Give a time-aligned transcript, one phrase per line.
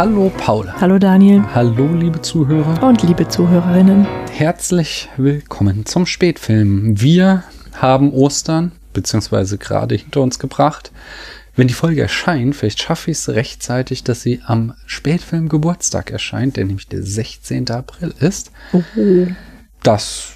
[0.00, 0.66] Hallo Paul.
[0.80, 1.44] Hallo Daniel.
[1.54, 2.82] Hallo liebe Zuhörer.
[2.82, 4.06] Und liebe Zuhörerinnen.
[4.32, 6.98] Herzlich willkommen zum Spätfilm.
[6.98, 7.44] Wir
[7.74, 10.90] haben Ostern, beziehungsweise gerade hinter uns gebracht.
[11.54, 16.56] Wenn die Folge erscheint, vielleicht schaffe ich es rechtzeitig, dass sie am Spätfilm Geburtstag erscheint,
[16.56, 17.70] der nämlich der 16.
[17.70, 18.52] April ist.
[18.72, 18.82] Oh.
[19.82, 20.32] Das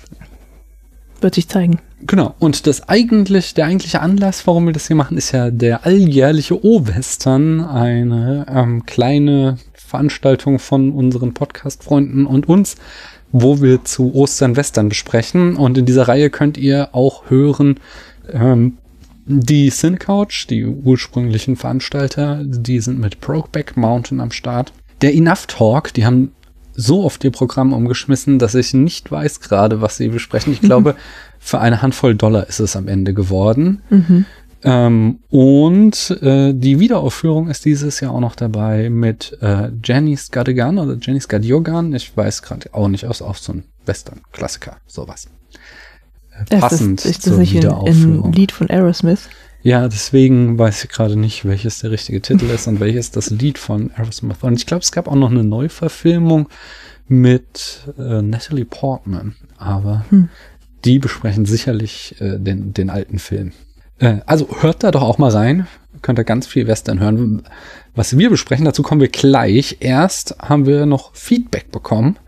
[1.22, 1.80] wird sich zeigen.
[2.06, 2.34] Genau.
[2.38, 6.62] Und das eigentlich, der eigentliche Anlass, warum wir das hier machen, ist ja der alljährliche
[6.64, 12.76] O-Western, eine ähm, kleine Veranstaltung von unseren Podcast-Freunden und uns,
[13.32, 15.56] wo wir zu Ostern Western besprechen.
[15.56, 17.80] Und in dieser Reihe könnt ihr auch hören,
[18.30, 18.78] ähm,
[19.26, 24.72] die Cinecouch, die ursprünglichen Veranstalter, die sind mit Brokeback Mountain am Start.
[25.00, 26.32] Der Enough Talk, die haben
[26.74, 30.52] so oft ihr Programm umgeschmissen, dass ich nicht weiß gerade, was sie besprechen.
[30.52, 30.96] Ich glaube,
[31.44, 33.82] für eine Handvoll Dollar ist es am Ende geworden.
[33.90, 34.24] Mhm.
[34.62, 40.78] Ähm, und äh, die Wiederaufführung ist dieses Jahr auch noch dabei mit äh, Jenny Scadigan
[40.78, 41.92] oder Jenny Scadiogan.
[41.92, 45.28] Ich weiß gerade auch nicht aus, auf so ein Western-Klassiker, sowas.
[46.30, 48.24] Äh, passend ist das, ist das zur nicht Wiederaufführung.
[48.24, 49.28] Ein, ein Lied von Aerosmith?
[49.62, 53.58] Ja, deswegen weiß ich gerade nicht, welches der richtige Titel ist und welches das Lied
[53.58, 54.38] von Aerosmith.
[54.40, 56.48] Und ich glaube, es gab auch noch eine Neuverfilmung
[57.06, 60.30] mit äh, Natalie Portman, aber hm.
[60.84, 63.52] Die besprechen sicherlich äh, den, den alten Film.
[63.98, 65.66] Äh, also hört da doch auch mal rein,
[66.02, 67.42] könnt ihr ganz viel Western hören.
[67.94, 69.78] Was wir besprechen, dazu kommen wir gleich.
[69.80, 72.18] Erst haben wir noch Feedback bekommen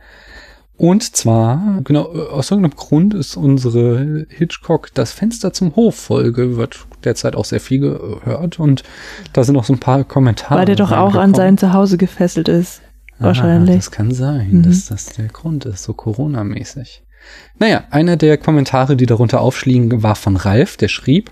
[0.79, 6.87] und zwar, genau, aus irgendeinem Grund ist unsere Hitchcock das Fenster zum Hof Folge, wird
[7.05, 8.83] derzeit auch sehr viel gehört und
[9.33, 10.61] da sind auch so ein paar Kommentare.
[10.61, 12.83] Weil der doch auch an sein Zuhause gefesselt ist.
[13.19, 13.75] Wahrscheinlich.
[13.75, 14.63] Ah, das kann sein, mhm.
[14.65, 17.03] dass das der Grund ist, so Corona-mäßig.
[17.59, 21.31] Naja, einer der Kommentare, die darunter aufschliegen, war von Ralf, der schrieb,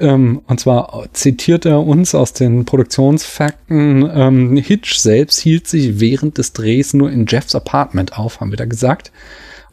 [0.00, 6.38] ähm, und zwar zitiert er uns aus den Produktionsfakten, ähm, Hitch selbst hielt sich während
[6.38, 9.12] des Drehs nur in Jeffs Apartment auf, haben wir da gesagt.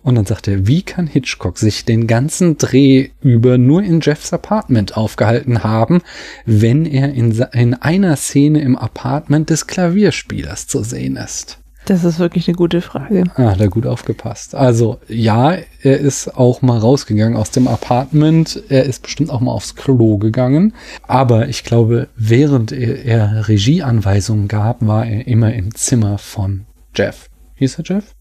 [0.03, 4.33] Und dann sagt er, wie kann Hitchcock sich den ganzen Dreh über nur in Jeffs
[4.33, 6.01] Apartment aufgehalten haben,
[6.45, 11.60] wenn er in, in einer Szene im Apartment des Klavierspielers zu sehen ist?
[11.85, 13.23] Das ist wirklich eine gute Frage.
[13.35, 14.55] Ah, da gut aufgepasst.
[14.55, 18.61] Also ja, er ist auch mal rausgegangen aus dem Apartment.
[18.69, 20.73] Er ist bestimmt auch mal aufs Klo gegangen.
[21.07, 26.65] Aber ich glaube, während er, er Regieanweisungen gab, war er immer im Zimmer von
[26.95, 27.27] Jeff.
[27.55, 28.15] Hieß er Jeff?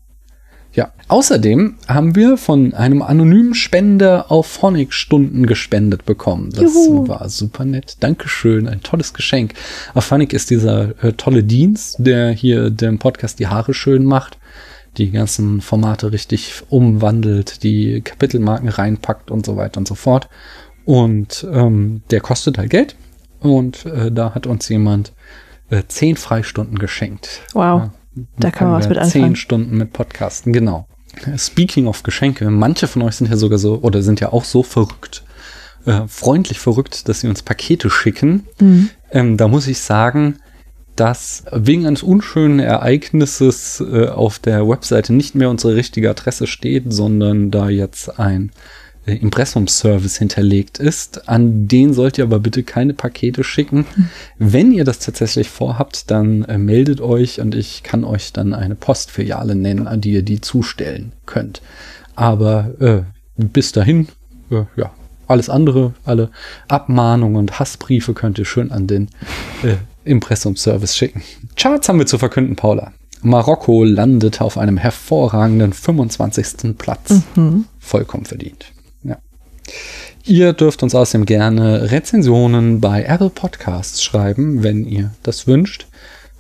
[0.72, 0.92] Ja.
[1.08, 6.50] Außerdem haben wir von einem anonymen Spender auf Phonic-Stunden gespendet bekommen.
[6.50, 7.08] Das Juhu.
[7.08, 7.96] war super nett.
[8.00, 8.68] Dankeschön.
[8.68, 9.54] Ein tolles Geschenk.
[9.94, 14.38] Auf Phonic ist dieser äh, tolle Dienst, der hier dem Podcast die Haare schön macht,
[14.96, 20.28] die ganzen Formate richtig umwandelt, die Kapitelmarken reinpackt und so weiter und so fort.
[20.84, 22.94] Und ähm, der kostet halt Geld.
[23.40, 25.12] Und äh, da hat uns jemand
[25.70, 27.40] äh, zehn Freistunden geschenkt.
[27.54, 27.82] Wow.
[27.82, 27.90] Ja
[28.38, 29.24] da kann man was mit anfangen.
[29.24, 30.86] Zehn Stunden mit Podcasten, genau.
[31.36, 34.62] Speaking of Geschenke, manche von euch sind ja sogar so oder sind ja auch so
[34.62, 35.24] verrückt,
[35.84, 38.46] äh, freundlich verrückt, dass sie uns Pakete schicken.
[38.60, 38.90] Mhm.
[39.10, 40.38] Ähm, da muss ich sagen,
[40.96, 46.92] dass wegen eines unschönen Ereignisses äh, auf der Webseite nicht mehr unsere richtige Adresse steht,
[46.92, 48.52] sondern da jetzt ein
[49.16, 51.28] Impressumservice hinterlegt ist.
[51.28, 53.86] An den sollt ihr aber bitte keine Pakete schicken.
[54.38, 58.74] Wenn ihr das tatsächlich vorhabt, dann äh, meldet euch und ich kann euch dann eine
[58.74, 61.62] Postfiliale nennen, an die ihr die zustellen könnt.
[62.14, 63.02] Aber äh,
[63.36, 64.08] bis dahin,
[64.50, 64.92] äh, ja,
[65.26, 66.30] alles andere, alle
[66.68, 69.08] Abmahnungen und Hassbriefe könnt ihr schön an den
[69.62, 71.22] äh, Impressumservice schicken.
[71.56, 72.92] Charts haben wir zu verkünden, Paula.
[73.22, 76.76] Marokko landet auf einem hervorragenden 25.
[76.78, 77.22] Platz.
[77.36, 77.66] Mhm.
[77.78, 78.72] Vollkommen verdient.
[80.24, 85.86] Ihr dürft uns außerdem gerne Rezensionen bei Apple Podcasts schreiben, wenn ihr das wünscht.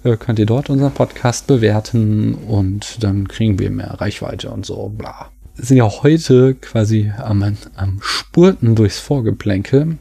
[0.04, 4.88] Äh, könnt ihr dort unseren Podcast bewerten und dann kriegen wir mehr Reichweite und so,
[4.88, 5.30] bla.
[5.56, 7.42] Wir sind ja heute quasi am,
[7.74, 9.98] am Spurten durchs Vorgeplänkel.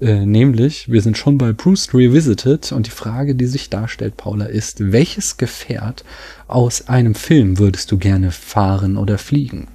[0.00, 4.46] Äh, nämlich, wir sind schon bei Bruce Revisited und die Frage, die sich darstellt, Paula,
[4.46, 6.04] ist, welches Gefährt
[6.46, 9.68] aus einem Film würdest du gerne fahren oder fliegen?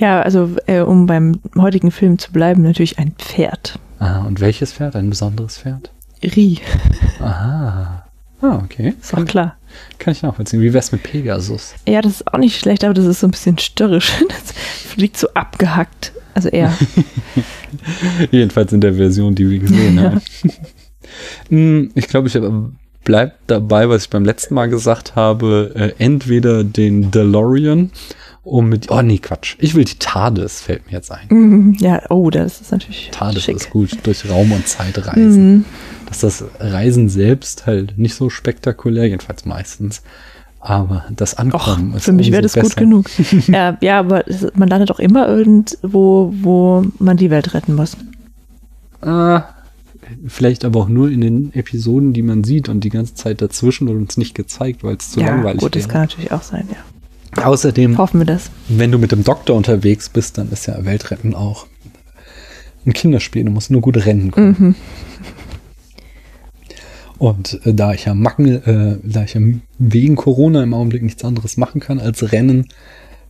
[0.00, 3.78] Ja, also äh, um beim heutigen Film zu bleiben, natürlich ein Pferd.
[3.98, 4.96] Ah, und welches Pferd?
[4.96, 5.90] Ein besonderes Pferd?
[6.22, 6.58] Rie.
[7.20, 8.06] Aha.
[8.40, 8.94] Ah, okay.
[8.98, 9.56] Ist auch klar.
[9.98, 10.62] Kann ich nachvollziehen.
[10.62, 11.74] Wie wär's mit Pegasus?
[11.86, 14.12] Ja, das ist auch nicht schlecht, aber das ist so ein bisschen störrisch.
[14.28, 14.52] Das
[14.94, 16.12] fliegt so abgehackt.
[16.32, 16.72] Also eher.
[18.30, 20.02] Jedenfalls in der Version, die wir gesehen ja.
[20.04, 20.22] haben.
[21.48, 22.38] Hm, ich glaube, ich
[23.04, 25.72] bleibe dabei, was ich beim letzten Mal gesagt habe.
[25.74, 27.90] Äh, entweder den DeLorean
[28.42, 29.56] um mit, oh nee, Quatsch.
[29.58, 31.26] Ich will die TARDIS, fällt mir jetzt ein.
[31.28, 31.76] Mhm.
[31.78, 33.56] Ja, oh, das ist natürlich TARDIS schick.
[33.56, 35.52] ist gut, durch Raum und Zeit reisen.
[35.52, 35.64] Mhm.
[36.06, 40.02] Dass das Reisen selbst halt nicht so spektakulär, jedenfalls meistens.
[40.58, 42.80] Aber das Och, Ankommen ist für mich wäre das gut besser.
[42.80, 43.06] genug.
[43.46, 47.96] ja, ja, aber man landet auch immer irgendwo, wo man die Welt retten muss.
[49.00, 49.44] Ah,
[50.26, 53.88] vielleicht aber auch nur in den Episoden, die man sieht und die ganze Zeit dazwischen
[53.88, 55.92] wird uns nicht gezeigt, weil es zu ja, langweilig gut, das wäre.
[55.92, 56.76] kann natürlich auch sein, ja.
[57.36, 58.50] Außerdem, Hoffen wir das.
[58.68, 61.66] wenn du mit dem Doktor unterwegs bist, dann ist ja Weltretten auch
[62.86, 63.44] ein Kinderspiel.
[63.44, 64.56] Du musst nur gut rennen können.
[64.58, 64.74] Mhm.
[67.18, 69.40] Und äh, da ich ja Macken, äh, da ich ja
[69.78, 72.68] wegen Corona im Augenblick nichts anderes machen kann als Rennen,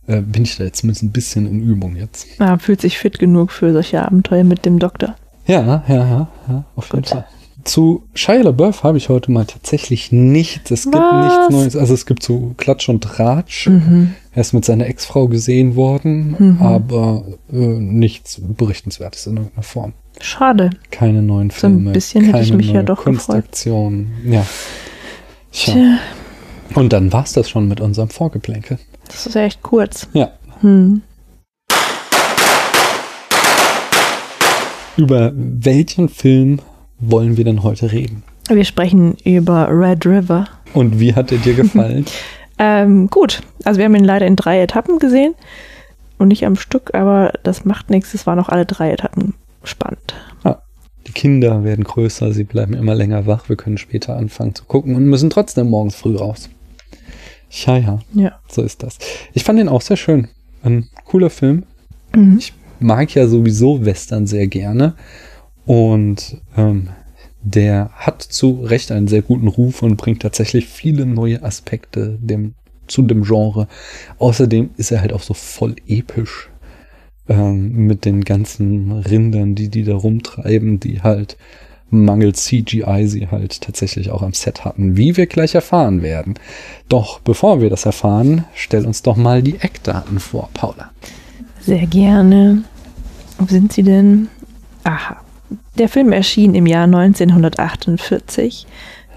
[0.07, 2.39] äh, bin ich da jetzt zumindest ein bisschen in Übung jetzt.
[2.39, 5.15] Man fühlt sich fit genug für solche Abenteuer mit dem Doktor.
[5.45, 7.09] Ja, ja, ja, ja auf jeden Gut.
[7.09, 7.25] Fall.
[7.63, 10.71] Zu Shia LaBeouf habe ich heute mal tatsächlich nichts.
[10.71, 11.25] Es gibt Was?
[11.25, 11.75] nichts Neues.
[11.75, 13.67] Also es gibt so Klatsch und Tratsch.
[13.67, 14.13] Mhm.
[14.33, 19.93] Er ist mit seiner Ex-Frau gesehen worden, aber äh, nichts Berichtenswertes in irgendeiner Form.
[20.19, 20.69] Schade.
[20.89, 21.91] Keine neuen So ein Filme.
[21.91, 23.35] bisschen hätte ich mich ja doch gefreut.
[23.35, 24.11] Kunstaktionen.
[24.25, 24.45] Ja.
[25.51, 25.73] Tja.
[25.73, 25.97] Tja,
[26.75, 28.79] Und dann war's das schon mit unserem Vorgeplänkel.
[29.07, 30.07] das ist ja echt kurz.
[30.13, 30.31] Ja.
[30.61, 31.01] Hm.
[34.97, 36.59] Über welchen Film
[37.01, 38.23] wollen wir denn heute reden?
[38.49, 40.47] Wir sprechen über Red River.
[40.73, 42.05] Und wie hat er dir gefallen?
[42.57, 45.33] Ähm, gut, also wir haben ihn leider in drei Etappen gesehen
[46.17, 48.13] und nicht am Stück, aber das macht nichts.
[48.13, 49.33] Es waren auch alle drei Etappen
[49.63, 50.13] spannend.
[51.07, 53.49] Die Kinder werden größer, sie bleiben immer länger wach.
[53.49, 56.47] Wir können später anfangen zu gucken und müssen trotzdem morgens früh raus.
[57.49, 58.33] Ja, ja, Ja.
[58.47, 58.99] so ist das.
[59.33, 60.27] Ich fand den auch sehr schön.
[60.61, 61.63] Ein cooler Film.
[62.15, 62.37] Mhm.
[62.37, 64.93] Ich mag ja sowieso Western sehr gerne.
[65.65, 66.89] Und ähm,
[67.41, 72.53] der hat zu Recht einen sehr guten Ruf und bringt tatsächlich viele neue Aspekte dem,
[72.87, 73.67] zu dem Genre.
[74.19, 76.49] Außerdem ist er halt auch so voll episch
[77.27, 81.37] ähm, mit den ganzen Rindern, die die da rumtreiben, die halt
[81.89, 86.35] mangels CGI sie halt tatsächlich auch am Set hatten, wie wir gleich erfahren werden.
[86.89, 90.91] Doch bevor wir das erfahren, stell uns doch mal die Eckdaten vor, Paula.
[91.59, 92.63] Sehr gerne.
[93.37, 94.29] Wo sind sie denn?
[94.83, 95.17] Aha.
[95.77, 98.65] Der Film erschien im Jahr 1948.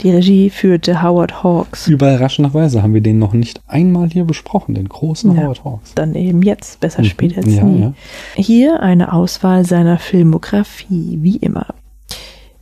[0.03, 1.87] Die Regie führte Howard Hawks.
[1.87, 5.43] Überraschenderweise haben wir den noch nicht einmal hier besprochen, den großen Ja.
[5.45, 5.95] Howard Hawks.
[5.95, 7.07] Dann eben jetzt, besser Mhm.
[7.07, 7.81] spät als Ja, nie.
[7.81, 7.93] ja.
[8.35, 11.67] Hier eine Auswahl seiner Filmografie, wie immer.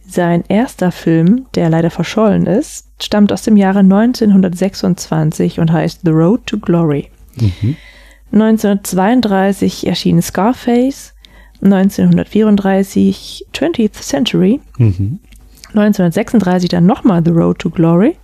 [0.06, 6.10] Sein erster Film, der leider verschollen ist, stammt aus dem Jahre 1926 und heißt The
[6.10, 7.08] Road to Glory.
[7.40, 7.76] Mhm.
[8.30, 11.11] 1932 erschien Scarface,
[11.62, 15.18] 1934 20th Century, Mhm.
[15.74, 18.16] 1936 dann nochmal The Road to Glory,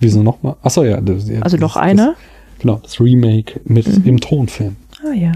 [0.00, 0.56] Wieso nochmal?
[0.62, 1.00] Achso, ja.
[1.00, 2.14] Das, ja, also noch einer.
[2.58, 4.02] Genau, das Remake mit Mhm.
[4.08, 4.74] im Tonfilm.
[5.08, 5.30] Ah ja.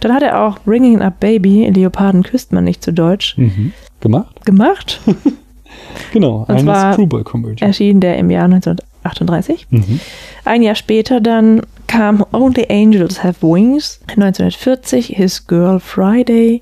[0.00, 3.72] Dann hat er auch Bringing Up Baby, Leoparden küsst man nicht zu Deutsch, Mhm.
[4.00, 4.44] Gemacht?
[4.44, 5.00] gemacht.
[6.12, 7.62] Genau, Und eine Screwball-Komödie.
[7.62, 9.68] erschien der im Jahr 1938.
[9.70, 10.00] Mhm.
[10.44, 16.60] Ein Jahr später dann kam Only Angels Have Wings, 1940 His Girl Friday,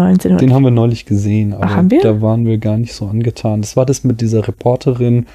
[0.00, 2.00] 1900 Den haben wir neulich gesehen, aber haben wir?
[2.02, 3.60] da waren wir gar nicht so angetan.
[3.60, 5.26] Das war das mit dieser Reporterin,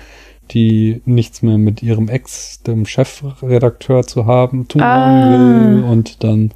[0.51, 5.31] die nichts mehr mit ihrem Ex, dem Chefredakteur zu haben, tun Ah.
[5.31, 6.51] will und dann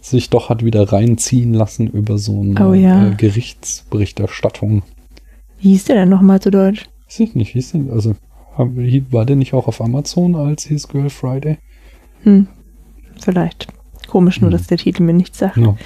[0.00, 3.08] sich doch hat wieder reinziehen lassen über so eine Oh ja.
[3.08, 4.82] äh, Gerichtsberichterstattung.
[5.58, 6.86] Wie hieß der denn nochmal zu Deutsch?
[7.06, 8.14] Weiß ich nicht, wie ist denn, also
[8.56, 11.58] war der nicht auch auf Amazon als His Girl Friday?
[12.22, 12.46] Hm,
[13.20, 13.68] vielleicht.
[14.08, 14.56] Komisch nur, Hm.
[14.56, 15.56] dass der Titel mir nichts sagt.
[15.56, 15.76] Ja.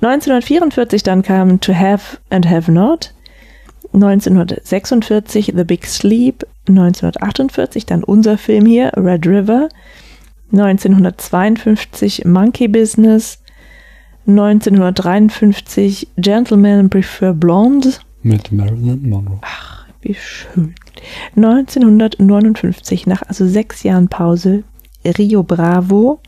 [0.00, 3.12] 1944 dann kam To Have and Have Not.
[3.92, 6.46] 1946 The Big Sleep.
[6.68, 9.68] 1948 dann unser Film hier, Red River.
[10.52, 13.38] 1952 Monkey Business.
[14.26, 18.00] 1953 Gentlemen Prefer Blondes.
[18.22, 19.40] Mit Marilyn Monroe.
[20.02, 20.74] Wie schön.
[21.36, 24.64] 1959, nach also sechs Jahren Pause,
[25.04, 26.20] Rio Bravo.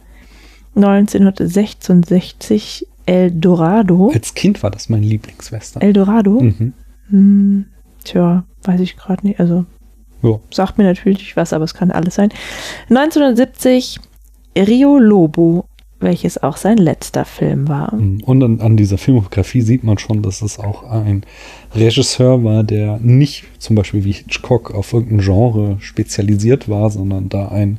[0.77, 4.11] 1966 El Dorado.
[4.13, 5.81] Als Kind war das mein Lieblingswestern.
[5.83, 6.41] El Dorado?
[6.43, 6.75] Mhm.
[7.09, 7.65] Hm,
[8.05, 9.41] tja, weiß ich gerade nicht.
[9.41, 9.65] Also
[10.23, 10.39] Ja.
[10.51, 12.29] sagt mir natürlich was, aber es kann alles sein.
[12.91, 13.99] 1970
[14.57, 15.65] Rio Lobo,
[16.01, 17.95] welches auch sein letzter Film war.
[17.95, 18.23] Mhm.
[18.25, 21.25] Und an, an dieser Filmografie sieht man schon, dass es auch ein
[21.75, 27.49] Regisseur war, der nicht zum Beispiel wie Hitchcock auf irgendein Genre spezialisiert war, sondern da
[27.49, 27.79] einen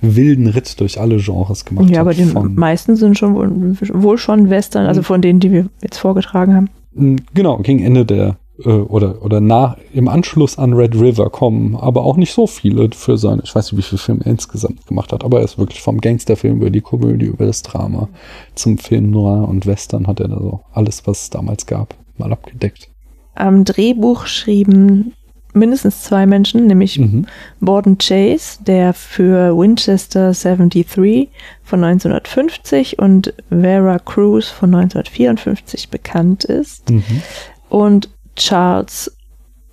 [0.00, 4.50] wilden Ritt durch alle Genres gemacht Ja, aber die meisten sind schon wohl, wohl schon
[4.50, 5.04] Western, also Mhm.
[5.04, 6.68] von denen, die wir jetzt vorgetragen haben.
[6.94, 11.76] Mm, genau, gegen Ende der äh, oder, oder nach, im Anschluss an Red River kommen,
[11.76, 14.86] aber auch nicht so viele für seine, ich weiß nicht, wie viele Filme er insgesamt
[14.86, 18.08] gemacht hat, aber er ist wirklich vom Gangsterfilm über die Komödie, über das Drama
[18.54, 22.32] zum Film Noir und Western hat er da so alles, was es damals gab, mal
[22.32, 22.88] abgedeckt.
[23.34, 25.12] Am Drehbuch schrieben
[25.56, 27.26] mindestens zwei Menschen, nämlich Mhm.
[27.60, 31.28] Borden Chase, der für Winchester 73
[31.62, 37.22] von 1950 und Vera Cruz von 1954 bekannt ist, Mhm.
[37.68, 39.16] und Charles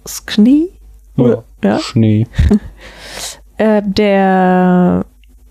[0.07, 0.69] Sknee,
[1.17, 1.43] Ja.
[1.63, 2.27] ja, Schnee.
[3.57, 5.05] äh, der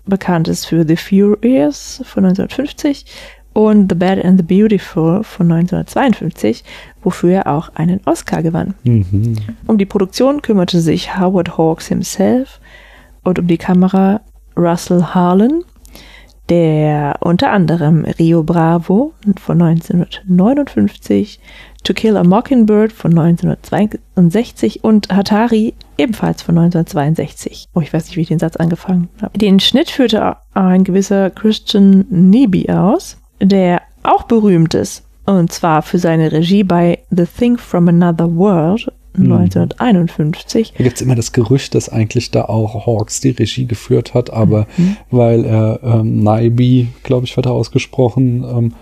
[0.05, 3.05] bekannt ist für The Furious von 1950
[3.53, 6.63] und The Bad and the Beautiful von 1952,
[7.03, 8.73] wofür er auch einen Oscar gewann.
[8.83, 9.37] Mhm.
[9.67, 12.59] Um die Produktion kümmerte sich Howard Hawks himself
[13.23, 14.21] und um die Kamera
[14.57, 15.63] Russell Harlan,
[16.49, 21.39] der unter anderem Rio Bravo von 1959,
[21.83, 27.67] To Kill a Mockingbird von 1962 und Hatari ebenfalls von 1962.
[27.73, 29.37] Oh, ich weiß nicht, wie ich den Satz angefangen habe.
[29.37, 35.03] Den Schnitt führte ein gewisser Christian Neeby aus, der auch berühmt ist.
[35.25, 40.73] Und zwar für seine Regie bei The Thing from Another World 1951.
[40.77, 44.31] Da gibt es immer das Gerücht, dass eigentlich da auch Hawks die Regie geführt hat,
[44.31, 44.97] aber Mhm.
[45.11, 48.73] weil er ähm, Naibi, glaube ich, wird er ausgesprochen, ähm,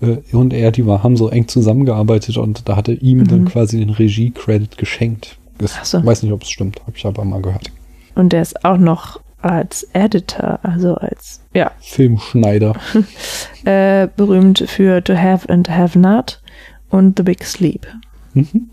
[0.00, 3.48] äh, und er, die war, haben so eng zusammengearbeitet und da hatte ihm dann Mhm.
[3.48, 5.36] quasi den Regie-Credit geschenkt.
[5.60, 6.04] Ich so.
[6.04, 7.70] weiß nicht, ob es stimmt, habe ich aber mal gehört.
[8.14, 12.74] Und der ist auch noch als Editor, also als, ja, Filmschneider.
[13.64, 16.40] äh, berühmt für To Have and Have Not
[16.88, 17.86] und The Big Sleep.
[18.32, 18.70] Mhm.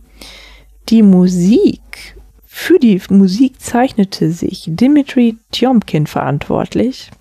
[0.90, 7.12] Die Musik, für die Musik zeichnete sich Dimitri Tjomkin verantwortlich,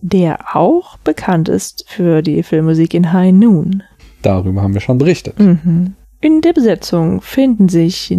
[0.00, 3.82] der auch bekannt ist für die Filmmusik in High Noon.
[4.22, 5.38] Darüber haben wir schon berichtet.
[5.38, 5.94] Mhm.
[6.20, 8.16] In der Besetzung finden sich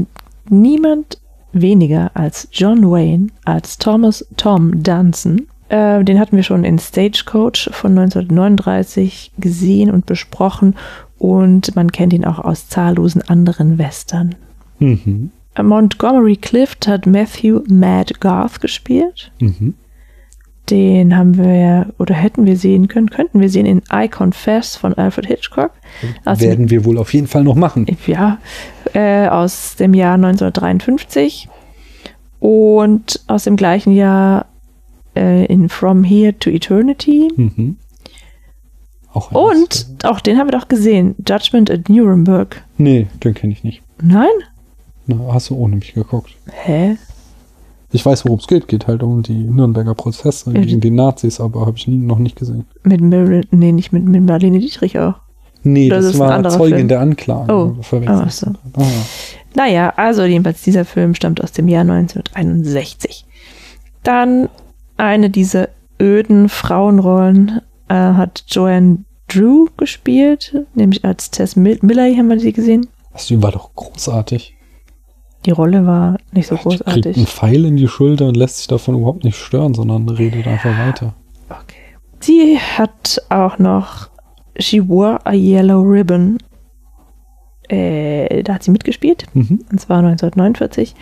[0.50, 1.21] niemand
[1.54, 5.48] weniger als John Wayne, als Thomas Tom Dunson.
[5.70, 10.76] Äh, den hatten wir schon in Stagecoach von 1939 gesehen und besprochen
[11.18, 14.36] und man kennt ihn auch aus zahllosen anderen Western.
[14.80, 15.32] Mhm.
[15.62, 19.32] Montgomery Clift hat Matthew Mad Garth gespielt.
[19.40, 19.76] Mhm.
[20.72, 24.94] Den haben wir oder hätten wir sehen können, könnten wir sehen in I Confess von
[24.94, 25.72] Alfred Hitchcock.
[26.26, 27.86] Aus dem- Werden wir wohl auf jeden Fall noch machen.
[28.08, 28.38] ja,
[28.94, 31.50] äh, aus dem Jahr 1953
[32.40, 34.46] und aus dem gleichen Jahr
[35.16, 37.28] äh, in From Here to Eternity.
[37.36, 37.76] Mhm.
[39.14, 42.64] Auch Und auch den haben wir doch gesehen, Judgment at Nuremberg.
[42.78, 43.82] Nee, den kenne ich nicht.
[44.02, 44.30] Nein?
[45.06, 46.34] Na, hast du ohne mich geguckt.
[46.50, 46.96] Hä?
[47.94, 48.68] Ich weiß, worum es geht.
[48.68, 52.36] Geht halt um die Nürnberger Prozesse Ja, gegen die Nazis, aber habe ich noch nicht
[52.38, 52.66] gesehen.
[52.84, 55.16] Mit Marilyn, nee, nicht mit, mit Marlene Dietrich auch.
[55.64, 56.88] Nee, Das das, ein war Zeugin Film.
[56.88, 57.54] der Anklage.
[57.54, 57.76] Oh.
[57.82, 58.22] Verwechselt.
[58.26, 58.48] Ach so.
[58.82, 58.86] Ah,
[59.56, 63.26] Naja, also jedenfalls dieser Film stammt aus dem Jahr 1961.
[64.04, 64.50] Dann
[64.98, 65.70] eine dieser
[66.02, 72.54] öden Frauenrollen äh, hat Joanne Drew gespielt, nämlich als Tess Mil- Miller, haben wir sie
[72.54, 72.88] gesehen.
[73.14, 74.56] Das war doch großartig.
[75.46, 77.30] Die Rolle war nicht so Die kriegt einen großartig.
[77.30, 81.14] Pfeil in die Schulter und lässt sich davon überhaupt nicht stören, sondern redet einfach weiter.
[81.50, 81.98] Okay.
[82.20, 84.10] Sie hat auch noch
[84.58, 86.38] She Wore a Yellow Ribbon.
[87.70, 89.26] Äh, da hat sie mitgespielt.
[89.34, 89.66] Mhm.
[89.72, 90.94] Und zwar 1949.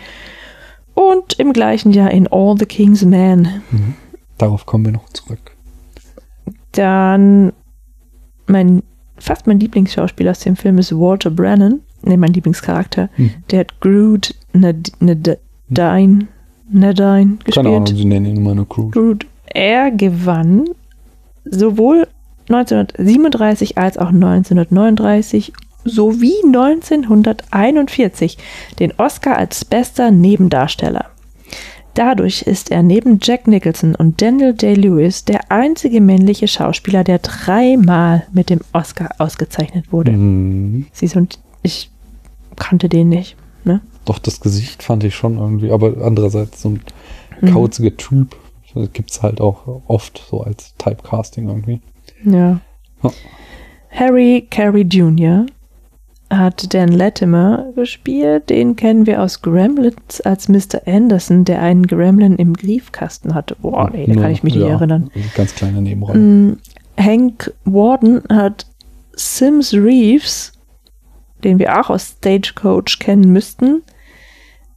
[0.94, 3.62] Und im gleichen Jahr in All the King's Men.
[4.38, 5.56] Darauf kommen wir noch zurück.
[6.72, 7.52] Dann
[8.46, 8.82] mein,
[9.18, 11.80] fast mein Lieblingsschauspieler aus dem Film ist Walter Brennan.
[12.02, 13.08] Ne, mein Lieblingscharakter.
[13.16, 13.30] Mhm.
[13.50, 15.38] Der hat Groot Nad Nad
[15.68, 16.26] Nadine,
[16.70, 17.98] Nadine Keine Ahnung, gespielt.
[17.98, 18.90] sie nennen ihn immer nur Crew.
[18.90, 19.26] Groot.
[19.46, 20.64] Er gewann
[21.44, 22.06] sowohl
[22.48, 25.52] 1937 als auch 1939
[25.84, 28.38] sowie 1941
[28.78, 31.06] den Oscar als bester Nebendarsteller.
[31.94, 38.26] Dadurch ist er neben Jack Nicholson und Daniel Day-Lewis der einzige männliche Schauspieler, der dreimal
[38.32, 40.12] mit dem Oscar ausgezeichnet wurde.
[40.12, 40.86] Mhm.
[40.92, 41.90] Siehst du, und ich
[42.56, 43.36] kannte den nicht.
[43.64, 43.80] Ne?
[44.04, 46.80] Doch das Gesicht fand ich schon irgendwie, aber andererseits so ein
[47.40, 47.52] Mhm.
[47.52, 48.36] kauziger Typ.
[48.92, 51.80] Gibt es halt auch oft so als Typecasting irgendwie.
[52.24, 52.60] Ja.
[53.02, 53.10] Ja.
[53.90, 55.46] Harry Carey Jr.
[56.30, 58.48] hat Dan Latimer gespielt.
[58.50, 60.86] Den kennen wir aus Gremlins als Mr.
[60.86, 63.56] Anderson, der einen Gremlin im Briefkasten hatte.
[63.60, 65.10] Boah, nee, da kann ich mich ja, nicht erinnern.
[65.34, 66.18] Ganz kleine Nebenrolle.
[66.20, 66.58] Mm,
[66.96, 68.66] Hank Warden hat
[69.14, 70.52] Sims Reeves,
[71.44, 73.82] den wir auch aus Stagecoach kennen müssten,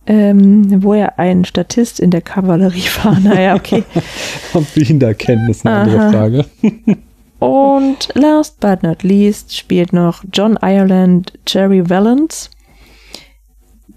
[0.06, 3.20] ähm, wo er ein Statist in der Kavallerie war.
[3.24, 3.84] Naja, okay.
[4.54, 6.12] Ob wir ihn da kennen, ist eine andere Aha.
[6.12, 6.46] Frage.
[7.40, 12.50] Und last but not least spielt noch John Ireland Jerry Valance.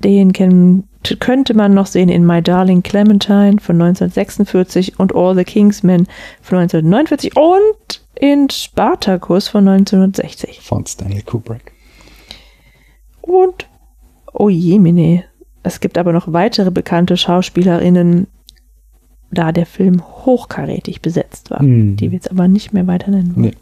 [0.02, 0.88] Den kennen,
[1.20, 6.08] könnte man noch sehen in My Darling Clementine von 1946 und All the Kingsmen
[6.42, 10.60] von 1949 und in Spartacus von 1960.
[10.62, 11.72] Von Stanley Kubrick.
[13.26, 13.66] Und,
[14.32, 15.24] oh je, Mine,
[15.62, 18.28] es gibt aber noch weitere bekannte Schauspielerinnen,
[19.30, 21.96] da der Film hochkarätig besetzt war, Hm.
[21.96, 23.46] die wir jetzt aber nicht mehr weiter nennen wollen.
[23.46, 23.52] Nee.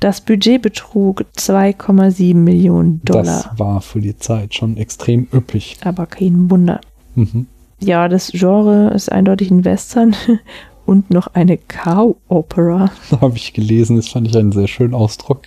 [0.00, 5.76] Das Budget betrug 2,7 Millionen Dollar, Das war für die Zeit schon extrem üppig.
[5.84, 6.80] aber kein Wunder.
[7.14, 7.46] Mhm.
[7.78, 10.16] Ja, das Genre ist eindeutig ein Western
[10.86, 12.90] und noch eine Cow-Opera.
[13.10, 15.42] Da habe ich gelesen, das fand ich einen sehr schönen Ausdruck.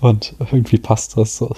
[0.00, 1.54] Und irgendwie passt das so.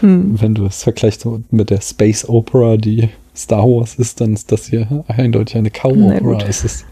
[0.00, 0.40] Hm.
[0.40, 4.66] Wenn du es vergleichst mit der Space Opera, die Star Wars ist, dann ist das
[4.66, 6.44] hier eindeutig eine Cow-Opera.
[6.46, 6.84] Es ist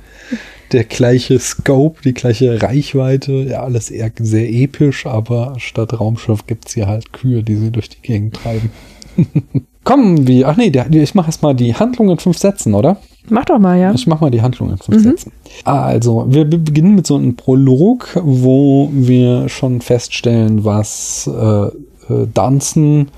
[0.73, 6.69] der gleiche Scope, die gleiche Reichweite, ja, alles eher sehr episch, aber statt Raumschiff gibt
[6.69, 8.71] es hier halt Kühe, die sie durch die Gegend treiben.
[9.85, 13.01] Kommen wir, ach nee, der, ich mache erstmal die Handlung in fünf Sätzen, oder?
[13.29, 13.93] Mach doch mal, ja.
[13.93, 15.11] Ich mache mal die Handlung in fünf Mhm.
[15.11, 15.33] Sätzen.
[15.65, 22.27] Also, wir be- beginnen mit so einem Prolog, wo wir schon feststellen, was äh, äh,
[22.33, 23.09] Dunson,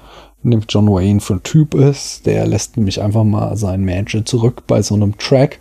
[0.42, 2.26] nämlich John Wayne, für ein Typ ist.
[2.26, 5.58] Der lässt nämlich einfach mal seinen Manager zurück bei so einem Track,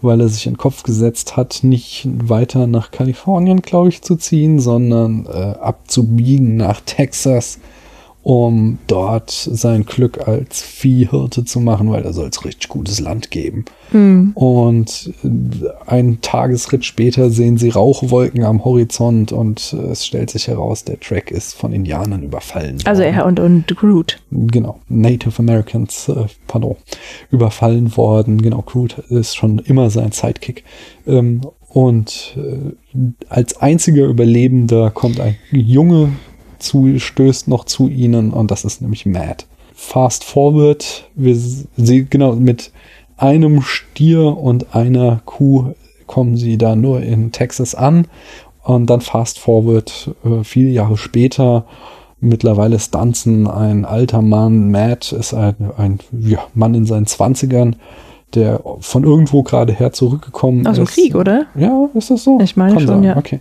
[0.00, 4.14] weil er sich in den Kopf gesetzt hat, nicht weiter nach Kalifornien, glaube ich, zu
[4.16, 7.58] ziehen, sondern äh, abzubiegen nach Texas,
[8.22, 13.30] um dort sein Glück als Viehhirte zu machen, weil da soll es richtig gutes Land
[13.30, 13.64] geben.
[13.90, 14.32] Hm.
[14.34, 20.48] Und äh, einen Tagesritt später sehen sie Rauchwolken am Horizont und äh, es stellt sich
[20.48, 22.78] heraus, der Track ist von Indianern überfallen.
[22.84, 23.14] Also worden.
[23.14, 24.18] er und, und Groot.
[24.30, 26.76] Genau, Native Americans, äh, pardon,
[27.30, 28.42] überfallen worden.
[28.42, 30.64] Genau, Groot ist schon immer sein Sidekick.
[31.06, 32.74] Ähm, und äh,
[33.28, 36.10] als einziger Überlebender kommt ein Junge
[36.58, 39.46] zu, stößt noch zu ihnen und das ist nämlich Matt.
[39.74, 42.72] Fast forward, wir s- sie, genau, mit
[43.16, 45.72] einem Stier und einer Kuh
[46.06, 48.06] kommen sie da nur in Texas an
[48.64, 51.64] und dann fast forward, äh, viele Jahre später,
[52.20, 57.76] mittlerweile ist Dunson ein alter Mann, Matt ist ein, ein ja, Mann in seinen Zwanzigern,
[58.34, 60.94] der von irgendwo gerade her zurückgekommen Aus dem ist.
[60.94, 61.46] Krieg, oder?
[61.56, 62.38] Ja, ist das so?
[62.40, 63.16] Ich meine schon, ja.
[63.16, 63.40] Okay.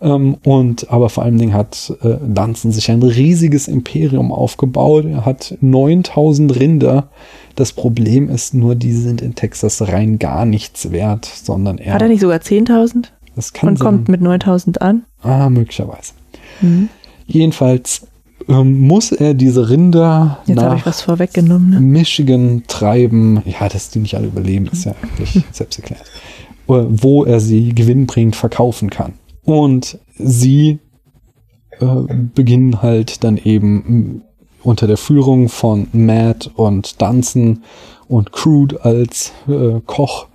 [0.00, 5.04] Ähm, und aber vor allen Dingen hat äh, Dunson sich ein riesiges Imperium aufgebaut.
[5.06, 7.08] Er hat 9000 Rinder.
[7.56, 11.94] Das Problem ist nur, die sind in Texas rein gar nichts wert, sondern er.
[11.94, 13.84] Hat er nicht sogar 10.000 das kann und sein.
[13.86, 15.04] kommt mit 9.000 an?
[15.22, 16.12] Ah, möglicherweise.
[16.60, 16.88] Mhm.
[17.26, 18.06] Jedenfalls
[18.48, 21.70] ähm, muss er diese Rinder Jetzt nach was vorweggenommen.
[21.70, 21.80] Ne?
[21.80, 23.42] Michigan treiben.
[23.44, 26.04] Ja, dass die nicht alle überleben, ist ja eigentlich selbst erklärt.
[26.68, 29.14] Äh, Wo er sie gewinnbringend verkaufen kann.
[29.48, 30.78] Und sie
[31.80, 31.86] äh,
[32.34, 34.20] beginnen halt dann eben
[34.62, 37.62] unter der Führung von Matt und Dunson
[38.08, 40.26] und Crude als äh, Koch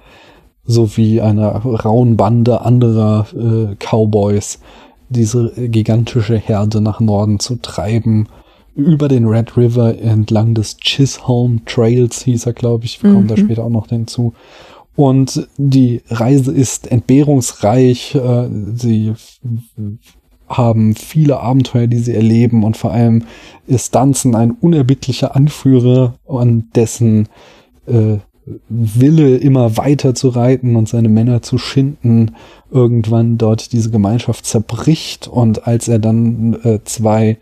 [0.65, 4.60] sowie einer rauen Bande anderer äh, Cowboys
[5.10, 8.28] diese gigantische Herde nach Norden zu treiben,
[8.76, 13.04] über den Red River entlang des Chisholm Trails, hieß er, glaube ich.
[13.04, 13.45] Wir kommen da Mhm.
[13.45, 14.34] später auch noch hinzu.
[14.95, 18.15] Und die Reise ist entbehrungsreich.
[18.15, 19.13] Äh, sie
[20.47, 22.63] haben viele Abenteuer, die sie erleben.
[22.63, 23.23] Und vor allem
[23.65, 27.27] ist Dunson ein unerbittlicher Anführer, an dessen
[27.88, 28.17] äh,
[28.67, 32.36] Wille immer weiter zu reiten und seine Männer zu schinden,
[32.71, 37.38] irgendwann dort diese Gemeinschaft zerbricht und als er dann äh, zwei,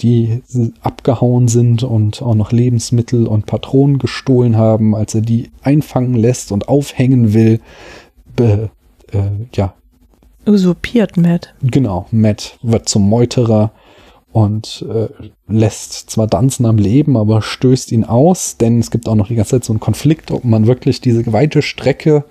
[0.00, 0.42] die
[0.80, 6.52] abgehauen sind und auch noch Lebensmittel und Patronen gestohlen haben, als er die einfangen lässt
[6.52, 7.60] und aufhängen will,
[8.34, 8.70] be,
[9.12, 9.22] äh,
[9.54, 9.74] ja,
[10.48, 11.54] Usurpiert Matt.
[11.60, 13.72] Genau, Matt wird zum Meuterer
[14.36, 15.08] und äh,
[15.48, 19.34] lässt zwar Dunson am Leben, aber stößt ihn aus, denn es gibt auch noch die
[19.34, 22.22] ganze Zeit so einen Konflikt, ob man wirklich diese weite Strecke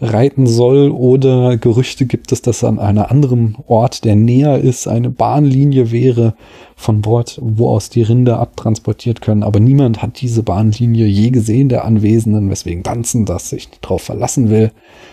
[0.00, 5.10] reiten soll oder Gerüchte gibt es, dass an einem anderen Ort, der näher ist, eine
[5.10, 6.34] Bahnlinie wäre,
[6.74, 9.42] von dort, wo aus die Rinder abtransportiert können.
[9.42, 14.48] Aber niemand hat diese Bahnlinie je gesehen, der Anwesenden, weswegen Dunson das sich darauf verlassen
[14.48, 14.72] will.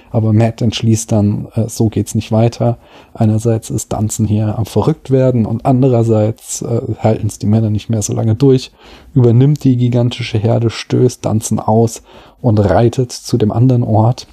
[0.10, 2.78] Aber Matt entschließt dann, äh, so geht's nicht weiter.
[3.14, 7.90] Einerseits ist Dunson hier am verrückt werden und andererseits äh, halten es die Männer nicht
[7.90, 8.72] mehr so lange durch,
[9.14, 12.04] übernimmt die gigantische Herde, stößt Dunson aus
[12.40, 14.28] und reitet zu dem anderen Ort.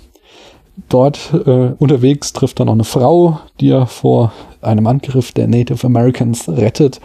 [0.88, 5.86] Dort äh, unterwegs trifft er noch eine Frau, die er vor einem Angriff der Native
[5.86, 7.00] Americans rettet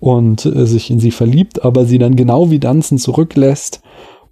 [0.00, 3.80] und äh, sich in sie verliebt, aber sie dann genau wie Dunson zurücklässt,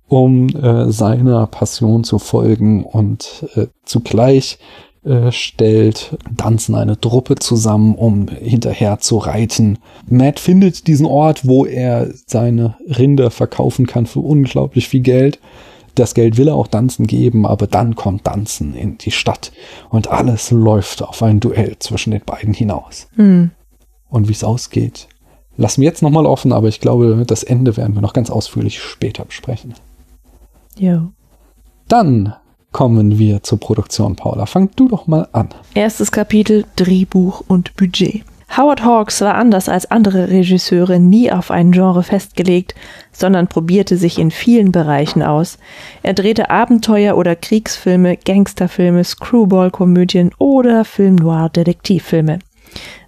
[0.09, 4.59] um äh, seiner Passion zu folgen und äh, zugleich
[5.05, 9.79] äh, stellt Danzen eine Truppe zusammen, um hinterher zu reiten.
[10.07, 15.39] Matt findet diesen Ort, wo er seine Rinder verkaufen kann für unglaublich viel Geld.
[16.01, 19.53] Das Geld will er auch Danzen geben, aber dann kommt Danzen in die Stadt
[19.91, 23.07] und alles läuft auf ein Duell zwischen den beiden hinaus.
[23.17, 23.51] Hm.
[24.09, 25.09] Und wie es ausgeht,
[25.59, 28.81] lassen wir jetzt nochmal offen, aber ich glaube, das Ende werden wir noch ganz ausführlich
[28.81, 29.75] später besprechen.
[30.79, 31.11] Jo.
[31.87, 32.33] Dann
[32.73, 34.47] kommen wir zur Produktion, Paula.
[34.47, 35.51] Fang du doch mal an.
[35.75, 38.25] Erstes Kapitel Drehbuch und Budget.
[38.57, 42.75] Howard Hawks war anders als andere Regisseure nie auf ein Genre festgelegt,
[43.13, 45.59] sondern probierte sich in vielen Bereichen aus.
[46.03, 52.41] Er drehte Abenteuer- oder Kriegsfilme, Gangsterfilme, Screwball-Komödien oder Film-Noir-Detektivfilme.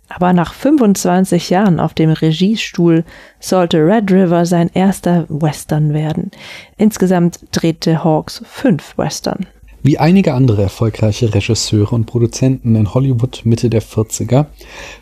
[0.09, 3.05] Aber nach 25 Jahren auf dem Regiestuhl
[3.41, 6.31] sollte Red River sein erster Western werden.
[6.77, 9.47] Insgesamt drehte Hawks fünf Western.
[9.85, 14.47] Wie einige andere erfolgreiche Regisseure und Produzenten in Hollywood Mitte der 40er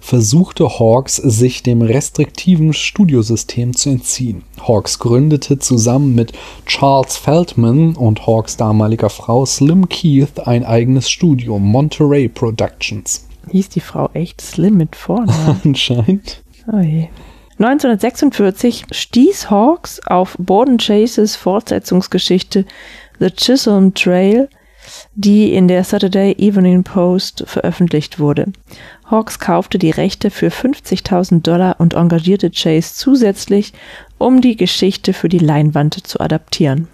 [0.01, 4.43] versuchte Hawks, sich dem restriktiven Studiosystem zu entziehen.
[4.67, 6.33] Hawks gründete zusammen mit
[6.65, 13.27] Charles Feldman und Hawks damaliger Frau Slim Keith ein eigenes Studio, Monterey Productions.
[13.51, 15.31] Hieß die Frau echt Slim mit vorne?
[15.65, 16.43] Anscheinend.
[16.73, 17.09] Oh je.
[17.59, 22.65] 1946 stieß Hawks auf Borden Chases Fortsetzungsgeschichte
[23.19, 24.49] The Chisholm Trail,
[25.15, 28.53] die in der Saturday Evening Post veröffentlicht wurde.
[29.05, 33.73] Hawks kaufte die Rechte für 50.000 Dollar und engagierte Chase zusätzlich,
[34.19, 36.89] um die Geschichte für die Leinwand zu adaptieren.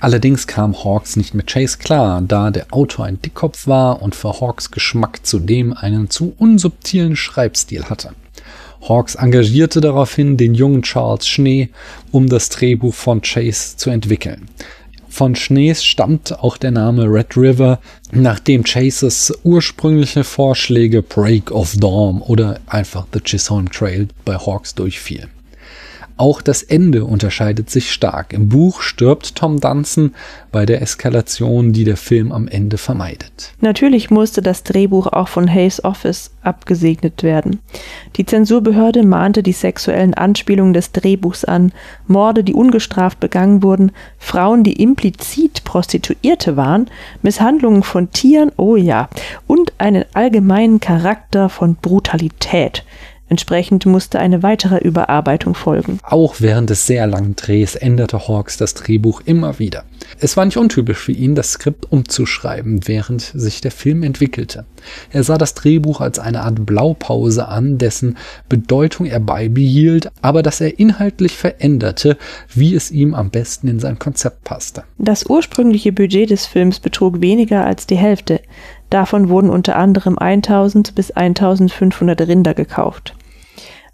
[0.00, 4.40] Allerdings kam Hawks nicht mit Chase klar, da der Autor ein Dickkopf war und für
[4.40, 8.10] Hawks Geschmack zudem einen zu unsubtilen Schreibstil hatte.
[8.88, 11.70] Hawks engagierte daraufhin den jungen Charles Schnee,
[12.10, 14.48] um das Drehbuch von Chase zu entwickeln.
[15.12, 17.80] Von Schnees stammt auch der Name Red River,
[18.12, 25.28] nachdem Chases ursprüngliche Vorschläge Break of Dawn oder einfach The Chisholm Trail bei Hawks durchfielen.
[26.22, 28.32] Auch das Ende unterscheidet sich stark.
[28.32, 30.14] Im Buch stirbt Tom Dunson
[30.52, 33.54] bei der Eskalation, die der Film am Ende vermeidet.
[33.60, 37.58] Natürlich musste das Drehbuch auch von Hayes Office abgesegnet werden.
[38.14, 41.72] Die Zensurbehörde mahnte die sexuellen Anspielungen des Drehbuchs an,
[42.06, 46.88] Morde, die ungestraft begangen wurden, Frauen, die implizit Prostituierte waren,
[47.22, 49.08] Misshandlungen von Tieren, oh ja,
[49.48, 52.84] und einen allgemeinen Charakter von Brutalität.
[53.32, 56.00] Entsprechend musste eine weitere Überarbeitung folgen.
[56.02, 59.84] Auch während des sehr langen Drehs änderte Hawks das Drehbuch immer wieder.
[60.20, 64.66] Es war nicht untypisch für ihn, das Skript umzuschreiben, während sich der Film entwickelte.
[65.12, 68.18] Er sah das Drehbuch als eine Art Blaupause an, dessen
[68.50, 72.18] Bedeutung er beibehielt, aber das er inhaltlich veränderte,
[72.52, 74.84] wie es ihm am besten in sein Konzept passte.
[74.98, 78.42] Das ursprüngliche Budget des Films betrug weniger als die Hälfte.
[78.90, 83.14] Davon wurden unter anderem 1000 bis 1500 Rinder gekauft.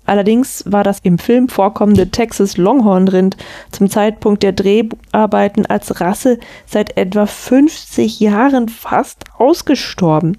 [0.08, 3.36] Allerdings war das im Film vorkommende Texas Longhorn-Rind
[3.70, 10.38] zum Zeitpunkt der Dreharbeiten als Rasse seit etwa 50 Jahren fast ausgestorben.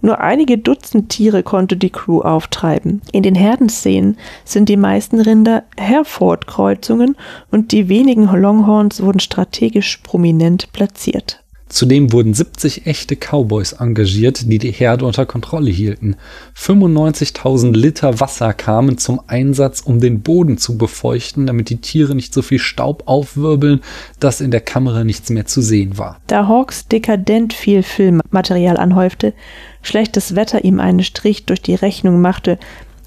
[0.00, 3.02] Nur einige Dutzend Tiere konnte die Crew auftreiben.
[3.10, 7.16] In den Herdenszenen sind die meisten Rinder Hereford-Kreuzungen
[7.50, 11.42] und die wenigen Longhorns wurden strategisch prominent platziert.
[11.68, 16.16] Zudem wurden 70 echte Cowboys engagiert, die die Herde unter Kontrolle hielten.
[16.56, 22.32] 95.000 Liter Wasser kamen zum Einsatz, um den Boden zu befeuchten, damit die Tiere nicht
[22.32, 23.80] so viel Staub aufwirbeln,
[24.18, 26.20] dass in der Kamera nichts mehr zu sehen war.
[26.26, 29.34] Da Hawks dekadent viel Filmmaterial anhäufte,
[29.82, 32.58] schlechtes Wetter ihm einen Strich durch die Rechnung machte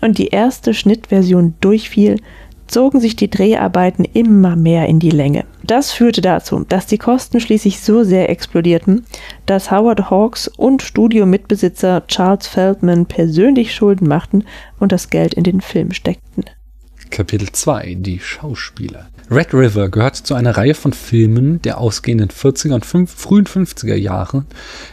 [0.01, 2.17] und die erste Schnittversion durchfiel,
[2.71, 5.45] zogen sich die Dreharbeiten immer mehr in die Länge.
[5.63, 9.05] Das führte dazu, dass die Kosten schließlich so sehr explodierten,
[9.45, 14.45] dass Howard Hawks und Studiomitbesitzer Charles Feldman persönlich Schulden machten
[14.79, 16.45] und das Geld in den Film steckten.
[17.09, 22.73] Kapitel 2 Die Schauspieler Red River gehört zu einer Reihe von Filmen der ausgehenden 40er
[22.73, 24.43] und 5, frühen 50er Jahre,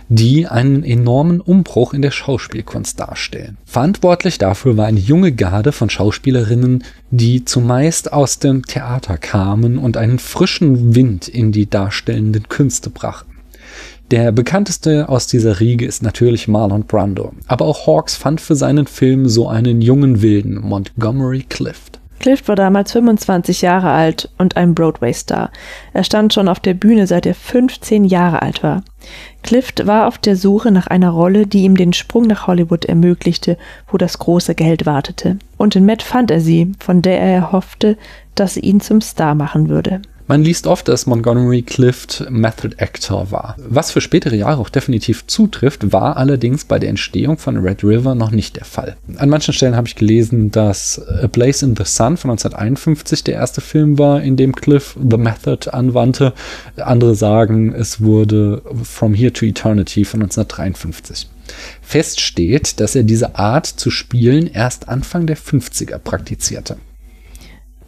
[0.08, 3.56] die einen enormen Umbruch in der Schauspielkunst darstellen.
[3.64, 9.96] Verantwortlich dafür war eine junge Garde von Schauspielerinnen, die zumeist aus dem Theater kamen und
[9.96, 13.32] einen frischen Wind in die darstellenden Künste brachten.
[14.12, 18.86] Der bekannteste aus dieser Riege ist natürlich Marlon Brando, aber auch Hawks fand für seinen
[18.86, 21.97] Film so einen jungen Wilden, Montgomery Clift.
[22.18, 25.50] Clift war damals 25 Jahre alt und ein Broadway-Star.
[25.92, 28.82] Er stand schon auf der Bühne, seit er 15 Jahre alt war.
[29.42, 33.56] Clift war auf der Suche nach einer Rolle, die ihm den Sprung nach Hollywood ermöglichte,
[33.90, 35.38] wo das große Geld wartete.
[35.56, 37.96] Und in Matt fand er sie, von der er hoffte,
[38.34, 40.02] dass sie ihn zum Star machen würde.
[40.30, 43.56] Man liest oft, dass Montgomery Clift Method Actor war.
[43.66, 48.14] Was für spätere Jahre auch definitiv zutrifft, war allerdings bei der Entstehung von Red River
[48.14, 48.98] noch nicht der Fall.
[49.16, 53.36] An manchen Stellen habe ich gelesen, dass A Place in the Sun von 1951 der
[53.36, 56.34] erste Film war, in dem Cliff The Method anwandte.
[56.76, 61.26] Andere sagen, es wurde From Here to Eternity von 1953.
[61.80, 66.76] Fest steht, dass er diese Art zu spielen erst Anfang der 50er praktizierte.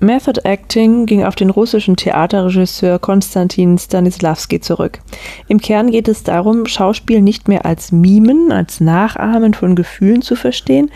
[0.03, 5.01] Method Acting ging auf den russischen Theaterregisseur Konstantin Stanislavski zurück.
[5.47, 10.37] Im Kern geht es darum, Schauspiel nicht mehr als Mimen, als Nachahmen von Gefühlen zu
[10.37, 10.91] verstehen,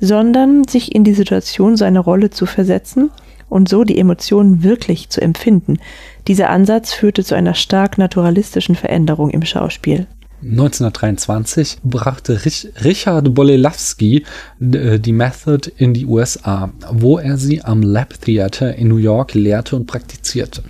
[0.00, 3.12] sondern sich in die Situation seiner Rolle zu versetzen
[3.48, 5.78] und so die Emotionen wirklich zu empfinden.
[6.26, 10.08] Dieser Ansatz führte zu einer stark naturalistischen Veränderung im Schauspiel.
[10.42, 12.40] 1923 brachte
[12.84, 14.24] Richard Bolelawski
[14.60, 19.34] äh, die Method in die USA, wo er sie am Lab Theater in New York
[19.34, 20.62] lehrte und praktizierte.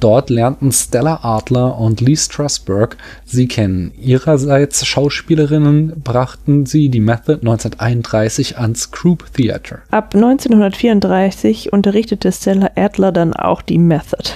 [0.00, 3.92] Dort lernten Stella Adler und Lee Strasberg sie kennen.
[4.00, 9.80] Ihrerseits Schauspielerinnen brachten sie die Method 1931 ans Group Theater.
[9.90, 14.30] Ab 1934 unterrichtete Stella Adler dann auch die Method.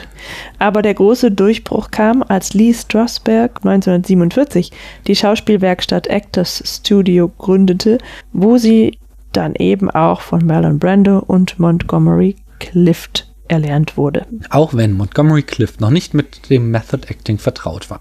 [0.59, 4.71] Aber der große Durchbruch kam, als Lee Strasberg 1947
[5.07, 7.99] die Schauspielwerkstatt Actors Studio gründete,
[8.33, 8.99] wo sie
[9.33, 14.27] dann eben auch von Marlon Brando und Montgomery Clift erlernt wurde.
[14.51, 18.01] Auch wenn Montgomery Clift noch nicht mit dem Method Acting vertraut war,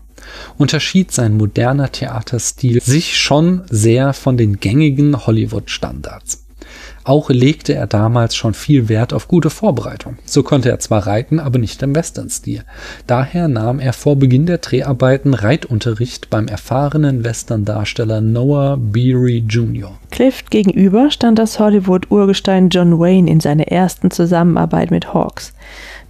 [0.58, 6.43] unterschied sein moderner Theaterstil sich schon sehr von den gängigen Hollywood-Standards.
[7.06, 10.18] Auch legte er damals schon viel Wert auf gute Vorbereitung.
[10.26, 12.64] So konnte er zwar reiten, aber nicht im Western-Stil.
[13.08, 19.92] Daher nahm er vor Beginn der Dreharbeiten Reitunterricht beim erfahrenen Western-Darsteller Noah Beery Jr.
[20.12, 25.54] Clift gegenüber stand das Hollywood-Urgestein John Wayne in seiner ersten Zusammenarbeit mit Hawks.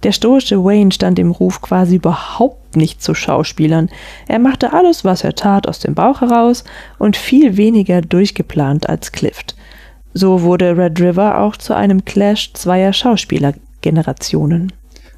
[0.04, 3.88] Der stoische Wayne stand im Ruf quasi überhaupt nicht zu Schauspielern.
[4.28, 6.62] Er machte alles, was er tat, aus dem Bauch heraus
[6.98, 9.56] und viel weniger durchgeplant als Clift.
[10.14, 14.72] So wurde Red River auch zu einem Clash zweier Schauspielergenerationen.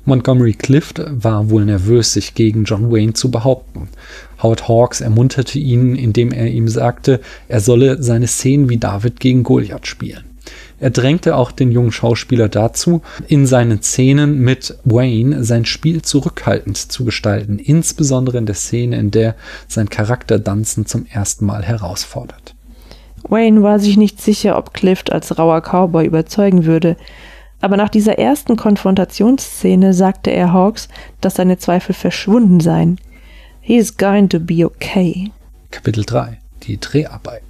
[0.07, 3.89] Montgomery Clift war wohl nervös, sich gegen John Wayne zu behaupten.
[4.43, 9.43] Howard Hawks ermunterte ihn, indem er ihm sagte, er solle seine Szenen wie David gegen
[9.43, 10.25] Goliath spielen.
[10.79, 16.77] Er drängte auch den jungen Schauspieler dazu, in seinen Szenen mit Wayne sein Spiel zurückhaltend
[16.77, 19.37] zu gestalten, insbesondere in der Szene, in der
[19.69, 22.56] sein Charakter Dunson zum ersten Mal herausfordert.
[23.29, 26.97] Wayne war sich nicht sicher, ob Clift als rauer Cowboy überzeugen würde,
[27.61, 30.89] aber nach dieser ersten Konfrontationsszene sagte er Hawks,
[31.21, 33.01] dass seine Zweifel verschwunden seien.
[33.61, 35.31] He's going to be okay.
[35.71, 37.47] Kapitel 3 Die Dreharbeiten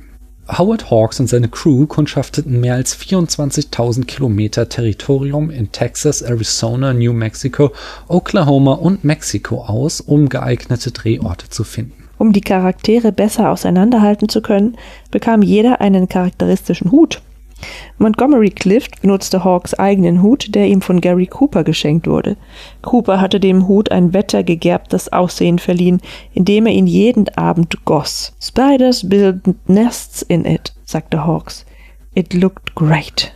[0.48, 7.12] Howard Hawks und seine Crew kundschafteten mehr als 24.000 Kilometer Territorium in Texas, Arizona, New
[7.12, 7.72] Mexico,
[8.06, 12.05] Oklahoma und Mexiko aus, um geeignete Drehorte zu finden.
[12.18, 14.76] Um die Charaktere besser auseinanderhalten zu können,
[15.10, 17.20] bekam jeder einen charakteristischen Hut.
[17.98, 22.36] Montgomery Clift benutzte Hawks eigenen Hut, der ihm von Gary Cooper geschenkt wurde.
[22.82, 26.00] Cooper hatte dem Hut ein wettergegerbtes Aussehen verliehen,
[26.34, 28.34] indem er ihn jeden Abend goss.
[28.40, 31.64] Spiders build nests in it, sagte Hawks.
[32.14, 33.32] It looked great.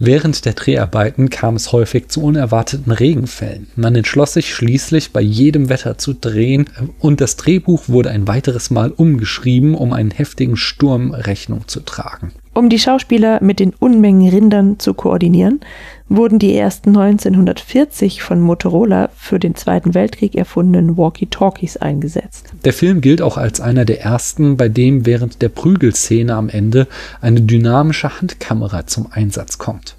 [0.00, 3.66] Während der Dreharbeiten kam es häufig zu unerwarteten Regenfällen.
[3.74, 6.66] Man entschloss sich schließlich, bei jedem Wetter zu drehen
[7.00, 12.30] und das Drehbuch wurde ein weiteres Mal umgeschrieben, um einen heftigen Sturm Rechnung zu tragen.
[12.54, 15.60] Um die Schauspieler mit den Unmengen Rindern zu koordinieren,
[16.08, 22.52] wurden die ersten 1940 von Motorola für den Zweiten Weltkrieg erfundenen Walkie-Talkies eingesetzt.
[22.64, 26.86] Der Film gilt auch als einer der ersten, bei dem während der Prügelszene am Ende
[27.20, 29.96] eine dynamische Handkamera zum Einsatz kommt.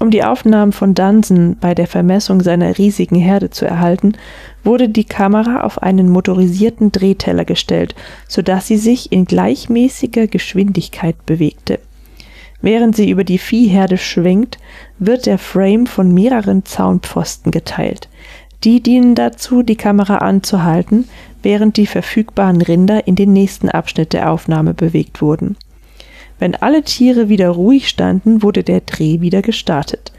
[0.00, 4.14] Um die Aufnahmen von Dunson bei der Vermessung seiner riesigen Herde zu erhalten,
[4.64, 7.94] wurde die Kamera auf einen motorisierten Drehteller gestellt,
[8.26, 11.80] sodass sie sich in gleichmäßiger Geschwindigkeit bewegte.
[12.62, 14.58] Während sie über die Viehherde schwenkt,
[14.98, 18.08] wird der Frame von mehreren Zaunpfosten geteilt.
[18.64, 21.08] Die dienen dazu, die Kamera anzuhalten,
[21.42, 25.56] während die verfügbaren Rinder in den nächsten Abschnitt der Aufnahme bewegt wurden.
[26.38, 30.12] Wenn alle Tiere wieder ruhig standen, wurde der Dreh wieder gestartet.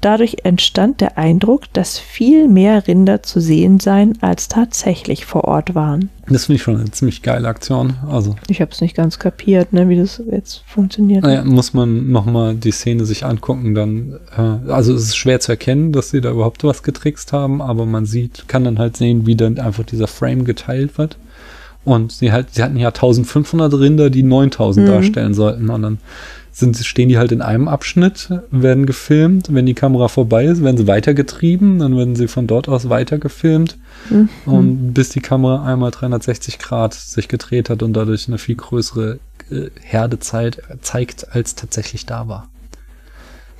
[0.00, 5.74] Dadurch entstand der Eindruck, dass viel mehr Rinder zu sehen seien, als tatsächlich vor Ort
[5.74, 6.10] waren.
[6.28, 7.94] Das finde ich schon eine ziemlich geile Aktion.
[8.08, 11.24] Also ich habe es nicht ganz kapiert, ne, wie das jetzt funktioniert.
[11.24, 15.52] Naja, muss man nochmal die Szene sich angucken, dann, äh, also es ist schwer zu
[15.52, 19.26] erkennen, dass sie da überhaupt was getrickst haben, aber man sieht, kann dann halt sehen,
[19.26, 21.18] wie dann einfach dieser Frame geteilt wird
[21.84, 24.90] Und sie, halt, sie hatten ja 1500 Rinder, die 9000 mhm.
[24.90, 25.68] darstellen sollten.
[25.70, 25.98] Und dann
[26.52, 29.52] sind, stehen die halt in einem Abschnitt, werden gefilmt.
[29.52, 31.78] Wenn die Kamera vorbei ist, werden sie weitergetrieben.
[31.78, 33.78] Dann werden sie von dort aus weitergefilmt.
[34.10, 34.28] Mhm.
[34.44, 39.18] Und bis die Kamera einmal 360 Grad sich gedreht hat und dadurch eine viel größere
[39.50, 42.48] äh, Herdezeit zeigt, als tatsächlich da war.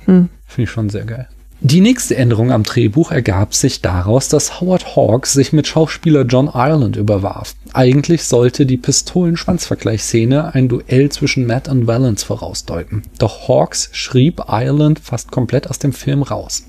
[0.05, 0.29] Mhm.
[0.45, 1.27] Finde ich schon sehr geil.
[1.65, 6.51] Die nächste Änderung am Drehbuch ergab sich daraus, dass Howard Hawks sich mit Schauspieler John
[6.53, 7.55] Ireland überwarf.
[7.71, 13.03] Eigentlich sollte die Pistolen-Schwanzvergleichsszene ein Duell zwischen Matt und Valance vorausdeuten.
[13.17, 16.65] Doch Hawks schrieb Ireland fast komplett aus dem Film raus.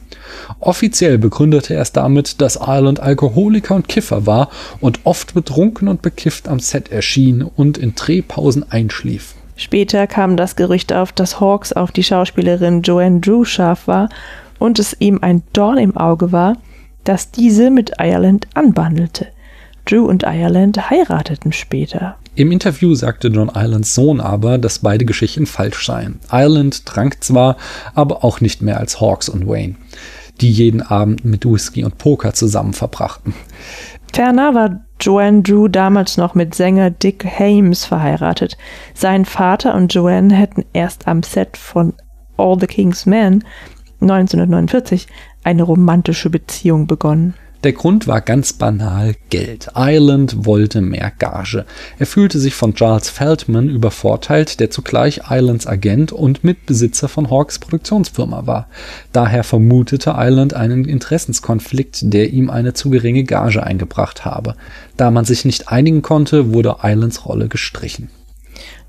[0.61, 6.03] Offiziell begründete er es damit, dass Ireland Alkoholiker und Kiffer war und oft betrunken und
[6.03, 9.35] bekifft am Set erschien und in Drehpausen einschlief.
[9.57, 14.09] Später kam das Gerücht auf, dass Hawks auf die Schauspielerin Joanne Drew scharf war
[14.65, 16.57] und es ihm ein Dorn im Auge war,
[17.05, 19.27] dass diese mit Ireland anbandelte.
[19.85, 22.17] Drew und Ireland heirateten später.
[22.35, 26.19] Im Interview sagte John Irelands Sohn aber, dass beide Geschichten falsch seien.
[26.33, 27.59] Ireland trank zwar,
[27.95, 29.77] aber auch nicht mehr als Hawks und Wayne,
[30.41, 33.35] die jeden Abend mit Whisky und Poker zusammen verbrachten.
[34.15, 38.57] Ferner war Joanne Drew damals noch mit Sänger Dick Hames verheiratet.
[38.95, 41.93] Sein Vater und Joanne hätten erst am Set von
[42.37, 43.45] All the King's Men
[44.11, 45.07] 1949
[45.43, 47.35] eine romantische Beziehung begonnen.
[47.65, 49.71] Der Grund war ganz banal Geld.
[49.75, 51.65] Ireland wollte mehr Gage.
[51.99, 57.59] Er fühlte sich von Charles Feldman übervorteilt, der zugleich Irelands Agent und Mitbesitzer von Hawks
[57.59, 58.69] Produktionsfirma war.
[59.13, 64.57] Daher vermutete Ireland einen Interessenskonflikt, der ihm eine zu geringe Gage eingebracht habe.
[64.99, 68.11] Da man sich nicht einigen konnte, wurde Irelands Rolle gestrichen.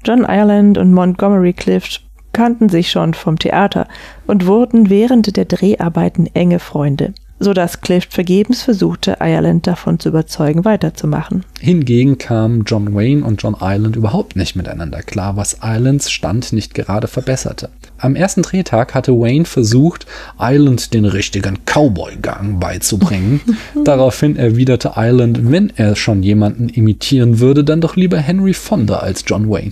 [0.03, 2.04] John Ireland und Montgomery Clift
[2.35, 3.87] kannten sich schon vom Theater
[4.27, 10.09] und wurden während der Dreharbeiten enge Freunde, so dass Clift vergebens versuchte, Ireland davon zu
[10.09, 11.45] überzeugen, weiterzumachen.
[11.61, 16.73] Hingegen kamen John Wayne und John Ireland überhaupt nicht miteinander klar, was Irelands Stand nicht
[16.73, 17.69] gerade verbesserte.
[17.99, 20.05] Am ersten Drehtag hatte Wayne versucht,
[20.37, 23.39] Ireland den richtigen Cowboy-Gang beizubringen.
[23.85, 29.23] Daraufhin erwiderte Ireland, wenn er schon jemanden imitieren würde, dann doch lieber Henry Fonda als
[29.25, 29.71] John Wayne.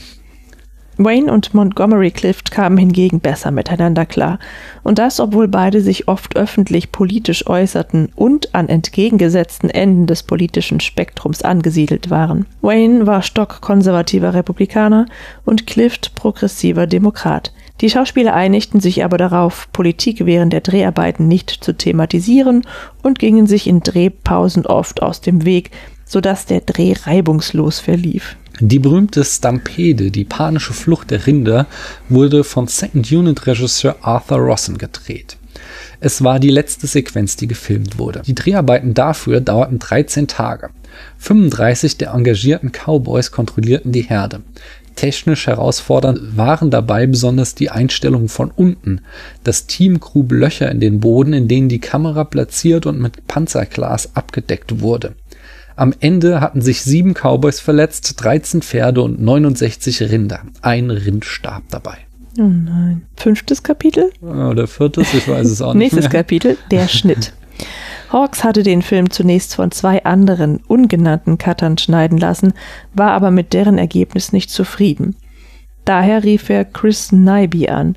[1.03, 4.39] Wayne und Montgomery Clift kamen hingegen besser miteinander klar,
[4.83, 10.79] und das, obwohl beide sich oft öffentlich politisch äußerten und an entgegengesetzten Enden des politischen
[10.79, 12.45] Spektrums angesiedelt waren.
[12.61, 15.05] Wayne war stockkonservativer Republikaner
[15.45, 17.53] und Clift progressiver Demokrat.
[17.81, 22.61] Die Schauspieler einigten sich aber darauf, Politik während der Dreharbeiten nicht zu thematisieren
[23.01, 25.71] und gingen sich in Drehpausen oft aus dem Weg,
[26.05, 28.37] sodass der Dreh reibungslos verlief.
[28.59, 31.65] Die berühmte Stampede, die panische Flucht der Rinder,
[32.09, 35.37] wurde von Second Unit Regisseur Arthur Rossen gedreht.
[35.99, 38.21] Es war die letzte Sequenz, die gefilmt wurde.
[38.25, 40.69] Die Dreharbeiten dafür dauerten 13 Tage.
[41.17, 44.41] 35 der engagierten Cowboys kontrollierten die Herde.
[44.95, 49.01] Technisch herausfordernd waren dabei besonders die Einstellungen von unten.
[49.43, 54.15] Das Team grub Löcher in den Boden, in denen die Kamera platziert und mit Panzerglas
[54.15, 55.15] abgedeckt wurde.
[55.75, 60.41] Am Ende hatten sich sieben Cowboys verletzt, 13 Pferde und 69 Rinder.
[60.61, 61.97] Ein Rind starb dabei.
[62.37, 63.03] Oh nein.
[63.15, 64.11] Fünftes Kapitel?
[64.21, 65.93] Oder viertes, ich weiß es auch nicht.
[65.93, 66.21] Nächstes mehr.
[66.21, 67.33] Kapitel, der Schnitt.
[68.11, 72.53] Hawks hatte den Film zunächst von zwei anderen, ungenannten Cuttern schneiden lassen,
[72.93, 75.15] war aber mit deren Ergebnis nicht zufrieden.
[75.85, 77.95] Daher rief er Chris Nyby an.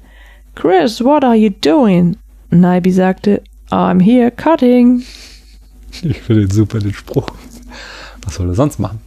[0.55, 2.17] Chris, what are you doing?
[2.51, 5.03] Nyby sagte, I'm here cutting.
[6.03, 7.29] Ich finde den super, den Spruch.
[8.27, 9.01] Was soll er sonst machen?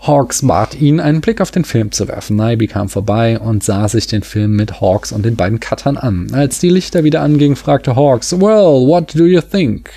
[0.00, 2.36] Hawks bat ihn, einen Blick auf den Film zu werfen.
[2.36, 6.28] Nyby kam vorbei und sah sich den Film mit Hawks und den beiden Cuttern an.
[6.32, 9.90] Als die Lichter wieder angingen, fragte Hawks, Well, what do you think?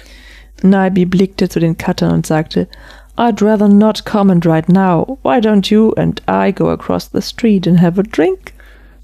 [0.63, 2.67] Nyby blickte zu den Cuttern und sagte,
[3.17, 5.19] I'd rather not comment right now.
[5.23, 8.53] Why don't you and I go across the street and have a drink?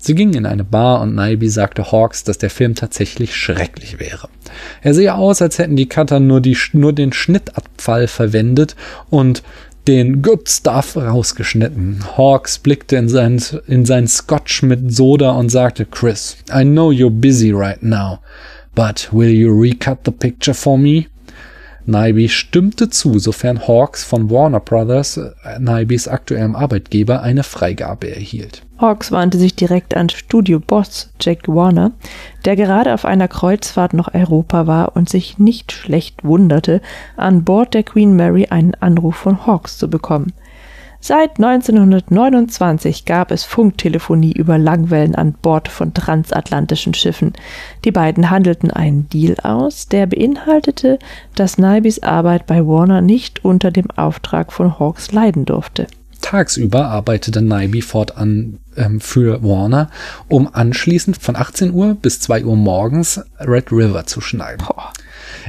[0.06, 4.28] Sie gingen in eine Bar und Naibi sagte Hawks, dass der Film tatsächlich schrecklich wäre.
[4.82, 8.76] Er sehe aus, als hätten die Cutter nur, die, nur den Schnittabfall verwendet
[9.10, 9.44] und
[9.88, 12.04] den Good Stuff rausgeschnitten.
[12.18, 17.10] Hawks blickte in sein, in sein Scotch mit Soda und sagte, Chris, I know you're
[17.10, 18.20] busy right now,
[18.76, 21.08] but will you recut the picture for me?
[21.86, 28.64] Naibi stimmte zu, sofern Hawks von Warner Brothers, äh, Naibis aktuellem Arbeitgeber, eine Freigabe erhielt.
[28.78, 31.92] Hawks wandte sich direkt an Studio-Boss Jack Warner,
[32.46, 36.82] der gerade auf einer Kreuzfahrt nach Europa war und sich nicht schlecht wunderte,
[37.16, 40.34] an Bord der Queen Mary einen Anruf von Hawks zu bekommen.
[41.06, 47.34] Seit 1929 gab es Funktelefonie über Langwellen an Bord von transatlantischen Schiffen.
[47.84, 51.00] Die beiden handelten einen Deal aus, der beinhaltete,
[51.36, 55.88] dass Nibys Arbeit bei Warner nicht unter dem Auftrag von Hawks leiden durfte.
[56.22, 59.90] Tagsüber arbeitete Nyby fortan ähm, für Warner,
[60.30, 64.66] um anschließend von 18 Uhr bis 2 Uhr morgens Red River zu schneiden.
[64.66, 64.94] Boah.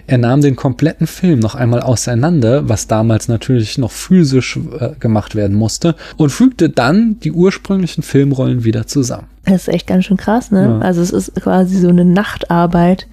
[0.07, 5.35] Er nahm den kompletten Film noch einmal auseinander, was damals natürlich noch physisch äh, gemacht
[5.35, 9.29] werden musste, und fügte dann die ursprünglichen Filmrollen wieder zusammen.
[9.45, 10.65] Das ist echt ganz schön krass, ne?
[10.65, 10.79] Ja.
[10.79, 13.07] Also es ist quasi so eine Nachtarbeit.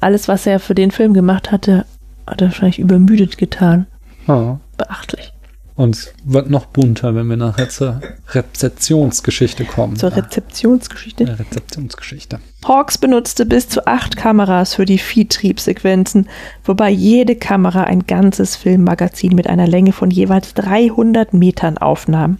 [0.00, 1.84] Alles, was er für den Film gemacht hatte,
[2.26, 3.86] hat er wahrscheinlich übermüdet getan.
[4.26, 4.58] Ja.
[4.76, 5.31] Beachtlich.
[5.74, 9.96] Und es wird noch bunter, wenn wir nachher zur Rezeptionsgeschichte kommen.
[9.96, 11.24] Zur Rezeptionsgeschichte.
[11.24, 12.40] Ja, Rezeptionsgeschichte.
[12.66, 16.28] Hawks benutzte bis zu acht Kameras für die Viehtriebsequenzen,
[16.64, 22.36] wobei jede Kamera ein ganzes Filmmagazin mit einer Länge von jeweils 300 Metern aufnahm.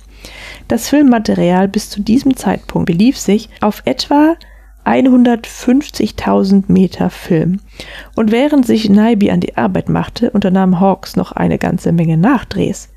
[0.68, 4.36] Das Filmmaterial bis zu diesem Zeitpunkt belief sich auf etwa
[4.84, 7.60] 150.000 Meter Film.
[8.14, 12.91] Und während sich Nyby an die Arbeit machte, unternahm Hawks noch eine ganze Menge Nachdrehs.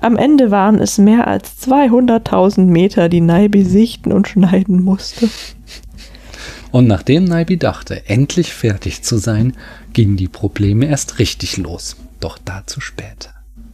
[0.00, 5.28] Am Ende waren es mehr als 200.000 Meter, die Nyby sichten und schneiden musste.
[6.72, 9.54] Und nachdem Nyby dachte, endlich fertig zu sein,
[9.92, 11.96] gingen die Probleme erst richtig los.
[12.20, 13.30] Doch dazu später.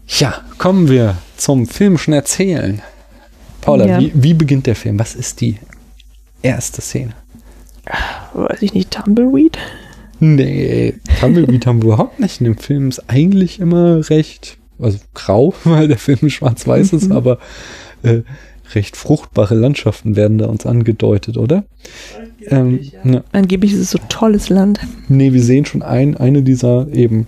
[0.07, 2.83] Ja, kommen wir zum filmischen Erzählen.
[3.63, 4.01] Paula, Ja.
[4.01, 4.99] wie, wie beginnt der Film?
[4.99, 5.57] Was ist die
[6.43, 7.13] erste Szene?
[8.35, 9.57] Weiß ich nicht, Tumbleweed?
[10.19, 12.41] Nee, Tumbleweed haben wir überhaupt nicht.
[12.41, 17.39] In dem Film ist eigentlich immer recht, also grau, weil der Film schwarz-weiß ist, aber
[18.03, 18.23] äh,
[18.75, 21.65] recht fruchtbare Landschaften werden da uns angedeutet, oder?
[22.47, 23.25] Ähm, ja.
[23.33, 24.81] Angeblich ist es so tolles Land.
[25.09, 27.27] Nee, wir sehen schon ein, eine dieser eben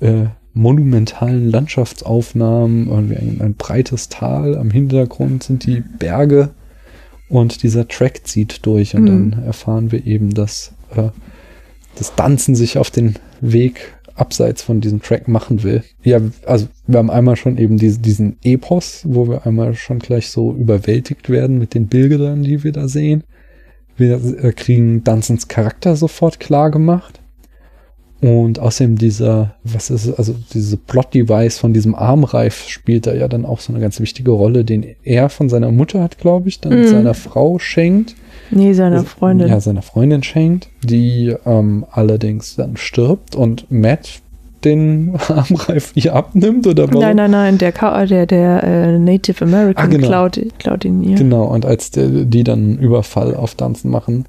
[0.00, 2.88] äh, monumentalen Landschaftsaufnahmen.
[2.88, 6.50] Irgendwie ein, ein breites Tal, am Hintergrund sind die Berge
[7.28, 9.30] und dieser Track zieht durch und Mhm.
[9.32, 11.08] dann erfahren wir eben, dass äh,
[11.96, 15.82] das Danzen sich auf den Weg abseits von diesem Track machen will.
[16.02, 20.28] Ja, also wir haben einmal schon eben diese, diesen Epos, wo wir einmal schon gleich
[20.30, 23.24] so überwältigt werden mit den Bildern, die wir da sehen.
[23.96, 27.20] Wir äh, kriegen Dunsans Charakter sofort klar gemacht.
[28.24, 33.44] Und außerdem dieser, was ist also diese Plot-Device von diesem Armreif spielt da ja dann
[33.44, 36.72] auch so eine ganz wichtige Rolle, den er von seiner Mutter hat, glaube ich, dann
[36.80, 36.88] Mhm.
[36.88, 38.14] seiner Frau schenkt.
[38.50, 39.48] Nee, seiner Freundin.
[39.48, 44.20] Ja, seiner Freundin schenkt, die ähm, allerdings dann stirbt und Matt
[44.64, 47.02] den Armreif ihr abnimmt oder warum?
[47.02, 50.06] Nein, nein, nein, der, Ka der, der äh, Native American Ah, genau.
[50.06, 51.16] klaut, klaut ihn ihr.
[51.18, 54.24] Genau, und als der, die dann einen Überfall auf Danzen machen,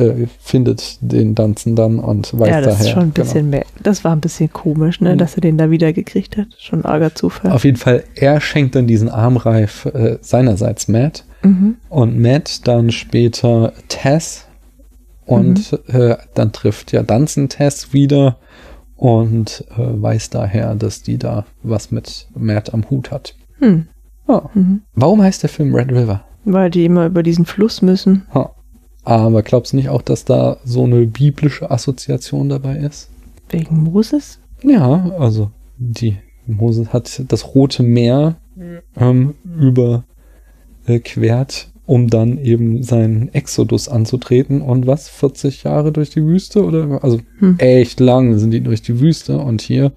[0.00, 2.86] äh, findet den Danzen dann und weiß ja, das daher.
[2.86, 3.24] ist schon ein genau.
[3.24, 3.64] bisschen mehr.
[3.82, 5.18] Das war ein bisschen komisch, ne, Mhm.
[5.18, 6.48] dass er den da wieder gekriegt hat.
[6.58, 7.52] Schon ein arger Zufall.
[7.52, 11.76] Auf jeden Fall, er schenkt dann diesen Armreif äh, seinerseits Matt Mhm.
[11.88, 14.46] und Matt dann später Tess
[15.26, 15.94] und Mhm.
[16.00, 18.36] äh, dann trifft ja Danzen Tess wieder
[18.96, 23.34] und äh, weiß daher, dass die da was mit Matt am Hut hat.
[23.60, 23.86] Hm.
[24.54, 24.82] Mhm.
[24.94, 26.24] Warum heißt der Film Red River?
[26.44, 28.26] Weil die immer über diesen Fluss müssen.
[28.32, 28.50] Ha.
[29.04, 33.08] Aber glaubst du nicht auch, dass da so eine biblische Assoziation dabei ist?
[33.48, 34.38] Wegen Moses?
[34.62, 38.36] Ja, also die Moses hat das Rote Meer
[38.96, 39.34] ähm,
[40.86, 47.02] überquert, um dann eben seinen Exodus anzutreten und was, 40 Jahre durch die Wüste oder
[47.02, 47.58] also Hm.
[47.58, 49.92] echt lang sind die durch die Wüste und hier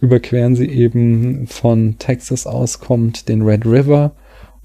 [0.00, 4.12] überqueren sie eben von Texas aus kommt den Red River,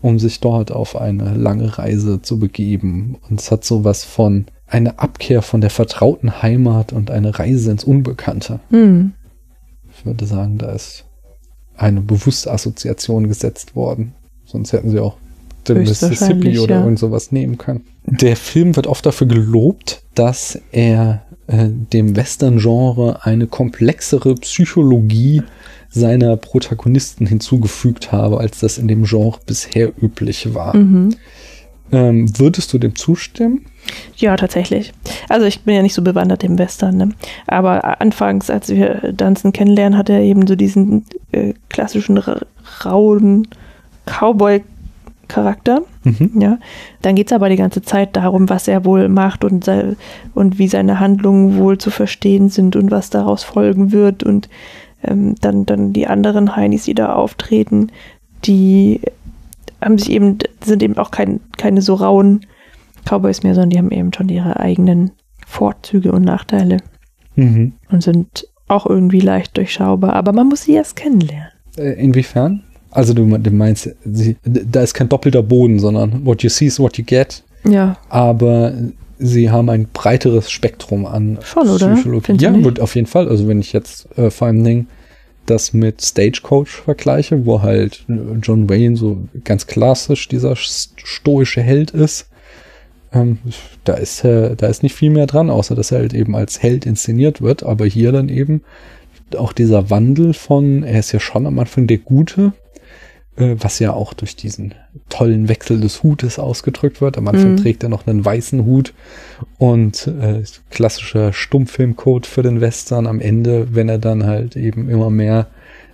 [0.02, 5.00] um sich dort auf eine lange Reise zu begeben und es hat sowas von eine
[5.00, 8.60] Abkehr von der vertrauten Heimat und eine Reise ins Unbekannte.
[8.70, 9.14] Hm.
[9.92, 11.06] Ich würde sagen, da ist
[11.76, 14.14] eine bewusste Assoziation gesetzt worden.
[14.46, 15.18] Sonst hätten sie auch
[15.68, 16.84] den Mississippi oder ja.
[16.84, 17.86] irgend sowas nehmen können.
[18.06, 25.44] Der Film wird oft dafür gelobt, dass er äh, dem Western-Genre eine komplexere Psychologie
[25.90, 30.76] seiner Protagonisten hinzugefügt habe, als das in dem Genre bisher üblich war.
[30.76, 31.16] Mhm.
[31.92, 33.66] Ähm, würdest du dem zustimmen?
[34.16, 34.94] Ja, tatsächlich.
[35.28, 37.10] Also ich bin ja nicht so bewandert im Western, ne?
[37.48, 42.40] aber anfangs, als wir Dunstan kennenlernen, hat er eben so diesen äh, klassischen ra
[42.86, 43.48] rauen
[44.06, 45.82] Cowboy-Charakter.
[46.04, 46.32] Mhm.
[46.40, 46.60] Ja,
[47.02, 49.96] dann geht es aber die ganze Zeit darum, was er wohl macht und, sei,
[50.36, 54.22] und wie seine Handlungen wohl zu verstehen sind und was daraus folgen wird.
[54.24, 54.50] Und
[55.04, 57.92] ähm, dann, dann die anderen Heinis, die da auftreten,
[58.46, 59.02] die
[59.82, 62.46] haben sich eben, sind eben auch kein, keine so rauen
[63.06, 65.12] Cowboys mehr, sondern die haben eben schon ihre eigenen
[65.48, 66.78] Vorzüge und Nachteile
[67.36, 67.74] Mhm.
[67.90, 70.14] und sind auch irgendwie leicht durchschaubar.
[70.14, 71.48] Aber man muss sie erst kennenlernen.
[71.78, 72.64] Äh, inwiefern?
[72.92, 76.80] Also du, du meinst, sie, da ist kein doppelter Boden, sondern what you see is
[76.80, 77.44] what you get.
[77.64, 78.74] Ja, aber
[79.20, 81.94] sie haben ein breiteres Spektrum an oder?
[81.94, 82.26] Psychologie.
[82.26, 83.28] Findest Ja, wird auf jeden Fall.
[83.28, 84.88] Also wenn ich jetzt äh, vor allem Ding
[85.46, 88.06] das mit Stagecoach vergleiche, wo halt
[88.42, 92.28] John Wayne so ganz klassisch dieser stoische Held ist,
[93.12, 93.40] ähm,
[93.84, 96.62] da ist äh, da ist nicht viel mehr dran, außer dass er halt eben als
[96.62, 98.62] Held inszeniert wird, aber hier dann eben
[99.36, 102.69] auch dieser Wandel von, er ist ja schon am Anfang der Gute, äh,
[103.40, 104.74] was ja auch durch diesen
[105.10, 107.18] tollen Wechsel des Hutes ausgedrückt wird.
[107.18, 107.58] Am Anfang mhm.
[107.58, 108.94] trägt er noch einen weißen Hut
[109.58, 113.08] und äh, klassischer Stummfilmcode für den Western.
[113.08, 115.48] Am Ende, wenn er dann halt eben immer mehr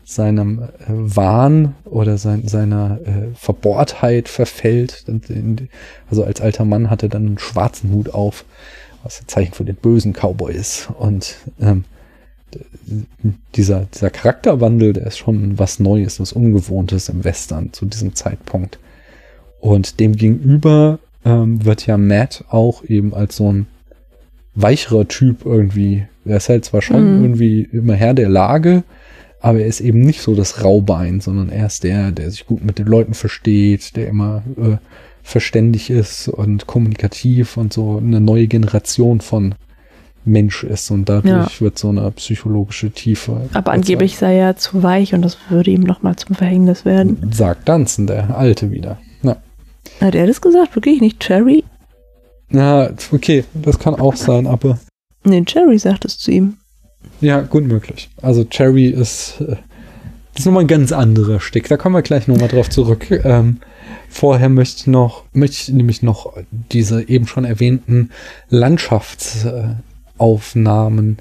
[0.05, 5.03] seinem äh, Wahn oder sein, seiner äh, Verbohrtheit verfällt.
[6.09, 8.45] Also als alter Mann hat er dann einen schwarzen Hut auf,
[9.03, 10.89] was ein Zeichen für den bösen Cowboy ist.
[10.97, 11.85] Und ähm,
[13.55, 18.79] dieser, dieser Charakterwandel, der ist schon was Neues, was Ungewohntes im Western zu diesem Zeitpunkt.
[19.59, 23.67] Und dem gegenüber ähm, wird ja Matt auch eben als so ein
[24.53, 26.05] weicherer Typ irgendwie.
[26.25, 27.23] Er ist halt zwar schon mhm.
[27.23, 28.83] irgendwie immer Herr der Lage,
[29.41, 32.63] aber er ist eben nicht so das Raubein, sondern er ist der, der sich gut
[32.63, 34.77] mit den Leuten versteht, der immer äh,
[35.23, 39.55] verständig ist und kommunikativ und so eine neue Generation von
[40.25, 41.61] Mensch ist und dadurch ja.
[41.61, 43.49] wird so eine psychologische Tiefe.
[43.53, 47.31] Aber angeblich sei er zu weich und das würde ihm nochmal zum Verhängnis werden.
[47.31, 48.97] Sagt Danzen, der Alte wieder.
[49.23, 49.37] Ja.
[50.01, 50.75] Hat er das gesagt?
[50.75, 51.63] Wirklich nicht Cherry?
[52.49, 54.79] Ja, okay, das kann auch sein, aber.
[55.23, 56.57] Nee, Cherry sagt es zu ihm.
[57.21, 58.09] Ja, gut möglich.
[58.21, 59.55] Also Cherry ist, äh,
[60.33, 61.67] das ist nochmal ein ganz anderer Stick.
[61.69, 63.09] Da kommen wir gleich nochmal drauf zurück.
[63.09, 63.57] Ähm,
[64.09, 68.11] vorher möchte ich noch, möchte ich nämlich noch diese eben schon erwähnten
[68.49, 69.75] Landschafts, äh,
[70.17, 71.17] Aufnahmen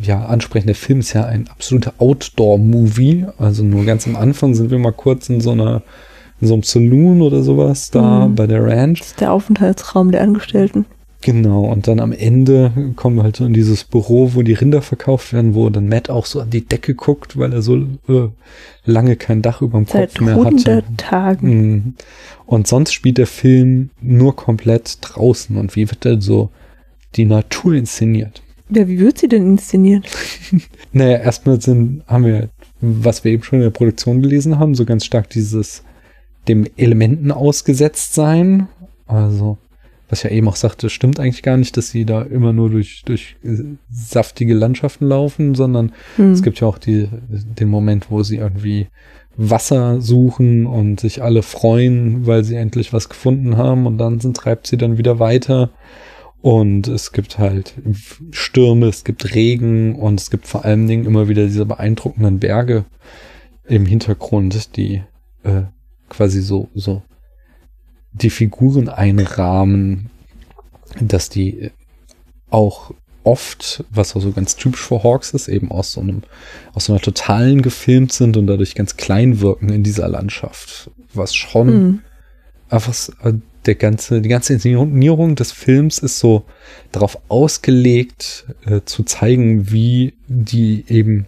[0.00, 0.66] ja, ansprechen.
[0.66, 3.26] Der Film ist ja ein absoluter Outdoor-Movie.
[3.38, 5.82] Also nur ganz am Anfang sind wir mal kurz in so einer,
[6.40, 8.34] in so einem Saloon oder sowas da mhm.
[8.34, 9.00] bei der Ranch.
[9.00, 10.86] Das ist der Aufenthaltsraum der Angestellten.
[11.24, 14.82] Genau, und dann am Ende kommen wir halt so in dieses Büro, wo die Rinder
[14.82, 18.28] verkauft werden, wo dann Matt auch so an die Decke guckt, weil er so äh,
[18.84, 20.82] lange kein Dach über dem Kopf mehr hatte.
[20.96, 21.60] Tagen.
[21.60, 21.94] Mhm.
[22.44, 25.56] Und sonst spielt der Film nur komplett draußen.
[25.56, 26.50] Und wie wird er so
[27.14, 28.42] die Natur inszeniert.
[28.70, 30.06] Ja, wie wird sie denn inszeniert?
[30.92, 32.48] naja, erstmal sind, haben wir,
[32.80, 35.82] was wir eben schon in der Produktion gelesen haben, so ganz stark dieses
[36.48, 38.68] dem Elementen ausgesetzt sein.
[39.06, 39.58] Also,
[40.08, 43.02] was ja eben auch sagte, stimmt eigentlich gar nicht, dass sie da immer nur durch,
[43.04, 43.36] durch
[43.90, 46.32] saftige Landschaften laufen, sondern hm.
[46.32, 48.88] es gibt ja auch die, den Moment, wo sie irgendwie
[49.36, 54.36] Wasser suchen und sich alle freuen, weil sie endlich was gefunden haben und dann sind,
[54.36, 55.70] treibt sie dann wieder weiter
[56.42, 57.74] und es gibt halt
[58.32, 62.84] Stürme, es gibt Regen und es gibt vor allen Dingen immer wieder diese beeindruckenden Berge
[63.64, 65.04] im Hintergrund, die
[65.44, 65.62] äh,
[66.08, 67.02] quasi so, so
[68.12, 70.10] die Figuren einrahmen,
[71.00, 71.70] dass die
[72.50, 76.22] auch oft, was auch so ganz typisch für Hawks ist, eben aus so einem,
[76.74, 80.90] aus so einer totalen gefilmt sind und dadurch ganz klein wirken in dieser Landschaft.
[81.14, 82.00] Was schon mhm.
[82.68, 83.34] einfach äh,
[83.66, 86.44] der ganze, die ganze Inszenierung des Films ist so
[86.90, 91.26] darauf ausgelegt, äh, zu zeigen, wie die eben,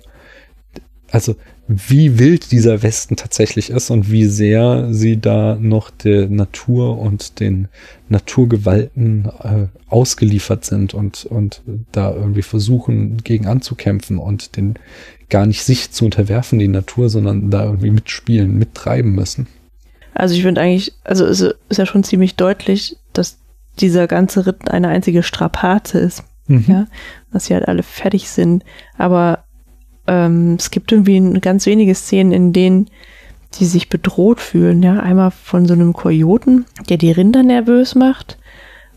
[1.10, 6.98] also wie wild dieser Westen tatsächlich ist und wie sehr sie da noch der Natur
[6.98, 7.68] und den
[8.08, 11.62] Naturgewalten äh, ausgeliefert sind und, und
[11.92, 14.74] da irgendwie versuchen, gegen anzukämpfen und den
[15.30, 19.46] gar nicht sich zu unterwerfen, die Natur, sondern da irgendwie mitspielen, mittreiben müssen.
[20.14, 23.38] Also ich finde eigentlich, also es ist ja schon ziemlich deutlich, dass
[23.80, 26.24] dieser ganze Ritt eine einzige Strapaze ist.
[26.46, 26.64] Mhm.
[26.68, 26.86] Ja,
[27.32, 28.64] dass sie halt alle fertig sind.
[28.96, 29.44] Aber
[30.06, 32.90] ähm, es gibt irgendwie ganz wenige Szenen, in denen
[33.58, 34.82] die sich bedroht fühlen.
[34.82, 38.38] Ja, einmal von so einem Kojoten, der die Rinder nervös macht.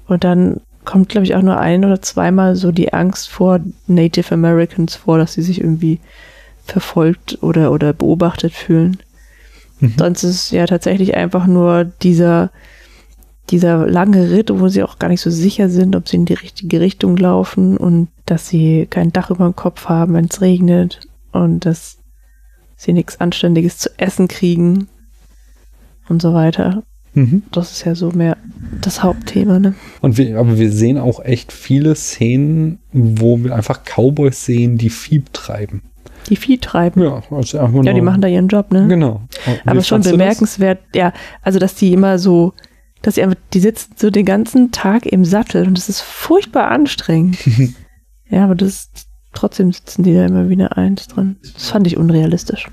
[0.07, 4.33] Und dann kommt, glaube ich, auch nur ein oder zweimal so die Angst vor Native
[4.33, 5.99] Americans vor, dass sie sich irgendwie
[6.65, 8.97] verfolgt oder, oder beobachtet fühlen.
[9.79, 9.93] Mhm.
[9.97, 12.51] Sonst ist es ja tatsächlich einfach nur dieser,
[13.49, 16.33] dieser lange Ritt, wo sie auch gar nicht so sicher sind, ob sie in die
[16.33, 21.01] richtige Richtung laufen und dass sie kein Dach über dem Kopf haben, wenn es regnet
[21.31, 21.97] und dass
[22.75, 24.87] sie nichts Anständiges zu essen kriegen
[26.09, 26.83] und so weiter.
[27.13, 27.43] Mhm.
[27.51, 28.37] Das ist ja so mehr
[28.81, 29.73] das Hauptthema, ne?
[30.01, 34.91] Und wir, aber wir sehen auch echt viele Szenen, wo wir einfach Cowboys sehen, die
[34.91, 35.81] Vieh treiben.
[36.29, 37.01] Die Vieh treiben.
[37.01, 38.87] Ja, also ja, die machen da ihren Job, ne?
[38.87, 39.21] Genau.
[39.65, 42.53] Aber schon bemerkenswert, ja, also dass die immer so,
[43.01, 46.69] dass sie einfach, die sitzen so den ganzen Tag im Sattel und das ist furchtbar
[46.69, 47.37] anstrengend.
[48.29, 48.89] ja, aber das
[49.33, 51.37] trotzdem sitzen die da immer wieder eins drin.
[51.53, 52.67] Das fand ich unrealistisch.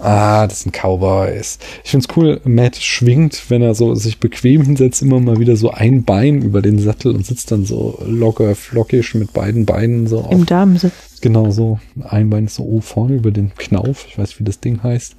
[0.00, 1.58] Ah, das sind Cowboys.
[1.84, 5.70] Ich find's cool, Matt schwingt, wenn er so sich bequem hinsetzt, immer mal wieder so
[5.70, 10.26] ein Bein über den Sattel und sitzt dann so locker, flockig mit beiden Beinen so
[10.30, 11.20] Im Damensitz.
[11.22, 11.78] Genau so.
[12.08, 14.06] Ein Bein ist so oh, vorne über den Knauf.
[14.08, 15.16] Ich weiß, wie das Ding heißt.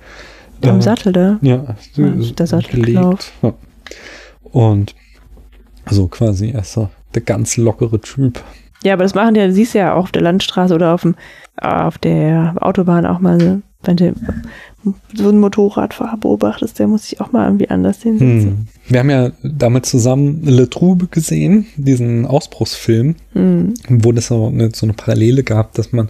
[0.63, 1.39] Am äh, Sattel, da?
[1.41, 3.31] Ja, ja der Sattelknauf.
[3.41, 3.53] Ja.
[4.43, 4.95] Und
[5.89, 8.43] so quasi, er ist so der ganz lockere Typ.
[8.83, 11.15] Ja, aber das machen die, siehst du ja auch auf der Landstraße oder auf, dem,
[11.59, 14.13] auf der Autobahn auch mal wenn du
[15.13, 18.49] so einen Motorradfahrer beobachtest, der muss sich auch mal irgendwie anders hinsetzen.
[18.49, 18.67] Hm.
[18.87, 23.73] Wir haben ja damals zusammen Le Trouble gesehen, diesen Ausbruchsfilm, hm.
[23.89, 26.09] wo es so eine, so eine Parallele gab, dass man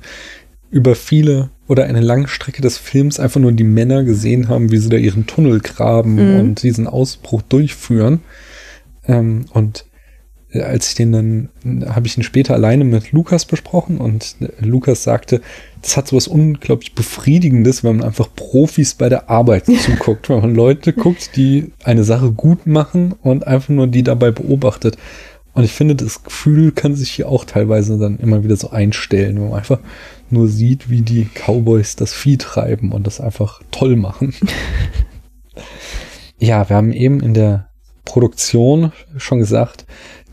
[0.70, 4.78] über viele oder eine lange Strecke des Films einfach nur die Männer gesehen haben, wie
[4.78, 6.40] sie da ihren Tunnel graben hm.
[6.40, 8.22] und diesen Ausbruch durchführen.
[9.06, 9.86] Ähm, und
[10.62, 11.50] als ich den dann,
[11.94, 15.42] habe ich ihn später alleine mit Lukas besprochen und Lukas sagte,
[15.82, 20.42] das hat so was unglaublich Befriedigendes, wenn man einfach Profis bei der Arbeit zuguckt, wenn
[20.42, 24.98] man Leute guckt, die eine Sache gut machen und einfach nur die dabei beobachtet.
[25.54, 29.38] Und ich finde, das Gefühl kann sich hier auch teilweise dann immer wieder so einstellen,
[29.38, 29.80] wenn man einfach
[30.30, 34.36] nur sieht, wie die Cowboys das Vieh treiben und das einfach toll machen.
[36.38, 37.70] ja, wir haben eben in der
[38.06, 39.86] Produktion schon gesagt,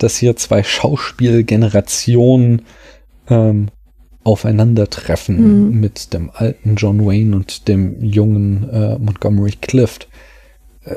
[0.03, 2.63] dass hier zwei Schauspielgenerationen
[3.29, 3.69] ähm,
[4.25, 5.81] aufeinandertreffen mhm.
[5.81, 10.09] mit dem alten John Wayne und dem jungen äh, Montgomery Clift.
[10.85, 10.97] Äh,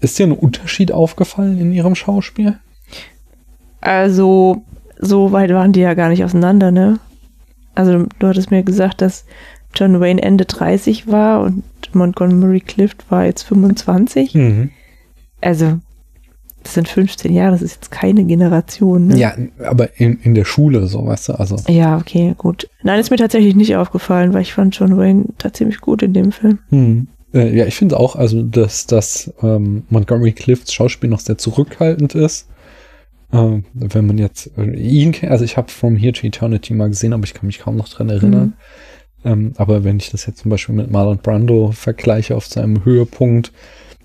[0.00, 2.58] ist dir ein Unterschied aufgefallen in ihrem Schauspiel?
[3.80, 4.64] Also,
[4.98, 6.98] so weit waren die ja gar nicht auseinander, ne?
[7.74, 9.24] Also, du hattest mir gesagt, dass
[9.74, 11.62] John Wayne Ende 30 war und
[11.92, 14.34] Montgomery Clift war jetzt 25.
[14.34, 14.70] Mhm.
[15.40, 15.78] Also,
[16.62, 19.08] das sind 15 Jahre, das ist jetzt keine Generation.
[19.08, 19.18] Ne?
[19.18, 19.34] Ja,
[19.64, 21.56] aber in, in der Schule, so, weißt du, also.
[21.68, 22.68] Ja, okay, gut.
[22.82, 26.32] Nein, ist mir tatsächlich nicht aufgefallen, weil ich fand John Wayne ziemlich gut in dem
[26.32, 26.58] Film.
[26.68, 27.08] Hm.
[27.32, 32.14] Äh, ja, ich finde auch, also, dass, dass ähm, Montgomery Clifts Schauspiel noch sehr zurückhaltend
[32.14, 32.48] ist.
[33.32, 36.88] Ähm, wenn man jetzt äh, ihn kennt, also ich habe From Here to Eternity mal
[36.88, 38.54] gesehen, aber ich kann mich kaum noch dran erinnern.
[39.22, 39.30] Mhm.
[39.30, 43.52] Ähm, aber wenn ich das jetzt zum Beispiel mit Marlon Brando vergleiche auf seinem Höhepunkt,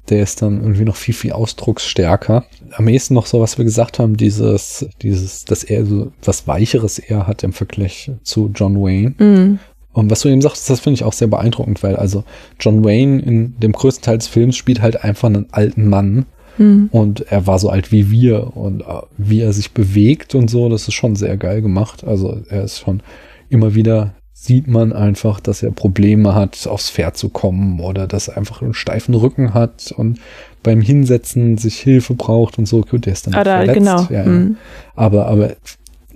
[0.10, 2.46] der ist dann irgendwie noch viel, viel ausdrucksstärker.
[2.72, 7.00] Am ehesten noch so, was wir gesagt haben, dieses, dieses, dass er so was Weicheres
[7.00, 9.16] eher hat im Vergleich zu John Wayne.
[9.18, 9.60] Mhm.
[9.94, 12.26] Und was du eben sagst, das finde ich auch sehr beeindruckend, weil also
[12.60, 16.26] John Wayne in dem größten Teil des Films spielt halt einfach einen alten Mann.
[16.58, 16.90] Mhm.
[16.92, 20.70] Und er war so alt wie wir und äh, wie er sich bewegt und so,
[20.70, 22.04] das ist schon sehr geil gemacht.
[22.04, 23.02] Also er ist schon
[23.50, 24.14] immer wieder
[24.46, 28.62] sieht man einfach, dass er Probleme hat, aufs Pferd zu kommen oder dass er einfach
[28.62, 30.20] einen steifen Rücken hat und
[30.64, 32.82] beim Hinsetzen sich Hilfe braucht und so.
[32.82, 33.76] Gut, der ist dann da, verletzt.
[33.76, 34.08] Genau.
[34.10, 34.58] Ja, mhm.
[34.96, 35.56] Aber, aber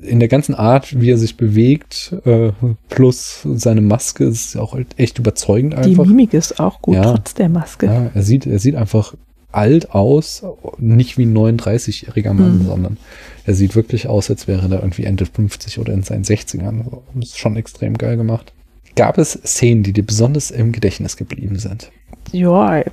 [0.02, 2.52] in der ganzen Art, wie er sich bewegt, äh,
[2.90, 6.04] plus seine Maske, ist auch echt überzeugend einfach.
[6.04, 7.86] Die Mimik ist auch gut, ja, trotz der Maske.
[7.86, 9.14] Ja, er sieht, er sieht einfach
[9.52, 10.44] alt aus,
[10.78, 12.66] nicht wie ein 39-jähriger Mann, mhm.
[12.66, 12.98] sondern
[13.46, 16.84] er sieht wirklich aus, als wäre er irgendwie Ende 50 oder in seinen 60ern.
[17.16, 18.54] Das ist schon extrem geil gemacht.
[18.96, 21.92] Gab es Szenen, die dir besonders im Gedächtnis geblieben sind?
[22.32, 22.84] Ja,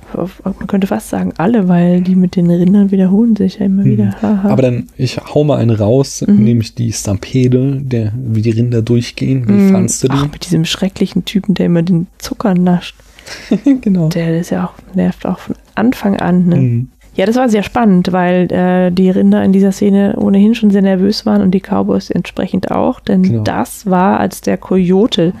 [0.43, 3.89] man könnte fast sagen alle, weil die mit den Rindern wiederholen sich ja immer mhm.
[3.89, 4.21] wieder.
[4.21, 4.49] Haha.
[4.49, 6.43] Aber dann, ich hau mal eine raus, mhm.
[6.43, 9.47] nämlich die Stampede, der, wie die Rinder durchgehen.
[9.47, 9.71] Wie mhm.
[9.71, 10.17] fandst du die?
[10.17, 12.95] Ach, mit diesem schrecklichen Typen, der immer den Zucker nascht.
[13.81, 14.09] genau.
[14.09, 16.47] Der ist ja auch, nervt auch von Anfang an.
[16.47, 16.55] Ne?
[16.55, 16.87] Mhm.
[17.15, 20.83] Ja, das war sehr spannend, weil äh, die Rinder in dieser Szene ohnehin schon sehr
[20.83, 23.43] nervös waren und die Cowboys entsprechend auch, denn genau.
[23.43, 25.33] das war, als der Coyote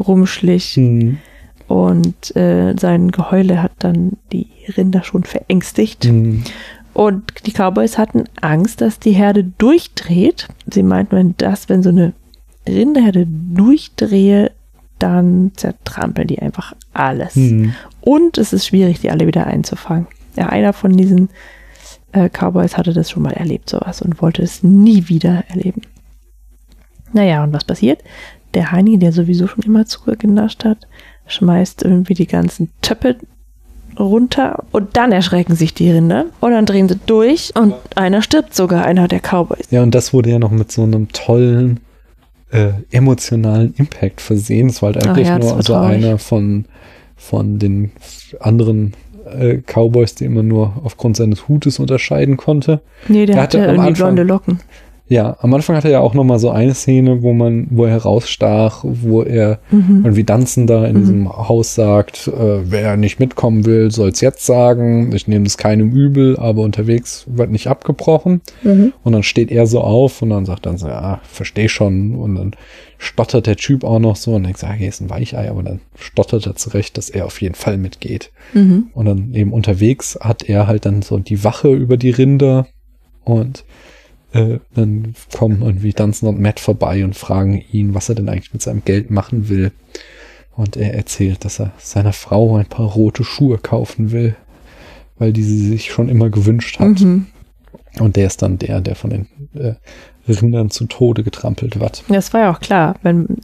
[0.00, 1.18] rumschlich mhm.
[1.66, 6.06] und äh, sein Geheule hat dann die Rinder schon verängstigt.
[6.06, 6.44] Mhm.
[6.94, 10.48] Und die Cowboys hatten Angst, dass die Herde durchdreht.
[10.72, 12.14] Sie meinten, wenn das, wenn so eine
[12.66, 14.50] Rinderherde durchdrehe,
[14.98, 17.36] dann zertrampeln die einfach alles.
[17.36, 17.74] Mhm.
[18.00, 20.06] Und es ist schwierig, die alle wieder einzufangen
[20.38, 21.28] ja, einer von diesen
[22.12, 25.82] äh, Cowboys hatte das schon mal erlebt, sowas, und wollte es nie wieder erleben.
[27.12, 28.02] Naja, und was passiert?
[28.54, 30.86] Der Heini, der sowieso schon immer zugenascht hat,
[31.26, 33.16] schmeißt irgendwie die ganzen Töpfe
[33.98, 38.54] runter und dann erschrecken sich die Rinder und dann drehen sie durch und einer stirbt
[38.54, 39.66] sogar, einer der Cowboys.
[39.70, 41.80] Ja, und das wurde ja noch mit so einem tollen
[42.50, 44.68] äh, emotionalen Impact versehen.
[44.68, 46.64] Es war halt eigentlich ja, nur so einer von,
[47.16, 47.92] von den
[48.40, 48.94] anderen
[49.26, 52.80] äh, Cowboys, die man nur aufgrund seines Hutes unterscheiden konnte.
[53.08, 54.60] Nee, der, der hatte, hatte irgendwie Anfang, blonde Locken.
[55.08, 57.86] Ja, am Anfang hatte er ja auch noch mal so eine Szene, wo man, wo
[57.86, 60.02] er herausstach, wo er mhm.
[60.04, 61.00] irgendwie Danzen da in mhm.
[61.00, 65.10] diesem Haus sagt, äh, wer nicht mitkommen will, soll's jetzt sagen.
[65.14, 68.42] Ich nehme es keinem übel, aber unterwegs wird nicht abgebrochen.
[68.62, 68.92] Mhm.
[69.02, 72.14] Und dann steht er so auf und dann sagt dann so, ja, versteh schon.
[72.14, 72.50] Und dann
[72.98, 75.80] stottert der Typ auch noch so und denkt, ah, hier ist ein Weichei, aber dann
[75.94, 78.30] stottert er zurecht, dass er auf jeden Fall mitgeht.
[78.52, 78.88] Mhm.
[78.92, 82.66] Und dann eben unterwegs hat er halt dann so die Wache über die Rinder
[83.24, 83.64] und
[84.32, 88.52] äh, dann kommen irgendwie Dunstan und Matt vorbei und fragen ihn, was er denn eigentlich
[88.52, 89.72] mit seinem Geld machen will.
[90.54, 94.34] Und er erzählt, dass er seiner Frau ein paar rote Schuhe kaufen will,
[95.18, 97.00] weil die sie sich schon immer gewünscht hat.
[97.00, 97.26] Mhm.
[98.00, 99.74] Und der ist dann der, der von den äh,
[100.28, 102.04] Rindern zu Tode getrampelt wird.
[102.08, 103.38] Das war ja auch klar, wenn,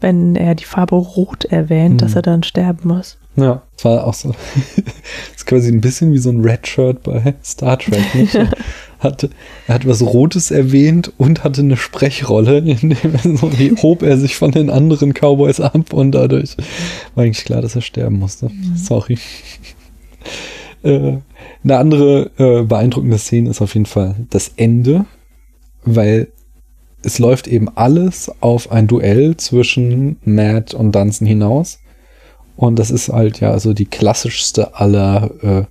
[0.00, 1.98] wenn er die Farbe Rot erwähnt, mhm.
[1.98, 3.18] dass er dann sterben muss.
[3.36, 4.28] Ja, das war auch so.
[4.76, 8.14] das ist quasi ein bisschen wie so ein Red Shirt bei Star Trek.
[8.14, 8.34] Nicht?
[9.04, 9.30] hatte,
[9.66, 13.50] er hat was Rotes erwähnt und hatte eine Sprechrolle, in dem er so,
[13.82, 16.56] hob er sich von den anderen Cowboys ab und dadurch
[17.14, 18.46] war eigentlich klar, dass er sterben musste.
[18.46, 18.76] Mhm.
[18.76, 19.18] Sorry.
[20.82, 21.16] Äh,
[21.64, 25.06] eine andere äh, beeindruckende Szene ist auf jeden Fall das Ende,
[25.82, 26.28] weil
[27.02, 31.78] es läuft eben alles auf ein Duell zwischen Matt und Dunstan hinaus.
[32.56, 35.64] Und das ist halt ja also die klassischste aller äh,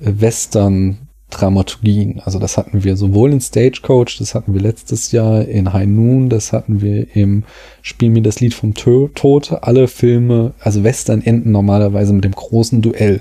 [0.00, 2.20] Western Dramaturgien.
[2.24, 6.28] Also das hatten wir sowohl in Stagecoach, das hatten wir letztes Jahr in High Noon,
[6.30, 7.44] das hatten wir im
[7.82, 9.52] Spiel mir das Lied vom Tod.
[9.62, 13.20] Alle Filme, also Western enden normalerweise mit dem großen Duell.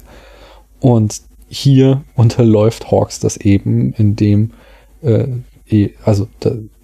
[0.79, 4.51] Und hier unterläuft Hawks das eben, indem
[5.01, 5.27] äh,
[5.69, 6.27] eh, also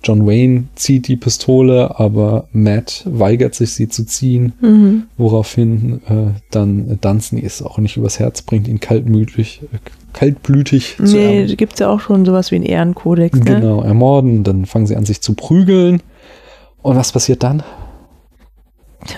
[0.04, 5.04] John Wayne zieht die Pistole, aber Matt weigert sich, sie zu ziehen, mhm.
[5.18, 9.78] woraufhin äh, dann Dunstan es auch nicht übers Herz bringt, ihn kaltmütig, äh,
[10.12, 11.46] kaltblütig nee, zu ermorden.
[11.46, 13.40] Nee, gibt es ja auch schon sowas wie einen Ehrenkodex.
[13.40, 13.46] Ne?
[13.46, 16.02] Genau, ermorden, dann fangen sie an, sich zu prügeln.
[16.82, 17.64] Und was passiert dann?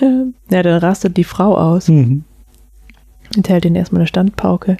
[0.48, 2.22] Ja, dann rastet die Frau aus mhm.
[3.36, 4.76] und hält ihnen erstmal eine Standpauke,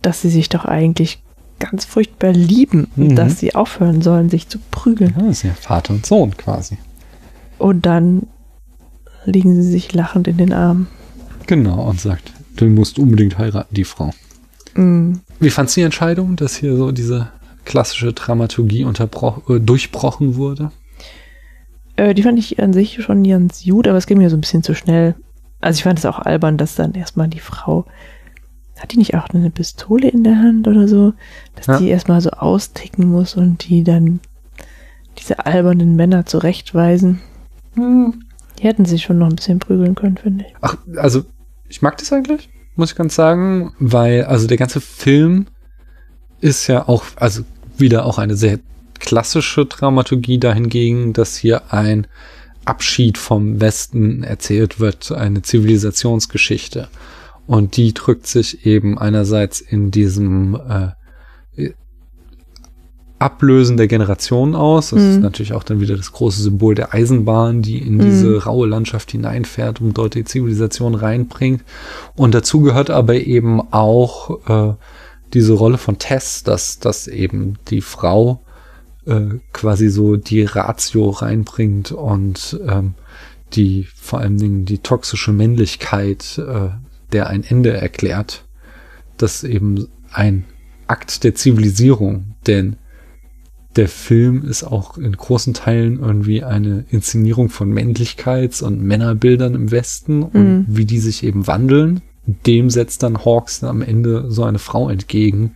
[0.00, 1.22] dass sie sich doch eigentlich
[1.58, 3.16] ganz furchtbar lieben mhm.
[3.16, 5.14] dass sie aufhören sollen, sich zu prügeln.
[5.16, 6.78] Ja, das ist ja Vater und Sohn quasi.
[7.58, 8.26] Und dann
[9.24, 10.86] liegen sie sich lachend in den Armen.
[11.46, 14.10] Genau, und sagt, du musst unbedingt heiraten, die Frau.
[14.74, 15.20] Mhm.
[15.40, 17.28] Wie fandst du die Entscheidung, dass hier so diese
[17.64, 20.70] klassische Dramaturgie äh, durchbrochen wurde?
[21.96, 24.40] Äh, die fand ich an sich schon ganz gut, aber es ging mir so ein
[24.40, 25.14] bisschen zu schnell.
[25.60, 27.84] Also ich fand es auch albern, dass dann erstmal die Frau,
[28.78, 31.14] hat die nicht auch eine Pistole in der Hand oder so,
[31.56, 31.78] dass ja.
[31.78, 34.20] die erstmal so austicken muss und die dann
[35.18, 37.20] diese albernen Männer zurechtweisen.
[37.74, 38.22] Hm.
[38.58, 40.54] Die hätten sich schon noch ein bisschen prügeln können, finde ich.
[40.60, 41.24] Ach, also
[41.68, 42.48] ich mag das eigentlich
[42.78, 45.46] muss ich ganz sagen, weil also der ganze Film
[46.40, 47.42] ist ja auch, also
[47.76, 48.60] wieder auch eine sehr
[49.00, 52.06] klassische Dramaturgie dahingegen, dass hier ein
[52.64, 56.88] Abschied vom Westen erzählt wird, eine Zivilisationsgeschichte.
[57.48, 60.90] Und die drückt sich eben einerseits in diesem äh,
[63.18, 64.90] Ablösen der Generationen aus.
[64.90, 65.10] Das mhm.
[65.10, 68.00] ist natürlich auch dann wieder das große Symbol der Eisenbahn, die in mhm.
[68.00, 71.64] diese raue Landschaft hineinfährt und dort die Zivilisation reinbringt.
[72.14, 74.74] Und dazu gehört aber eben auch äh,
[75.32, 78.40] diese Rolle von Tess, dass, dass eben die Frau
[79.06, 82.94] äh, quasi so die Ratio reinbringt und ähm,
[83.54, 86.68] die vor allen Dingen die toxische Männlichkeit, äh,
[87.12, 88.44] der ein Ende erklärt.
[89.16, 90.44] Das eben ein
[90.86, 92.76] Akt der Zivilisierung, denn
[93.76, 99.70] der Film ist auch in großen Teilen irgendwie eine Inszenierung von Männlichkeits- und Männerbildern im
[99.70, 100.64] Westen und mhm.
[100.66, 102.00] wie die sich eben wandeln.
[102.26, 105.54] Dem setzt dann Hawks am Ende so eine Frau entgegen,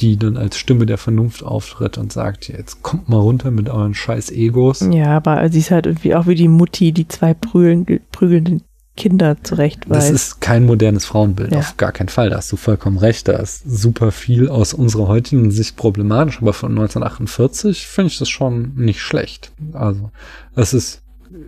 [0.00, 3.94] die dann als Stimme der Vernunft auftritt und sagt, jetzt kommt mal runter mit euren
[3.94, 4.84] scheiß Egos.
[4.90, 8.62] Ja, aber sie ist halt irgendwie auch wie die Mutti, die zwei prügeln, prügelnden
[8.96, 10.10] Kinder zurecht weiß.
[10.10, 11.58] Das ist kein modernes Frauenbild, ja.
[11.58, 12.30] auf gar keinen Fall.
[12.30, 13.28] Da hast du vollkommen recht.
[13.28, 18.28] Da ist super viel aus unserer heutigen Sicht problematisch, aber von 1948 finde ich das
[18.28, 19.52] schon nicht schlecht.
[19.72, 20.10] Also,
[20.54, 21.02] es ist,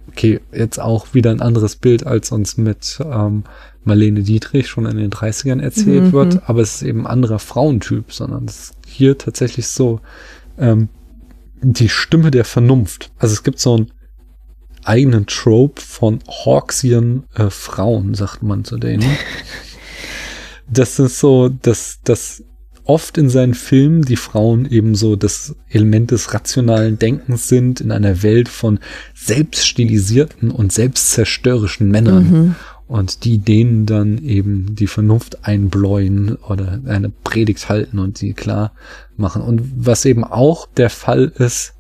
[0.09, 3.45] okay, jetzt auch wieder ein anderes Bild, als uns mit ähm,
[3.85, 6.13] Marlene Dietrich schon in den 30ern erzählt mhm.
[6.13, 10.01] wird, aber es ist eben ein anderer Frauentyp, sondern es ist hier tatsächlich so
[10.59, 10.89] ähm,
[11.61, 13.11] die Stimme der Vernunft.
[13.19, 13.91] Also es gibt so ein
[14.85, 19.05] eigenen Trope von Hawksian äh, Frauen, sagt man zu denen.
[20.71, 22.43] das ist so, dass, dass
[22.85, 27.93] oft in seinen Filmen die Frauen eben so das Element des rationalen Denkens sind in
[27.93, 28.81] einer Welt von
[29.15, 32.31] selbststilisierten und selbstzerstörerischen Männern.
[32.31, 32.55] Mhm.
[32.89, 38.73] Und die denen dann eben die Vernunft einbläuen oder eine Predigt halten und sie klar
[39.17, 39.41] machen.
[39.41, 41.73] Und was eben auch der Fall ist,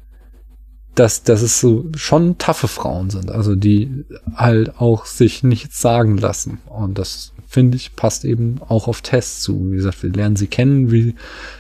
[0.95, 6.19] dass, dass es so schon taffe Frauen sind, also die halt auch sich nichts sagen
[6.19, 6.59] lassen.
[6.67, 9.71] Und das finde ich passt eben auch auf Tess zu.
[9.71, 11.15] Wie gesagt, wir lernen sie kennen, wie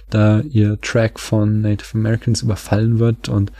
[0.09, 3.53] da ihr Track von Native Americans überfallen wird und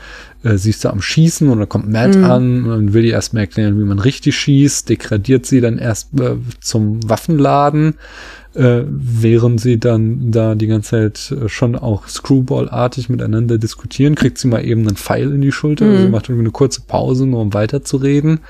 [0.43, 2.25] äh, sie ist da am Schießen und dann kommt Matt mhm.
[2.25, 6.37] an und will ihr erstmal erklären, wie man richtig schießt, degradiert sie dann erst äh,
[6.61, 7.95] zum Waffenladen
[8.55, 14.39] äh, während sie dann da die ganze Zeit äh, schon auch Screwball-artig miteinander diskutieren, kriegt
[14.39, 15.87] sie mal eben einen Pfeil in die Schulter.
[15.87, 15.97] Mhm.
[15.97, 18.41] Also macht irgendwie eine kurze Pause, nur um weiterzureden.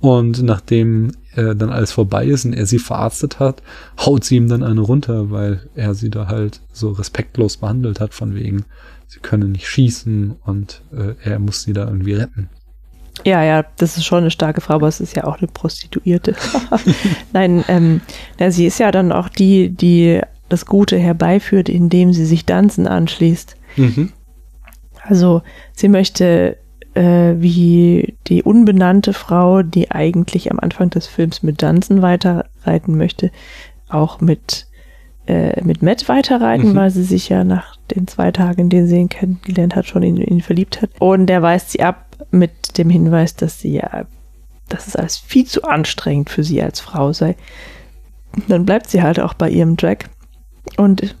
[0.00, 3.62] Und nachdem äh, dann alles vorbei ist und er sie verarztet hat,
[3.98, 8.14] haut sie ihm dann eine runter, weil er sie da halt so respektlos behandelt hat,
[8.14, 8.64] von wegen,
[9.08, 12.48] sie können nicht schießen und äh, er muss sie da irgendwie retten.
[13.24, 16.34] Ja, ja, das ist schon eine starke Frau, aber es ist ja auch eine Prostituierte.
[17.32, 18.00] Nein, ähm,
[18.38, 22.86] ja, sie ist ja dann auch die, die das Gute herbeiführt, indem sie sich Danzen
[22.86, 23.56] anschließt.
[23.76, 24.12] Mhm.
[25.04, 25.42] Also
[25.72, 26.56] sie möchte
[26.94, 33.30] äh, wie die unbenannte Frau, die eigentlich am Anfang des Films mit Danzen weiterreiten möchte,
[33.88, 34.66] auch mit,
[35.26, 36.74] äh, mit Matt weiterreiten, mhm.
[36.74, 40.02] weil sie sich ja nach den zwei Tagen, in denen sie ihn kennengelernt hat, schon
[40.02, 40.90] in ihn verliebt hat.
[40.98, 44.06] Und der weist sie ab mit dem Hinweis, dass sie ja,
[44.68, 47.36] dass es alles viel zu anstrengend für sie als Frau sei.
[48.48, 50.10] Dann bleibt sie halt auch bei ihrem Jack
[50.76, 51.16] und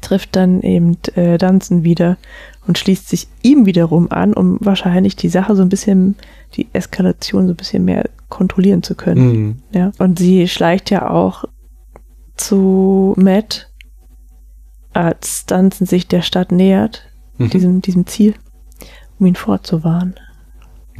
[0.00, 2.18] trifft dann eben äh, Danzen wieder
[2.66, 6.16] und schließt sich ihm wiederum an, um wahrscheinlich die Sache so ein bisschen,
[6.54, 9.32] die Eskalation so ein bisschen mehr kontrollieren zu können.
[9.32, 9.62] Mhm.
[9.72, 9.92] Ja.
[9.98, 11.44] Und sie schleicht ja auch
[12.36, 13.70] zu Matt,
[14.92, 17.50] als Danzen sich der Stadt nähert, mhm.
[17.50, 18.34] diesem, diesem Ziel
[19.22, 20.14] um ihn vorzuwarnen.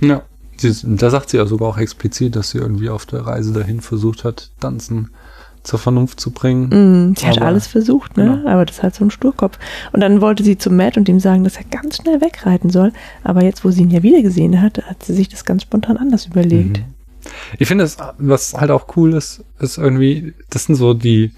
[0.00, 0.22] Ja,
[0.56, 3.80] sie, da sagt sie ja sogar auch explizit, dass sie irgendwie auf der Reise dahin
[3.80, 5.10] versucht hat, Danzen
[5.64, 7.10] zur Vernunft zu bringen.
[7.10, 8.36] Mm, sie hat alles versucht, ne?
[8.36, 8.50] Genau.
[8.50, 9.58] Aber das ist halt so ein Sturkopf.
[9.92, 12.92] Und dann wollte sie zu Matt und ihm sagen, dass er ganz schnell wegreiten soll.
[13.22, 15.96] Aber jetzt, wo sie ihn ja wieder gesehen hat, hat sie sich das ganz spontan
[15.96, 16.78] anders überlegt.
[16.78, 16.84] Mhm.
[17.58, 21.32] Ich finde, was halt auch cool ist, ist irgendwie, das sind so die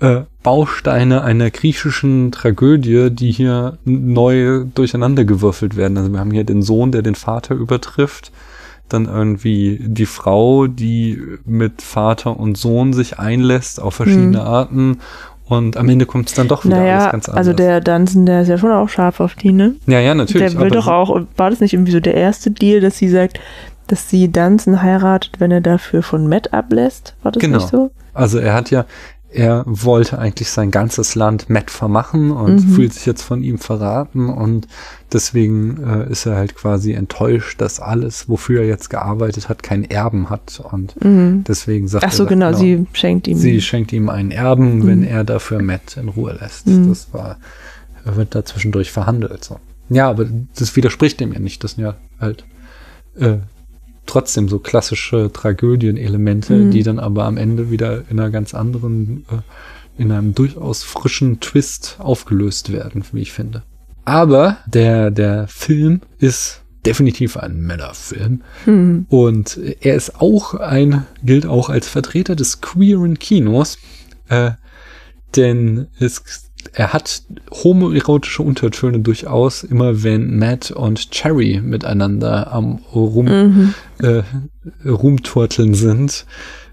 [0.00, 5.98] äh, Bausteine einer griechischen Tragödie, die hier neu durcheinandergewürfelt werden.
[5.98, 8.32] Also wir haben hier den Sohn, der den Vater übertrifft,
[8.88, 14.46] dann irgendwie die Frau, die mit Vater und Sohn sich einlässt auf verschiedene hm.
[14.46, 14.98] Arten
[15.48, 17.38] und am Ende kommt es dann doch wieder naja, alles ganz anders.
[17.38, 19.74] Also der Dunson, der ist ja schon auch scharf auf die, ne?
[19.86, 20.52] Ja, ja, natürlich.
[20.52, 23.40] Der will doch auch, war das nicht irgendwie so der erste Deal, dass sie sagt,
[23.86, 27.14] dass sie Dunson heiratet, wenn er dafür von Matt ablässt?
[27.22, 27.58] War das genau.
[27.58, 27.90] nicht so?
[28.12, 28.84] Also er hat ja,
[29.30, 32.74] er wollte eigentlich sein ganzes Land Matt vermachen und mhm.
[32.74, 34.66] fühlt sich jetzt von ihm verraten und
[35.12, 39.84] deswegen äh, ist er halt quasi enttäuscht, dass alles, wofür er jetzt gearbeitet hat, kein
[39.84, 41.44] Erben hat und mhm.
[41.46, 43.36] deswegen sagt Ach so, er, genau, genau, sie schenkt ihm.
[43.36, 44.86] Sie schenkt ihm einen Erben, mhm.
[44.86, 46.66] wenn er dafür Matt in Ruhe lässt.
[46.66, 46.88] Mhm.
[46.88, 47.36] Das war,
[48.06, 49.58] er wird da zwischendurch verhandelt, so.
[49.90, 50.26] Ja, aber
[50.56, 52.44] das widerspricht dem ja nicht, das sind ja halt
[53.18, 53.38] äh,
[54.08, 56.70] trotzdem so klassische Tragödienelemente, mhm.
[56.70, 61.40] die dann aber am Ende wieder in einer ganz anderen, äh, in einem durchaus frischen
[61.40, 63.62] Twist aufgelöst werden, wie ich finde.
[64.04, 68.42] Aber der, der Film ist definitiv ein Männerfilm.
[68.64, 69.06] Mhm.
[69.10, 73.78] Und er ist auch ein, gilt auch als Vertreter des queeren Kinos.
[74.28, 74.52] Äh,
[75.36, 83.26] denn es er hat homoerotische Untertöne durchaus, immer wenn Matt und Cherry miteinander am Rum,
[83.26, 83.74] mhm.
[84.02, 84.22] Äh,
[84.88, 86.26] Rumturteln sind,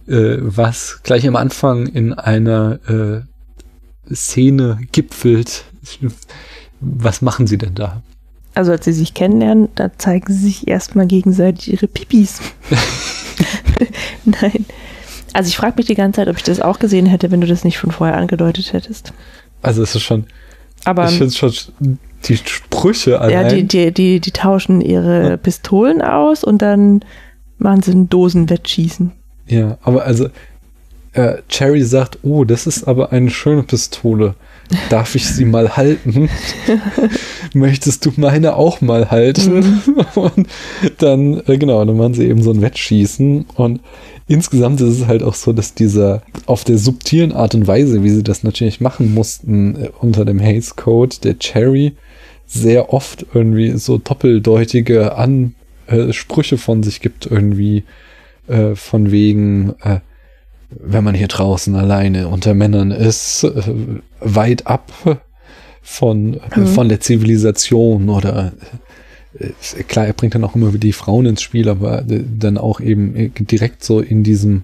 [0.07, 5.65] äh, was gleich am Anfang in einer äh, Szene gipfelt.
[6.80, 8.01] Was machen sie denn da?
[8.53, 12.39] Also als sie sich kennenlernen, da zeigen sie sich erstmal gegenseitig ihre Pipis.
[14.26, 14.65] Nein.
[15.34, 17.47] Also ich frage mich die ganze Zeit, ob ich das auch gesehen hätte, wenn du
[17.47, 19.13] das nicht schon vorher angedeutet hättest.
[19.61, 20.26] Also es ist schon.
[20.86, 21.51] Aber ich finde schon
[22.28, 23.32] die Sprüche allein.
[23.32, 25.38] Ja, die, die, die, die tauschen ihre ja.
[25.38, 27.01] Pistolen aus und dann
[27.57, 29.11] machen sie ein Dosenwettschießen.
[29.47, 30.30] Ja, aber also
[31.13, 34.36] äh, Cherry sagt, oh, das ist aber eine schöne Pistole.
[34.89, 36.28] Darf ich sie mal halten?
[37.53, 39.59] Möchtest du meine auch mal halten?
[39.59, 40.05] Mhm.
[40.15, 40.47] und
[40.97, 43.80] dann, äh, genau, dann machen sie eben so ein Wettschießen und
[44.28, 48.09] insgesamt ist es halt auch so, dass dieser auf der subtilen Art und Weise, wie
[48.09, 51.93] sie das natürlich machen mussten äh, unter dem Haze Code, der Cherry
[52.45, 57.83] sehr oft irgendwie so doppeldeutige Ansprüche von sich gibt, irgendwie
[58.47, 59.99] äh, von wegen, äh,
[60.69, 63.61] wenn man hier draußen alleine unter Männern ist, äh,
[64.19, 64.91] weit ab
[65.81, 66.67] von, äh, mhm.
[66.67, 68.53] von der Zivilisation oder
[69.39, 73.33] äh, klar, er bringt dann auch immer die Frauen ins Spiel, aber dann auch eben
[73.35, 74.63] direkt so in diesem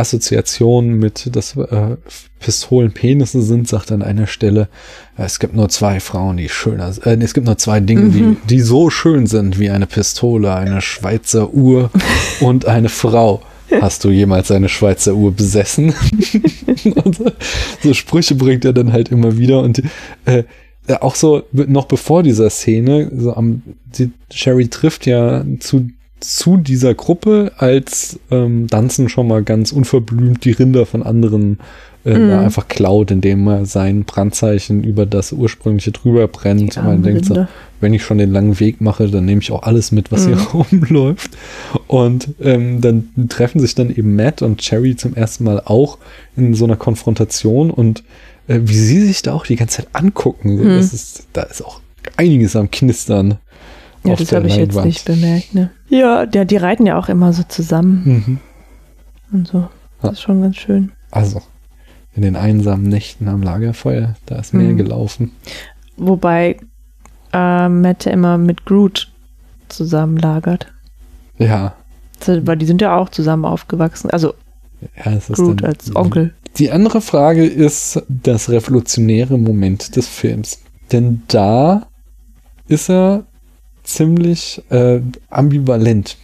[0.00, 1.96] äh, Assoziation mit, dass äh,
[2.38, 4.68] Pistolen Penisse sind, sagt an einer Stelle,
[5.16, 8.12] äh, es gibt nur zwei Frauen, die schöner, äh, es gibt nur zwei Dinge, mhm.
[8.12, 11.90] die, die so schön sind wie eine Pistole, eine Schweizer Uhr
[12.40, 13.42] und eine Frau.
[13.80, 15.94] Hast du jemals eine Schweizer Uhr besessen?
[16.82, 17.32] so,
[17.82, 19.80] so, Sprüche bringt er dann halt immer wieder und
[20.24, 20.42] äh,
[20.98, 23.62] auch so noch bevor dieser Szene, so am
[23.96, 25.88] die, Sherry trifft ja zu
[26.20, 31.58] zu dieser Gruppe, als ähm, Danzen schon mal ganz unverblümt die Rinder von anderen
[32.04, 32.30] äh, mm.
[32.30, 36.76] einfach klaut, indem er sein Brandzeichen über das ursprüngliche drüber brennt.
[36.76, 37.46] Und man denkt so,
[37.80, 40.28] wenn ich schon den langen Weg mache, dann nehme ich auch alles mit, was mm.
[40.28, 41.30] hier rumläuft.
[41.86, 45.98] Und ähm, dann treffen sich dann eben Matt und Cherry zum ersten Mal auch
[46.36, 48.02] in so einer Konfrontation und
[48.48, 50.56] äh, wie sie sich da auch die ganze Zeit angucken.
[50.56, 50.76] Mm.
[50.76, 51.80] Das ist, da ist auch
[52.16, 53.38] einiges am Knistern.
[54.02, 55.70] Ja, das habe ich jetzt nicht bemerkt, ne?
[55.88, 58.02] Ja, der, die reiten ja auch immer so zusammen.
[58.04, 58.38] Mhm.
[59.32, 59.68] Und so.
[60.00, 60.10] Das ja.
[60.12, 60.92] ist schon ganz schön.
[61.10, 61.42] Also,
[62.14, 64.78] in den einsamen Nächten am Lagerfeuer, da ist mehr mhm.
[64.78, 65.32] gelaufen.
[65.96, 66.56] Wobei
[67.32, 69.12] äh, Matt immer mit Groot
[69.68, 70.72] zusammen lagert.
[71.38, 71.74] Ja.
[72.26, 74.10] Weil die sind ja auch zusammen aufgewachsen.
[74.10, 74.34] Also
[74.96, 76.34] ja, Groot als Onkel.
[76.56, 80.60] Die andere Frage ist das revolutionäre Moment des Films.
[80.90, 81.86] Denn da
[82.66, 83.24] ist er
[83.94, 86.16] ziemlich äh, ambivalent.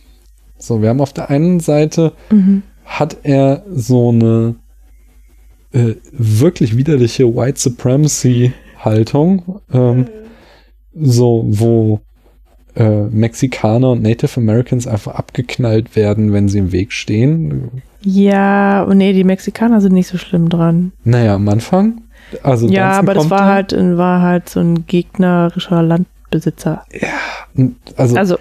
[0.58, 2.62] So, wir haben auf der einen Seite mhm.
[2.84, 4.56] hat er so eine
[5.72, 10.06] äh, wirklich widerliche White Supremacy Haltung, ähm,
[10.94, 12.00] so wo
[12.74, 17.82] äh, Mexikaner und Native Americans einfach abgeknallt werden, wenn sie im Weg stehen.
[18.02, 20.92] Ja, und nee, die Mexikaner sind nicht so schlimm dran.
[21.04, 22.02] Naja, am Anfang.
[22.42, 26.84] Also ja, aber das war halt, war halt so ein gegnerischer Land Besitzer.
[26.92, 27.18] Ja,
[27.96, 28.38] also, also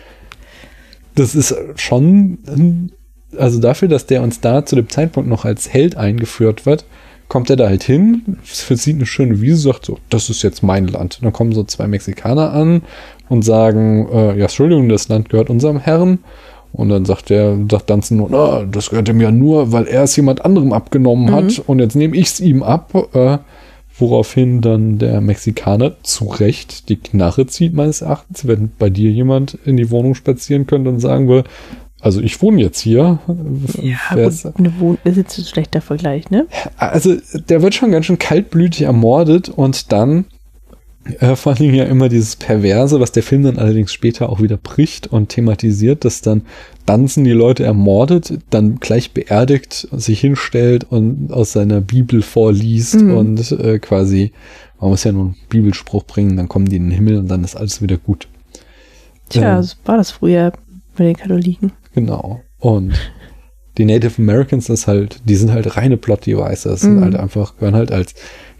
[1.16, 2.92] das ist schon,
[3.38, 6.86] also dafür, dass der uns da zu dem Zeitpunkt noch als Held eingeführt wird,
[7.28, 10.88] kommt er da halt hin, sieht eine schöne Wiese, sagt so, das ist jetzt mein
[10.88, 11.20] Land.
[11.22, 12.84] dann kommen so zwei Mexikaner an
[13.30, 16.20] und sagen, äh, ja, Entschuldigung, das Land gehört unserem Herrn.
[16.72, 20.04] Und dann sagt der, sagt Danzen nur, na, das gehört ihm ja nur, weil er
[20.04, 21.64] es jemand anderem abgenommen hat mhm.
[21.68, 22.94] und jetzt nehme ich es ihm ab.
[23.14, 23.38] Äh,
[23.98, 29.58] Woraufhin dann der Mexikaner zu Recht die Knarre zieht, meines Erachtens, wenn bei dir jemand
[29.66, 31.44] in die Wohnung spazieren könnte und sagen will,
[32.02, 33.20] also ich wohne jetzt hier.
[33.82, 36.46] Ja, gut, eine Wohn ist jetzt ein schlechter Vergleich, ne?
[36.78, 37.16] Also
[37.50, 40.26] der wird schon ganz schön kaltblütig ermordet und dann
[41.20, 44.42] äh, vor allen Dingen ja immer dieses Perverse, was der Film dann allerdings später auch
[44.42, 46.44] wieder bricht und thematisiert, dass dann
[46.86, 53.18] Danzen die Leute ermordet, dann gleich beerdigt, sich hinstellt und aus seiner Bibel vorliest mhm.
[53.18, 54.32] und äh, quasi,
[54.80, 57.44] man muss ja nur einen Bibelspruch bringen, dann kommen die in den Himmel und dann
[57.44, 58.28] ist alles wieder gut.
[59.30, 60.54] Tja, äh, so war das früher
[60.98, 61.72] bei den Katholiken.
[61.94, 62.42] Genau.
[62.60, 62.94] Und
[63.78, 66.88] die Native Americans ist halt, die sind halt reine Plot-Devices, mhm.
[66.88, 68.16] sind halt einfach, gehören halt als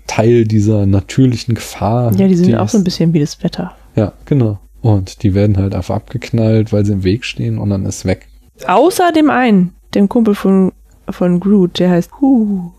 [0.08, 2.14] Teil dieser natürlichen Gefahr.
[2.16, 3.76] Ja, die sind die auch so ein bisschen wie das Wetter.
[3.96, 4.60] Ja, genau.
[4.82, 8.28] Und die werden halt einfach abgeknallt, weil sie im Weg stehen und dann ist weg.
[8.68, 10.72] Außer dem einen, dem Kumpel von,
[11.10, 12.72] von Groot, der heißt Hu.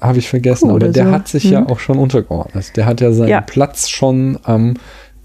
[0.00, 1.10] Habe ich vergessen, aber der so.
[1.10, 1.52] hat sich hm.
[1.52, 2.76] ja auch schon untergeordnet.
[2.76, 3.40] Der hat ja seinen ja.
[3.40, 4.74] Platz schon am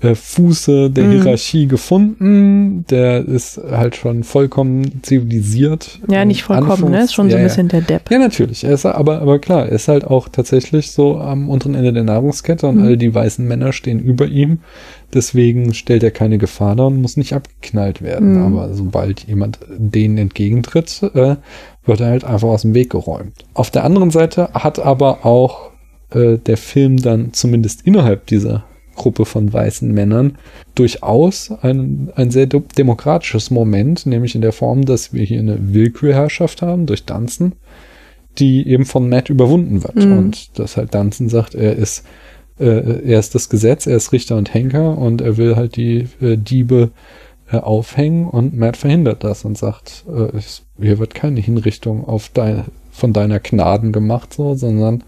[0.02, 1.12] äh, Fuße der mhm.
[1.12, 2.86] Hierarchie gefunden.
[2.90, 6.00] Der ist halt schon vollkommen zivilisiert.
[6.10, 7.04] Ja, nicht vollkommen, ne?
[7.04, 8.10] Ist schon ja, so ein bisschen der Depp.
[8.10, 8.64] Ja, natürlich.
[8.64, 12.04] Er ist aber, aber klar, er ist halt auch tatsächlich so am unteren Ende der
[12.04, 12.84] Nahrungskette und mhm.
[12.84, 14.60] all die weißen Männer stehen über ihm.
[15.14, 18.36] Deswegen stellt er keine Gefahr dar und muss nicht abgeknallt werden.
[18.36, 18.58] Mhm.
[18.58, 21.36] Aber sobald jemand denen entgegentritt, äh,
[21.86, 23.34] wird er halt einfach aus dem Weg geräumt.
[23.54, 25.72] Auf der anderen Seite hat aber auch
[26.12, 28.64] äh, der Film dann zumindest innerhalb dieser
[29.02, 30.38] Gruppe von weißen Männern
[30.76, 36.62] durchaus ein, ein sehr demokratisches Moment, nämlich in der Form, dass wir hier eine Willkürherrschaft
[36.62, 37.54] haben durch Danzen,
[38.38, 39.96] die eben von Matt überwunden wird.
[39.96, 40.18] Mhm.
[40.18, 42.06] Und dass halt Danzen sagt, er ist,
[42.60, 46.08] äh, er ist das Gesetz, er ist Richter und Henker und er will halt die
[46.22, 46.92] äh, Diebe
[47.52, 50.40] äh, aufhängen und Matt verhindert das und sagt, äh,
[50.80, 55.04] hier wird keine Hinrichtung auf dein, von deiner Gnaden gemacht, so, sondern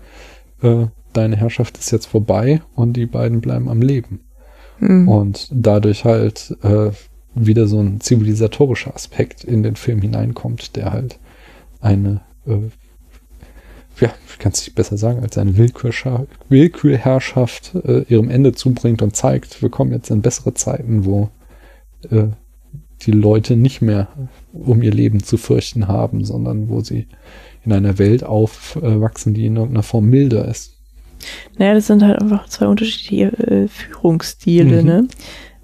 [0.64, 4.22] äh, deine Herrschaft ist jetzt vorbei und die beiden bleiben am Leben.
[4.80, 5.08] Mhm.
[5.08, 6.92] Und dadurch halt äh,
[7.36, 11.20] wieder so ein zivilisatorischer Aspekt in den Film hineinkommt, der halt
[11.82, 12.70] eine, äh,
[14.00, 19.16] ja, ich kann es nicht besser sagen, als eine Willkürherrschaft äh, ihrem Ende zubringt und
[19.16, 21.30] zeigt, wir kommen jetzt in bessere Zeiten, wo
[22.10, 22.28] äh,
[23.02, 24.08] die Leute nicht mehr
[24.54, 27.08] um ihr Leben zu fürchten haben, sondern wo sie
[27.66, 30.73] in einer Welt aufwachsen, die in irgendeiner Form milder ist.
[31.58, 34.88] Naja, das sind halt einfach zwei unterschiedliche äh, Führungsstile, mhm.
[34.88, 35.08] ne?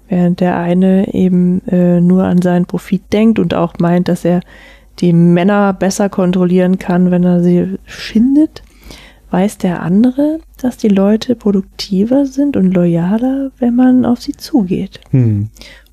[0.08, 4.40] Während der eine eben äh, nur an seinen Profit denkt und auch meint, dass er
[4.98, 8.62] die Männer besser kontrollieren kann, wenn er sie schindet,
[9.30, 15.00] weiß der andere, dass die Leute produktiver sind und loyaler, wenn man auf sie zugeht
[15.10, 15.48] Hm.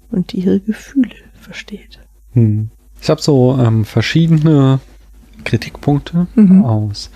[0.09, 1.99] und ihre Gefühle versteht.
[2.33, 2.69] Hm.
[2.99, 4.79] Ich habe so ähm, verschiedene
[5.43, 6.65] Kritikpunkte Mhm.
[6.65, 7.11] aus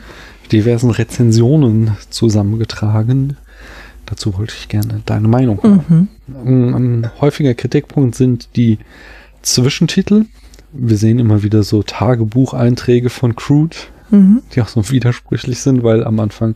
[0.51, 3.37] diversen Rezensionen zusammengetragen.
[4.05, 5.83] Dazu wollte ich gerne deine Meinung haben.
[5.87, 6.07] Mhm.
[6.45, 6.73] Ein,
[7.03, 8.77] ein häufiger Kritikpunkt sind die
[9.41, 10.25] Zwischentitel.
[10.73, 13.75] Wir sehen immer wieder so Tagebucheinträge von Crude,
[14.09, 14.41] Mhm.
[14.53, 16.55] die auch so widersprüchlich sind, weil am Anfang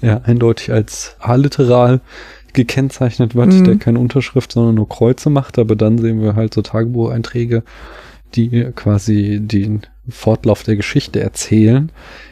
[0.00, 2.00] er eindeutig als aliteral
[2.54, 3.64] gekennzeichnet wird, Mhm.
[3.64, 7.62] der keine Unterschrift, sondern nur Kreuze macht, aber dann sehen wir halt so Tagebucheinträge,
[8.34, 11.90] die quasi den Fortlauf der Geschichte erzählen.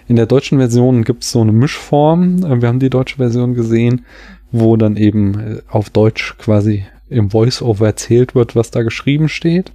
[0.09, 2.45] In der deutschen Version gibt es so eine Mischform.
[2.45, 4.05] Äh, Wir haben die deutsche Version gesehen,
[4.51, 9.73] wo dann eben äh, auf Deutsch quasi im Voice-Over erzählt wird, was da geschrieben steht.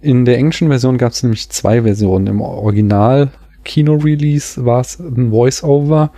[0.00, 2.26] In der englischen Version gab es nämlich zwei Versionen.
[2.26, 3.30] Im Original
[3.64, 6.12] Kino-Release war es ein Voice-Over,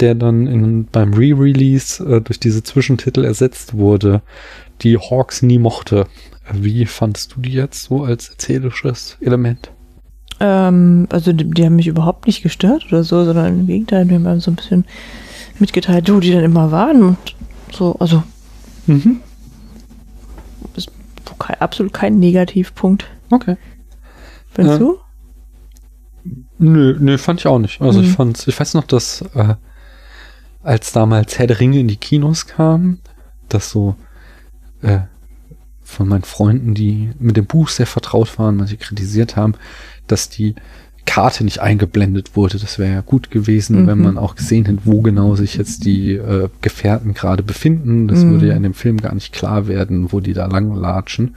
[0.00, 4.22] der dann in, beim Re-Release äh, durch diese Zwischentitel ersetzt wurde,
[4.82, 6.06] die Hawks nie mochte.
[6.52, 9.73] Wie fandest du die jetzt so als erzählerisches Element?
[10.40, 14.14] Ähm, also die, die haben mich überhaupt nicht gestört oder so, sondern im Gegenteil, die
[14.14, 14.84] haben so ein bisschen
[15.58, 17.18] mitgeteilt, wo die dann immer waren und
[17.72, 18.22] so, also
[18.86, 19.20] Mhm.
[21.38, 23.06] kein, absolut kein Negativpunkt.
[23.30, 23.56] Okay.
[24.52, 24.86] Findest Ja.
[24.86, 24.98] du?
[26.58, 27.80] Nö, nö, fand ich auch nicht.
[27.80, 28.12] Also ich Mhm.
[28.12, 29.54] fand, ich weiß noch, dass äh,
[30.62, 33.00] als damals Herr der Ringe in die Kinos kam,
[33.48, 33.96] dass so
[34.82, 35.00] äh,
[35.94, 39.54] von meinen Freunden, die mit dem Buch sehr vertraut waren, manche kritisiert haben,
[40.06, 40.54] dass die
[41.06, 42.58] Karte nicht eingeblendet wurde.
[42.58, 44.04] Das wäre ja gut gewesen, wenn Mhm.
[44.04, 48.08] man auch gesehen hätte, wo genau sich jetzt die äh, Gefährten gerade befinden.
[48.08, 48.30] Das Mhm.
[48.30, 51.36] würde ja in dem Film gar nicht klar werden, wo die da lang latschen.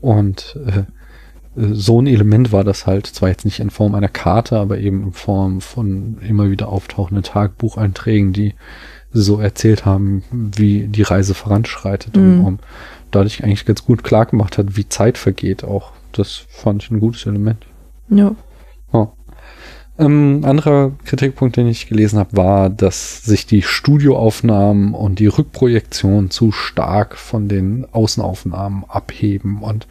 [0.00, 0.84] Und äh,
[1.56, 5.04] so ein Element war das halt, zwar jetzt nicht in Form einer Karte, aber eben
[5.04, 8.54] in Form von immer wieder auftauchenden Tagebucheinträgen, die
[9.12, 12.44] so erzählt haben, wie die Reise voranschreitet und, Mhm.
[12.44, 12.60] und
[13.14, 15.92] dadurch eigentlich ganz gut klar gemacht hat, wie Zeit vergeht auch.
[16.12, 17.64] Das fand ich ein gutes Element.
[18.08, 18.34] Ja.
[18.92, 19.12] Ja.
[19.96, 26.30] Ähm, anderer Kritikpunkt, den ich gelesen habe, war, dass sich die Studioaufnahmen und die Rückprojektion
[26.30, 29.86] zu stark von den Außenaufnahmen abheben und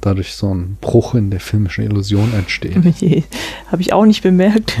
[0.00, 2.76] dadurch so ein Bruch in der filmischen Illusion entsteht.
[3.70, 4.80] Habe ich auch nicht bemerkt.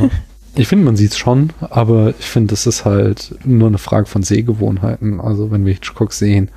[0.56, 4.06] Ich finde, man sieht es schon, aber ich finde, das ist halt nur eine Frage
[4.06, 5.20] von Sehgewohnheiten.
[5.20, 6.50] Also wenn wir Hitchcock sehen,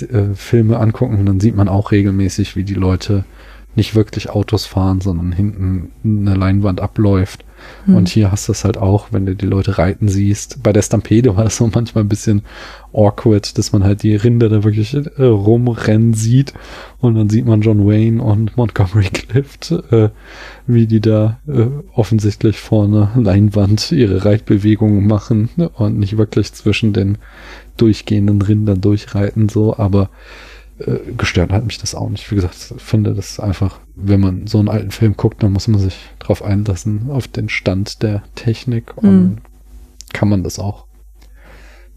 [0.00, 3.24] äh, Filme angucken, dann sieht man auch regelmäßig, wie die Leute
[3.74, 7.44] nicht wirklich Autos fahren, sondern hinten eine Leinwand abläuft.
[7.86, 7.96] Hm.
[7.96, 10.62] Und hier hast du es halt auch, wenn du die Leute reiten siehst.
[10.62, 12.42] Bei der Stampede war das so manchmal ein bisschen
[12.92, 16.52] awkward, dass man halt die Rinder da wirklich äh, rumrennen sieht.
[17.00, 20.10] Und dann sieht man John Wayne und Montgomery Clift, äh,
[20.66, 26.92] wie die da äh, offensichtlich vor einer Leinwand ihre Reitbewegungen machen und nicht wirklich zwischen
[26.92, 27.18] den
[27.76, 30.10] durchgehenden Rindern durchreiten, so, aber
[30.86, 32.30] äh, gestört hat mich das auch nicht.
[32.30, 35.68] Wie gesagt, ich finde das einfach, wenn man so einen alten Film guckt, dann muss
[35.68, 39.38] man sich drauf einlassen, auf den Stand der Technik und Mhm.
[40.12, 40.86] kann man das auch.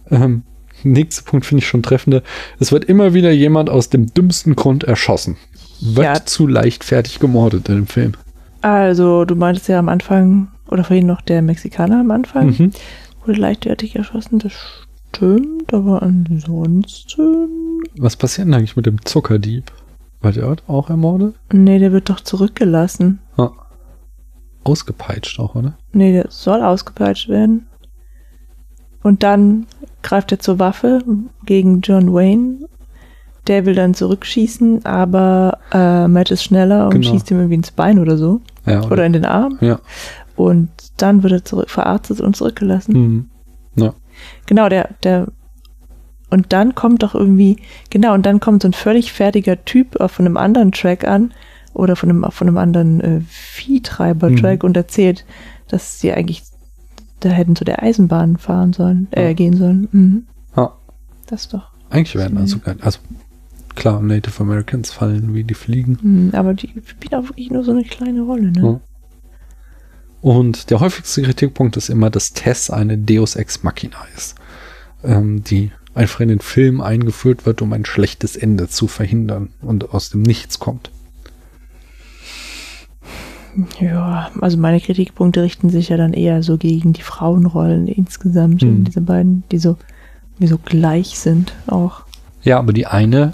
[0.10, 0.44] Ähm,
[0.84, 2.22] nächster Punkt finde ich schon treffender.
[2.60, 5.38] Es wird immer wieder jemand aus dem dümmsten Grund erschossen.
[5.82, 6.26] Wird Ja.
[6.26, 8.14] zu leichtfertig gemordet in dem Film.
[8.62, 12.72] Also, du meintest ja am Anfang, oder vorhin noch der Mexikaner am Anfang, Mhm.
[13.26, 14.54] wurde leichtfertig erschossen, das
[15.16, 17.50] stimmt, aber ansonsten.
[17.98, 19.72] Was passiert denn eigentlich mit dem Zuckerdieb?
[20.22, 21.36] War der auch ermordet?
[21.54, 23.20] Nee, der wird doch zurückgelassen.
[23.38, 23.52] Ah.
[24.64, 25.78] Ausgepeitscht auch, oder?
[25.94, 27.68] Nee, der soll ausgepeitscht werden.
[29.04, 29.68] Und dann
[30.02, 31.04] greift er zur Waffe
[31.46, 32.68] gegen John Wayne.
[33.46, 37.12] Der will dann zurückschießen, aber äh, Matt ist schneller und Genau.
[37.12, 38.42] schießt ihm irgendwie ins Bein oder so.
[38.66, 39.60] Ja, Oder in den Arm.
[39.62, 39.80] ja.
[40.36, 42.94] Und dann wird er zurück, verarztet und zurückgelassen.
[42.94, 43.30] Mhm.
[44.46, 45.28] Genau, der, der.
[46.30, 47.58] Und dann kommt doch irgendwie,
[47.90, 51.34] genau, und dann kommt so ein völlig fertiger Typ auf von einem anderen Track an
[51.74, 54.68] oder von einem, von einem anderen äh, Viehtreiber-Track Mhm.
[54.68, 55.26] und erzählt,
[55.68, 56.44] dass sie eigentlich
[57.22, 59.34] da hätten zu der Eisenbahn fahren sollen, äh, Ja.
[59.34, 59.88] gehen sollen.
[59.92, 60.26] Mhm.
[60.58, 60.74] Ja.
[61.28, 61.72] Das doch.
[61.90, 63.00] Eigentlich werden also, also
[63.76, 65.98] klar, Native Americans fallen wie die Fliegen.
[66.02, 68.62] Mhm, aber die spielen auch wirklich nur so eine kleine Rolle, ne?
[68.62, 68.80] Ja.
[70.26, 74.34] Und der häufigste Kritikpunkt ist immer, dass Tess eine Deus Ex Machina ist,
[75.04, 79.94] ähm, die einfach in den Film eingeführt wird, um ein schlechtes Ende zu verhindern und
[79.94, 80.90] aus dem Nichts kommt.
[83.80, 88.84] Ja, also meine Kritikpunkte richten sich ja dann eher so gegen die Frauenrollen insgesamt, Mhm.
[88.84, 89.78] diese beiden, die so,
[90.40, 92.02] die so gleich sind auch.
[92.42, 93.34] Ja, aber die eine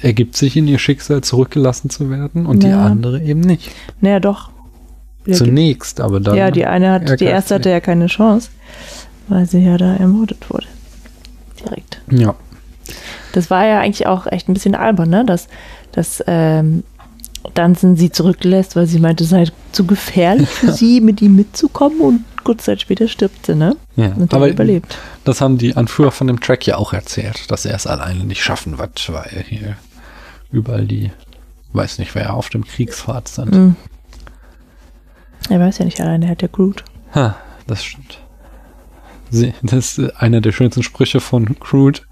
[0.00, 2.86] ergibt sich in ihr Schicksal zurückgelassen zu werden und die Ja.
[2.86, 3.72] andere eben nicht.
[4.00, 4.51] Naja, doch.
[5.30, 6.34] Zunächst, aber dann.
[6.36, 8.50] Ja, die eine hat, die erste hatte ja keine Chance,
[9.28, 10.66] weil sie ja da ermordet wurde.
[11.64, 12.00] Direkt.
[12.10, 12.34] Ja.
[13.32, 15.24] Das war ja eigentlich auch echt ein bisschen albern, ne?
[15.24, 15.48] Dass,
[15.92, 16.82] dass ähm,
[17.54, 22.00] Danzen sie zurücklässt, weil sie meinte, es sei zu gefährlich für sie, mit ihm mitzukommen
[22.00, 23.76] und kurz Zeit später stirbt sie, ne?
[23.96, 24.98] Ja, und aber überlebt.
[25.24, 28.42] Das haben die Anführer von dem Track ja auch erzählt, dass er es alleine nicht
[28.42, 29.76] schaffen wird, weil hier
[30.50, 31.10] überall die,
[31.72, 33.52] weiß nicht, wer auf dem Kriegsfahrt sind.
[33.52, 33.76] Mhm.
[35.48, 36.84] Er weiß ja nicht alleine, er hat ja Groot.
[37.14, 37.36] Ha,
[37.66, 38.18] das stimmt.
[39.62, 42.06] Das ist einer der schönsten Sprüche von Groot.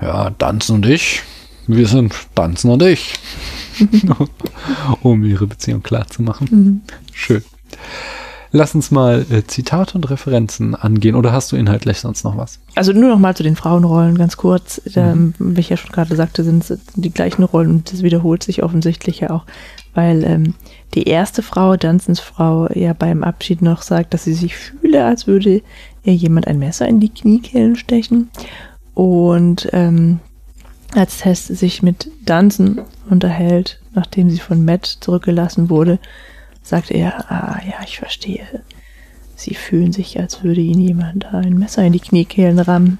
[0.00, 1.22] Ja, Danzen und ich,
[1.66, 3.14] wir sind Danzen und ich.
[5.02, 6.48] um ihre Beziehung klar zu machen.
[6.50, 6.80] Mhm.
[7.12, 7.42] Schön.
[8.52, 11.16] Lass uns mal äh, Zitate und Referenzen angehen.
[11.16, 12.60] Oder hast du inhaltlich sonst noch was?
[12.76, 14.80] Also nur noch mal zu den Frauenrollen ganz kurz.
[14.94, 15.34] Mhm.
[15.40, 18.62] wie ich ja schon gerade sagte, sind es die gleichen Rollen und das wiederholt sich
[18.62, 19.44] offensichtlich ja auch,
[19.94, 20.54] weil ähm,
[20.94, 25.26] die erste Frau, Dunsons Frau, ja beim Abschied noch sagt, dass sie sich fühle, als
[25.26, 25.62] würde
[26.04, 28.30] ihr jemand ein Messer in die Kniekehlen stechen.
[28.94, 30.20] Und ähm,
[30.94, 35.98] als Tess sich mit Dunson unterhält, nachdem sie von Matt zurückgelassen wurde,
[36.62, 38.46] sagt er, ah ja, ich verstehe.
[39.36, 42.98] Sie fühlen sich, als würde ihnen jemand ein Messer in die Kniekehlen rammen.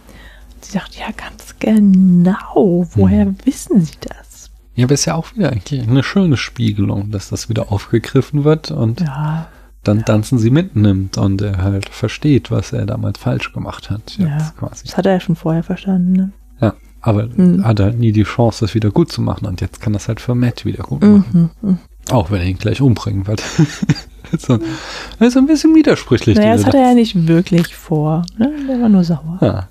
[0.61, 2.87] Sie sagt, ja, ganz genau.
[2.95, 3.37] Woher hm.
[3.45, 4.34] wissen Sie das?
[4.75, 8.71] Ja, aber ist ja auch wieder eigentlich eine schöne Spiegelung, dass das wieder aufgegriffen wird
[8.71, 9.49] und ja,
[9.85, 10.03] dann ja.
[10.05, 14.17] tanzen sie mitnimmt und er halt versteht, was er damals falsch gemacht hat.
[14.19, 14.87] ja, quasi.
[14.87, 16.13] das hat er ja schon vorher verstanden.
[16.13, 16.33] Ne?
[16.61, 17.65] Ja, aber mhm.
[17.65, 20.21] hat halt nie die Chance, das wieder gut zu machen und jetzt kann das halt
[20.21, 21.51] für Matt wieder gut machen.
[21.61, 21.71] Mhm.
[21.71, 21.79] mhm.
[22.11, 23.43] Auch wenn er ihn gleich umbringen wird.
[24.39, 24.59] so,
[25.19, 26.37] das ist ein bisschen widersprüchlich.
[26.37, 28.27] Naja, das hat er ja nicht wirklich vor.
[28.37, 28.53] Ne?
[28.69, 29.39] Der war nur sauer.
[29.41, 29.69] Ja.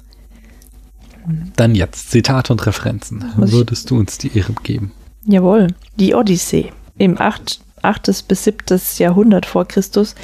[1.55, 3.23] Dann jetzt Zitate und Referenzen.
[3.37, 4.91] Würdest du uns die Ehre geben?
[5.25, 5.67] Jawohl.
[5.97, 7.59] Die Odyssee im 8.
[7.81, 8.27] 8.
[8.27, 8.79] bis 7.
[8.97, 10.15] Jahrhundert vor Christus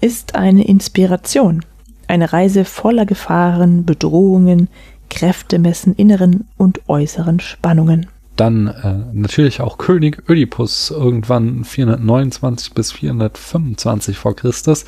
[0.00, 1.64] ist eine Inspiration.
[2.06, 4.68] Eine Reise voller Gefahren, Bedrohungen,
[5.10, 8.06] Kräftemessen, inneren und äußeren Spannungen.
[8.38, 14.84] Dann äh, natürlich auch König Ödipus irgendwann 429 bis 425 vor Christus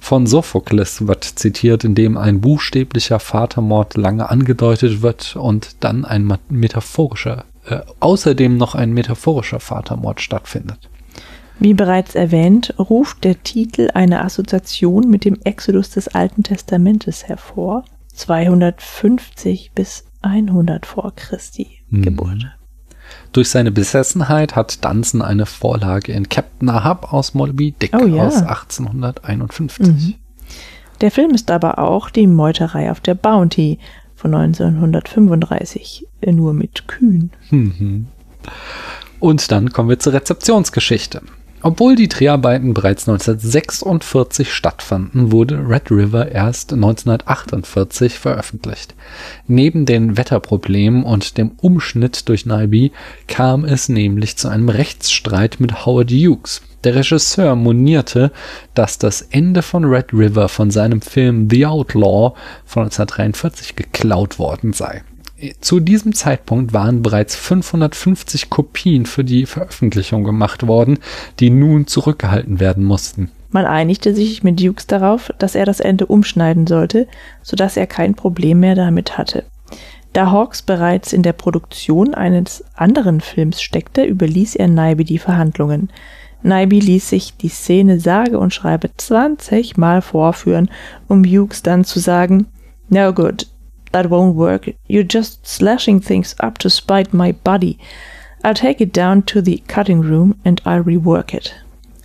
[0.00, 6.38] von Sophokles wird zitiert, in dem ein buchstäblicher Vatermord lange angedeutet wird und dann ein
[6.48, 10.88] metaphorischer, äh, außerdem noch ein metaphorischer Vatermord stattfindet.
[11.60, 17.84] Wie bereits erwähnt, ruft der Titel eine Assoziation mit dem Exodus des Alten Testamentes hervor,
[18.14, 22.02] 250 bis 100 vor Christi mhm.
[22.02, 22.57] Geburt.
[23.32, 28.26] Durch seine Besessenheit hat Dunson eine Vorlage in Captain Ahab aus Moby Dick oh, ja.
[28.26, 29.86] aus 1851.
[29.86, 30.14] Mhm.
[31.00, 33.78] Der Film ist aber auch die Meuterei auf der Bounty
[34.16, 37.30] von 1935, nur mit Kühen.
[37.50, 38.08] Mhm.
[39.20, 41.22] Und dann kommen wir zur Rezeptionsgeschichte.
[41.60, 48.94] Obwohl die Dreharbeiten bereits 1946 stattfanden, wurde Red River erst 1948 veröffentlicht.
[49.48, 52.92] Neben den Wetterproblemen und dem Umschnitt durch Naibi
[53.26, 56.62] kam es nämlich zu einem Rechtsstreit mit Howard Hughes.
[56.84, 58.30] Der Regisseur monierte,
[58.74, 64.72] dass das Ende von Red River von seinem Film The Outlaw von 1943 geklaut worden
[64.72, 65.02] sei.
[65.60, 70.98] Zu diesem Zeitpunkt waren bereits 550 Kopien für die Veröffentlichung gemacht worden,
[71.38, 73.30] die nun zurückgehalten werden mussten.
[73.50, 77.06] Man einigte sich mit Dukes darauf, dass er das Ende umschneiden sollte,
[77.42, 79.44] sodass er kein Problem mehr damit hatte.
[80.12, 85.90] Da Hawks bereits in der Produktion eines anderen Films steckte, überließ er Neibe die Verhandlungen.
[86.42, 90.70] Neibe ließ sich die Szene sage und schreibe 20 Mal vorführen,
[91.06, 92.46] um Hughes dann zu sagen,
[92.88, 93.46] No good,
[93.92, 94.70] That won't work.
[94.86, 97.78] You're just slashing things up to spite my body.
[98.44, 101.54] I'll take it down to the cutting room and I'll rework it.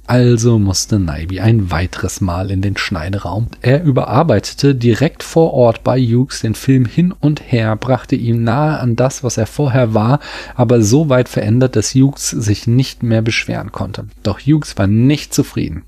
[0.06, 3.48] Also musste Naibi ein weiteres Mal in den Schneideraum.
[3.62, 8.80] Er überarbeitete direkt vor Ort bei Hughes den Film hin und her, brachte ihn nahe
[8.80, 10.20] an das, was er vorher war,
[10.56, 14.06] aber so weit verändert, dass Hughes sich nicht mehr beschweren konnte.
[14.24, 15.84] Doch Hughes war nicht zufrieden.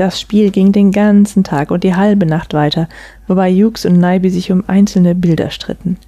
[0.00, 2.88] Das Spiel ging den ganzen Tag und die halbe Nacht weiter,
[3.26, 5.98] wobei Hughes und Naibi sich um einzelne Bilder stritten.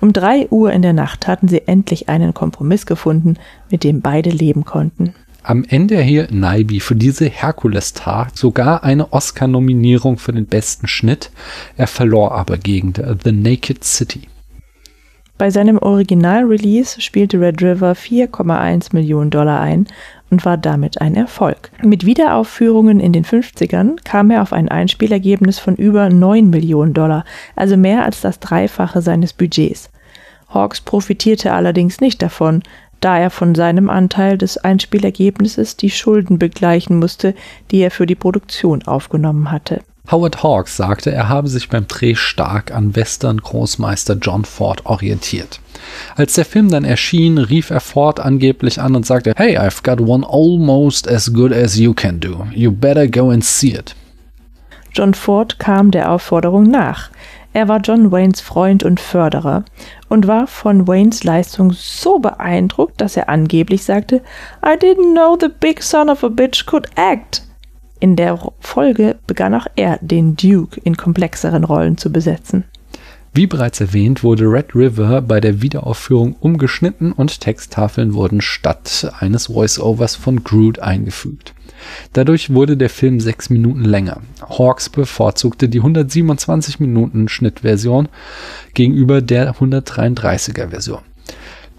[0.00, 3.36] Um drei Uhr in der Nacht hatten sie endlich einen Kompromiss gefunden,
[3.70, 5.14] mit dem beide leben konnten.
[5.44, 11.30] Am Ende erhielt Naibi für diese Herkules-Tat sogar eine Oscar-Nominierung für den besten Schnitt.
[11.76, 14.22] Er verlor aber gegen The Naked City.
[15.38, 19.86] Bei seinem Original-Release spielte Red River 4,1 Millionen Dollar ein
[20.30, 21.70] und war damit ein Erfolg.
[21.82, 27.24] Mit Wiederaufführungen in den 50ern kam er auf ein Einspielergebnis von über 9 Millionen Dollar,
[27.54, 29.90] also mehr als das Dreifache seines Budgets.
[30.48, 32.62] Hawks profitierte allerdings nicht davon,
[33.00, 37.34] da er von seinem Anteil des Einspielergebnisses die Schulden begleichen musste,
[37.70, 39.82] die er für die Produktion aufgenommen hatte.
[40.10, 45.60] Howard Hawks sagte, er habe sich beim Dreh stark an Western-Großmeister John Ford orientiert.
[46.14, 50.00] Als der Film dann erschien, rief er Ford angeblich an und sagte, Hey, I've got
[50.00, 52.46] one almost as good as you can do.
[52.54, 53.94] You better go and see it.
[54.92, 57.10] John Ford kam der Aufforderung nach.
[57.52, 59.64] Er war John Waynes Freund und Förderer
[60.08, 64.22] und war von Waynes Leistung so beeindruckt, dass er angeblich sagte,
[64.62, 67.45] I didn't know the big son of a bitch could act.
[67.98, 72.64] In der Folge begann auch er, den Duke in komplexeren Rollen zu besetzen.
[73.32, 79.50] Wie bereits erwähnt, wurde Red River bei der Wiederaufführung umgeschnitten und Texttafeln wurden statt eines
[79.50, 81.52] Voiceovers von Groot eingefügt.
[82.14, 84.22] Dadurch wurde der Film sechs Minuten länger.
[84.40, 88.08] Hawks bevorzugte die 127 Minuten Schnittversion
[88.72, 91.00] gegenüber der 133er Version.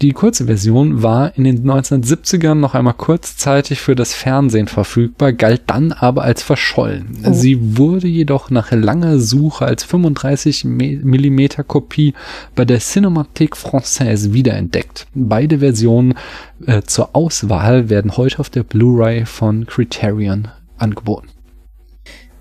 [0.00, 5.62] Die kurze Version war in den 1970ern noch einmal kurzzeitig für das Fernsehen verfügbar, galt
[5.66, 7.18] dann aber als verschollen.
[7.26, 7.32] Oh.
[7.32, 12.14] Sie wurde jedoch nach langer Suche als 35 mm Kopie
[12.54, 15.08] bei der Cinémathèque Française wiederentdeckt.
[15.14, 16.14] Beide Versionen
[16.64, 20.46] äh, zur Auswahl werden heute auf der Blu-ray von Criterion
[20.76, 21.28] angeboten.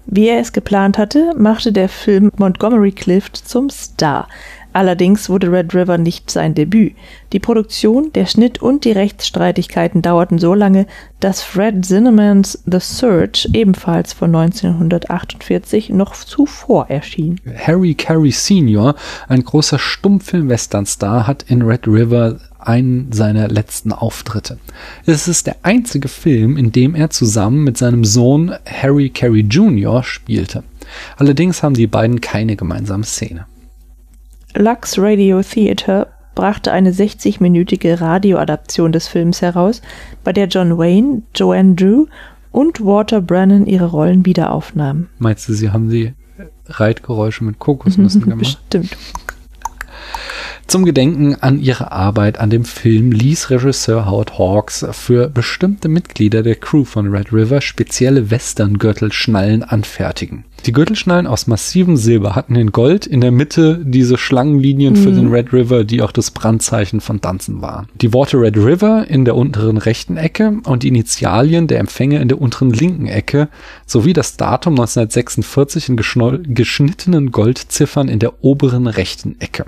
[0.09, 4.29] Wie er es geplant hatte, machte der Film Montgomery Clift zum Star.
[4.73, 6.93] Allerdings wurde Red River nicht sein Debüt.
[7.33, 10.85] Die Produktion, der Schnitt und die Rechtsstreitigkeiten dauerten so lange,
[11.19, 17.41] dass Fred Zinnemans The Search ebenfalls von 1948 noch zuvor erschien.
[17.57, 18.95] Harry Carey Sr.,
[19.27, 24.59] ein großer Stummfilm-Western-Star, hat in Red River einen seiner letzten Auftritte.
[25.05, 30.03] Es ist der einzige Film, in dem er zusammen mit seinem Sohn Harry Carey Jr.
[30.03, 30.63] spielte.
[31.17, 33.45] Allerdings haben die beiden keine gemeinsame Szene.
[34.57, 39.83] Lux Radio Theatre brachte eine 60-minütige Radioadaption des Films heraus,
[40.23, 42.05] bei der John Wayne, Joanne Drew
[42.51, 45.09] und Walter Brennan ihre Rollen wiederaufnahmen.
[45.19, 46.13] Meinst du, sie haben die
[46.65, 48.39] Reitgeräusche mit Kokosnüssen gemacht?
[48.39, 48.97] Bestimmt.
[50.67, 56.43] Zum Gedenken an ihre Arbeit an dem Film ließ Regisseur Howard Hawks für bestimmte Mitglieder
[56.43, 60.43] der Crew von Red River spezielle Western-Gürtelschnallen anfertigen.
[60.65, 64.97] Die Gürtelschnallen aus massivem Silber hatten in Gold in der Mitte diese Schlangenlinien mhm.
[64.97, 67.87] für den Red River, die auch das Brandzeichen von Danzen waren.
[68.01, 72.27] Die Worte Red River in der unteren rechten Ecke und die Initialien der Empfänger in
[72.27, 73.47] der unteren linken Ecke
[73.85, 75.95] sowie das Datum 1946 in
[76.53, 79.63] geschnittenen Goldziffern in der oberen rechten Ecke.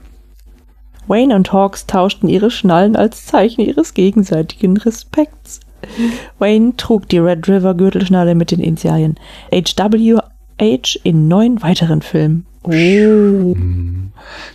[1.10, 5.60] Wayne und Hawks tauschten ihre Schnallen als Zeichen ihres gegenseitigen Respekts.
[6.38, 9.15] Wayne trug die Red River Gürtelschnalle mit den Initialien
[9.52, 12.45] HWH in neun weiteren Filmen.
[12.64, 13.56] Oh.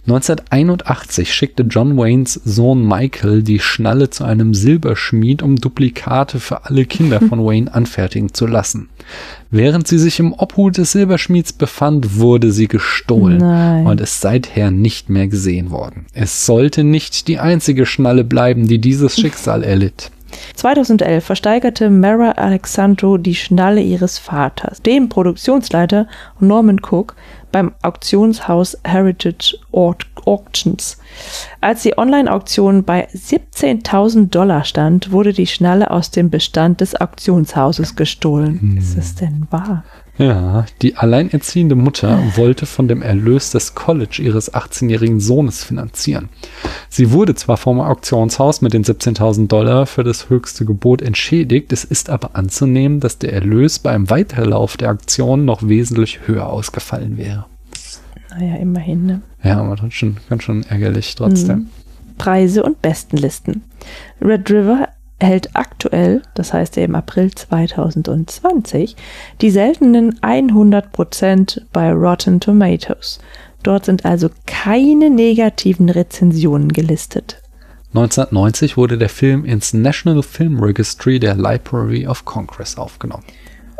[0.06, 6.84] 1981 schickte John Waynes Sohn Michael die Schnalle zu einem Silberschmied, um Duplikate für alle
[6.84, 8.88] Kinder von Wayne anfertigen zu lassen.
[9.50, 13.86] Während sie sich im Obhut des Silberschmieds befand, wurde sie gestohlen Nein.
[13.86, 16.06] und ist seither nicht mehr gesehen worden.
[16.12, 20.10] Es sollte nicht die einzige Schnalle bleiben, die dieses Schicksal erlitt.
[20.56, 26.08] 2011 versteigerte Mara Alexandro die Schnalle ihres Vaters, dem Produktionsleiter
[26.40, 27.14] Norman Cook,
[27.54, 30.98] beim Auktionshaus Heritage Auctions.
[31.60, 37.94] Als die Online-Auktion bei 17.000 Dollar stand, wurde die Schnalle aus dem Bestand des Auktionshauses
[37.94, 38.60] gestohlen.
[38.60, 38.76] Hm.
[38.78, 39.84] Ist es denn wahr?
[40.16, 46.28] Ja, die alleinerziehende Mutter wollte von dem Erlös des College ihres 18-jährigen Sohnes finanzieren.
[46.88, 51.82] Sie wurde zwar vom Auktionshaus mit den 17.000 Dollar für das höchste Gebot entschädigt, es
[51.82, 57.46] ist aber anzunehmen, dass der Erlös beim Weiterlauf der Aktion noch wesentlich höher ausgefallen wäre.
[58.30, 59.22] Naja, immerhin, ne?
[59.42, 61.58] Ja, aber trotzdem ganz schon ärgerlich trotzdem.
[61.58, 61.68] Mhm.
[62.18, 63.62] Preise und Bestenlisten.
[64.20, 64.88] Red River
[65.18, 68.96] erhält aktuell, das heißt im April 2020,
[69.40, 73.20] die seltenen 100% bei Rotten Tomatoes.
[73.62, 77.40] Dort sind also keine negativen Rezensionen gelistet.
[77.94, 83.24] 1990 wurde der Film ins National Film Registry der Library of Congress aufgenommen.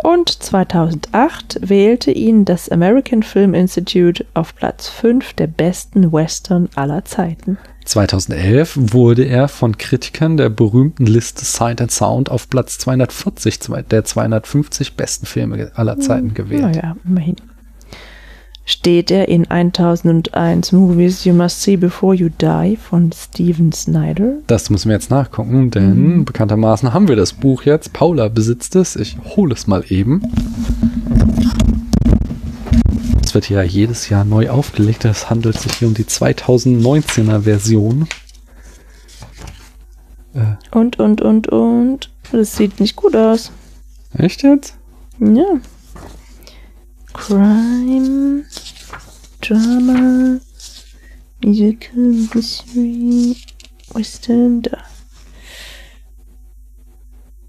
[0.05, 7.07] Und 2008 wählte ihn das American Film Institute auf Platz 5 der besten Western aller
[7.07, 7.57] Zeiten.
[7.87, 13.61] 2011 wurde er von Kritikern der berühmten Liste Sight and Sound auf Platz 240
[13.91, 16.63] der 250 besten Filme aller Zeiten hm, gewählt.
[16.63, 17.37] Naja, immerhin.
[18.67, 24.39] Steht er in 1001 Movies You Must See Before You Die von Steven Snyder?
[24.47, 26.25] Das müssen wir jetzt nachgucken, denn mhm.
[26.25, 27.93] bekanntermaßen haben wir das Buch jetzt.
[27.93, 28.97] Paula besitzt es.
[28.97, 30.23] Ich hole es mal eben
[33.35, 35.05] wird ja jedes Jahr neu aufgelegt.
[35.05, 38.07] Es handelt sich hier um die 2019er Version.
[40.35, 42.11] Äh, Und, und, und, und.
[42.33, 43.51] Das sieht nicht gut aus.
[44.17, 44.77] echt jetzt?
[45.19, 45.61] Ja.
[47.15, 48.45] Crime,
[49.41, 50.41] Drama,
[51.43, 53.37] Musical, Mystery,
[53.93, 54.79] Western, da.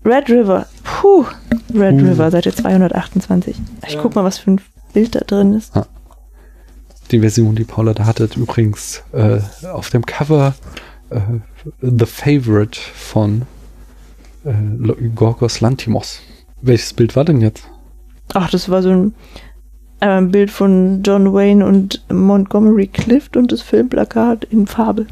[0.05, 0.67] Red River.
[0.83, 1.25] Puh.
[1.73, 2.05] Red Puh.
[2.05, 3.57] River, Seite 228.
[3.87, 4.61] Ich guck mal, was für ein
[4.93, 5.73] Bild da drin ist.
[7.11, 10.55] Die Version, die Paula da hatte, übrigens äh, auf dem Cover
[11.09, 11.19] äh,
[11.81, 13.43] The Favorite von
[14.45, 14.53] äh,
[15.15, 16.21] Gorgos Lantimos.
[16.61, 17.67] Welches Bild war denn jetzt?
[18.33, 19.15] Ach, das war so ein,
[19.99, 25.07] ein Bild von John Wayne und Montgomery Clift und das Filmplakat in Farbe.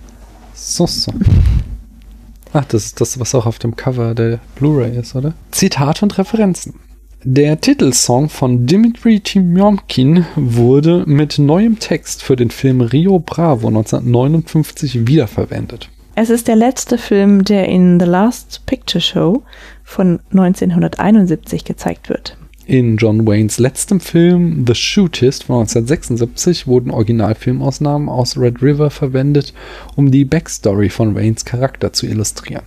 [0.54, 1.12] So, so.
[2.54, 5.34] Ach, das ist das, was auch auf dem Cover der Blu-ray ist, oder?
[5.52, 6.76] Zitate und Referenzen.
[7.24, 15.08] Der Titelsong von Dimitri Timyomkin wurde mit neuem Text für den Film Rio Bravo 1959
[15.08, 15.90] wiederverwendet.
[16.16, 19.44] Es ist der letzte Film, der in The Last Picture Show
[19.84, 22.38] von 1971 gezeigt wird.
[22.66, 29.54] In John Waynes letztem Film The Shootist von 1976 wurden Originalfilmausnahmen aus Red River verwendet,
[29.98, 32.64] um die Backstory von Waynes Charakter zu illustrieren.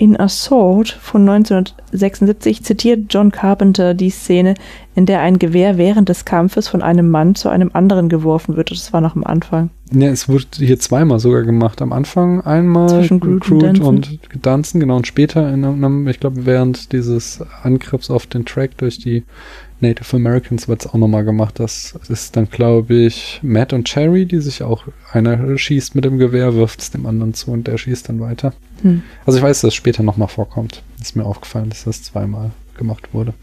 [0.00, 4.54] In Assault von 1976 zitiert John Carpenter die Szene,
[4.94, 8.70] in der ein Gewehr während des Kampfes von einem Mann zu einem anderen geworfen wird.
[8.70, 9.68] Das war noch am Anfang.
[9.92, 11.82] Ja, es wurde hier zweimal sogar gemacht.
[11.82, 13.96] Am Anfang einmal Zwischen Groot und Danson.
[13.96, 18.78] und Danzen, genau, und später in einem, ich glaube, während dieses Angriffs auf den Track
[18.78, 19.24] durch die
[19.80, 21.58] Native Americans wird es auch nochmal gemacht.
[21.58, 26.18] Das ist dann, glaube ich, Matt und Cherry, die sich auch, einer schießt mit dem
[26.18, 28.52] Gewehr, wirft es dem anderen zu und der schießt dann weiter.
[28.82, 29.02] Hm.
[29.26, 30.82] Also ich weiß, dass es später nochmal vorkommt.
[31.00, 33.34] Ist mir aufgefallen, dass das zweimal gemacht wurde.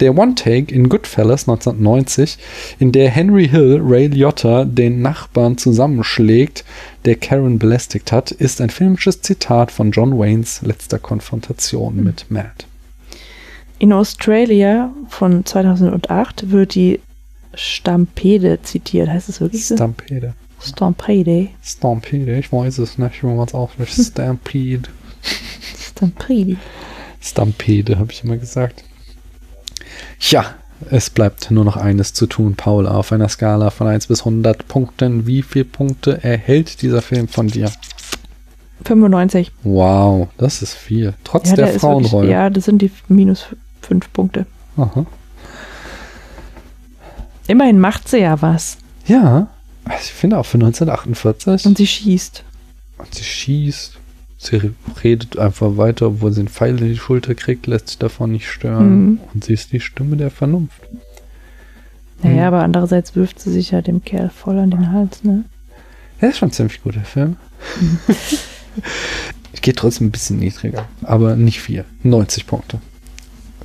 [0.00, 2.38] Der One-Take in Goodfellas 1990,
[2.78, 6.64] in der Henry Hill Ray Liotta den Nachbarn zusammenschlägt,
[7.04, 12.67] der Karen belästigt hat, ist ein filmisches Zitat von John Waynes letzter Konfrontation mit Matt.
[13.78, 17.00] In Australia von 2008 wird die
[17.54, 19.08] Stampede zitiert.
[19.08, 19.76] Heißt es wirklich so?
[19.76, 20.34] Stampede.
[20.60, 21.48] Stampede.
[21.62, 23.92] Stampede, ich weiß es nicht, wie man es ausspricht.
[23.94, 24.88] Stampede.
[25.78, 26.56] Stampede.
[27.20, 28.82] Stampede, habe ich immer gesagt.
[30.20, 30.54] Ja,
[30.90, 32.92] es bleibt nur noch eines zu tun, Paula.
[32.92, 37.48] Auf einer Skala von 1 bis 100 Punkten, wie viele Punkte erhält dieser Film von
[37.48, 37.70] dir?
[38.84, 39.50] 95.
[39.64, 41.14] Wow, das ist viel.
[41.24, 42.30] Trotz Ja, der, der ist wirklich, Frauenrolle.
[42.30, 43.46] ja, das sind die minus
[43.88, 44.46] 5 Punkte.
[44.76, 45.04] Aha.
[47.46, 48.78] Immerhin macht sie ja was.
[49.06, 49.48] Ja,
[50.00, 51.66] ich finde auch für 1948.
[51.66, 52.44] Und sie schießt.
[52.98, 53.94] Und sie schießt.
[54.40, 58.30] Sie redet einfach weiter, obwohl sie einen Pfeil in die Schulter kriegt, lässt sich davon
[58.32, 59.04] nicht stören.
[59.06, 59.20] Mhm.
[59.34, 60.80] Und sie ist die Stimme der Vernunft.
[62.22, 62.54] Naja, Mhm.
[62.54, 65.44] aber andererseits wirft sie sich ja dem Kerl voll an den Hals, ne?
[66.20, 67.36] Er ist schon ein ziemlich guter Film.
[69.52, 71.84] ich gehe trotzdem ein bisschen niedriger, aber nicht viel.
[72.02, 72.80] 90 Punkte.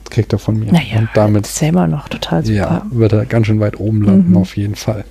[0.10, 0.72] Kriegt er von mir.
[0.72, 2.56] Naja, Und damit ist ja immer noch total super.
[2.58, 4.38] ja, wird er ganz schön weit oben landen, Mhm.
[4.38, 5.06] auf jeden Fall.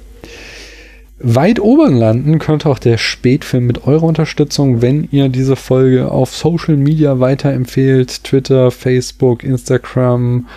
[1.25, 6.35] Weit oben landen könnte auch der Spätfilm mit eurer Unterstützung, wenn ihr diese Folge auf
[6.35, 8.25] Social Media weiterempfehlt.
[8.25, 10.49] Twitter, Facebook, Instagram,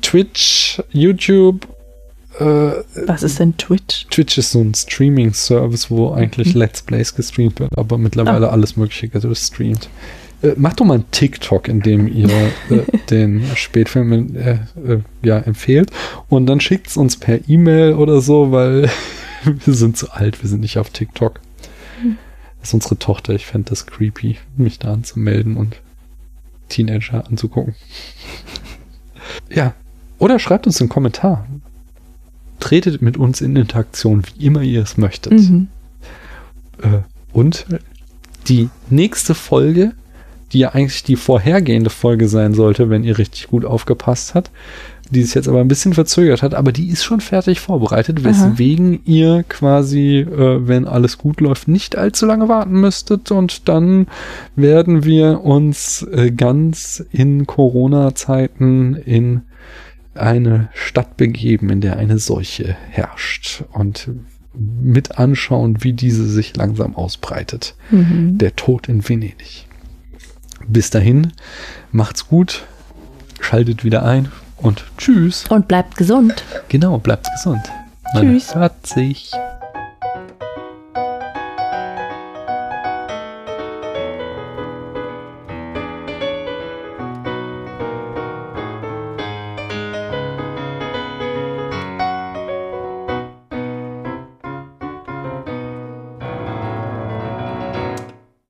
[0.00, 1.66] Twitch, YouTube.
[2.38, 2.44] Äh,
[3.06, 4.06] Was ist denn Twitch?
[4.10, 6.60] Twitch ist so ein Streaming-Service, wo eigentlich Mhm.
[6.60, 9.88] Let's Plays gestreamt wird, aber mittlerweile alles Mögliche gestreamt.
[10.44, 15.38] Äh, macht doch mal einen TikTok, in dem ihr äh, den Spätfilm äh, äh, ja,
[15.38, 15.90] empfehlt
[16.28, 18.90] und dann schickt es uns per E-Mail oder so, weil
[19.44, 21.40] wir sind zu alt, wir sind nicht auf TikTok.
[22.60, 25.76] Das ist unsere Tochter, ich fände das creepy, mich da anzumelden und
[26.68, 27.74] Teenager anzugucken.
[29.50, 29.74] ja,
[30.18, 31.46] oder schreibt uns einen Kommentar.
[32.60, 35.32] Tretet mit uns in Interaktion, wie immer ihr es möchtet.
[35.32, 35.68] Mhm.
[36.82, 37.00] Äh,
[37.32, 37.66] und
[38.48, 39.92] die nächste Folge,
[40.54, 44.50] die ja eigentlich die vorhergehende Folge sein sollte, wenn ihr richtig gut aufgepasst habt,
[45.10, 48.24] die sich jetzt aber ein bisschen verzögert hat, aber die ist schon fertig vorbereitet, Aha.
[48.24, 54.06] weswegen ihr quasi, äh, wenn alles gut läuft, nicht allzu lange warten müsstet und dann
[54.54, 59.42] werden wir uns äh, ganz in Corona-Zeiten in
[60.14, 64.08] eine Stadt begeben, in der eine Seuche herrscht und
[64.54, 67.74] mit anschauen, wie diese sich langsam ausbreitet.
[67.90, 68.38] Mhm.
[68.38, 69.66] Der Tod in Venedig.
[70.66, 71.32] Bis dahin,
[71.92, 72.64] macht's gut,
[73.40, 75.44] schaltet wieder ein und tschüss.
[75.48, 76.42] Und bleibt gesund.
[76.68, 77.62] Genau, bleibt gesund.
[78.14, 78.54] Tschüss.
[78.54, 79.32] Man hört sich.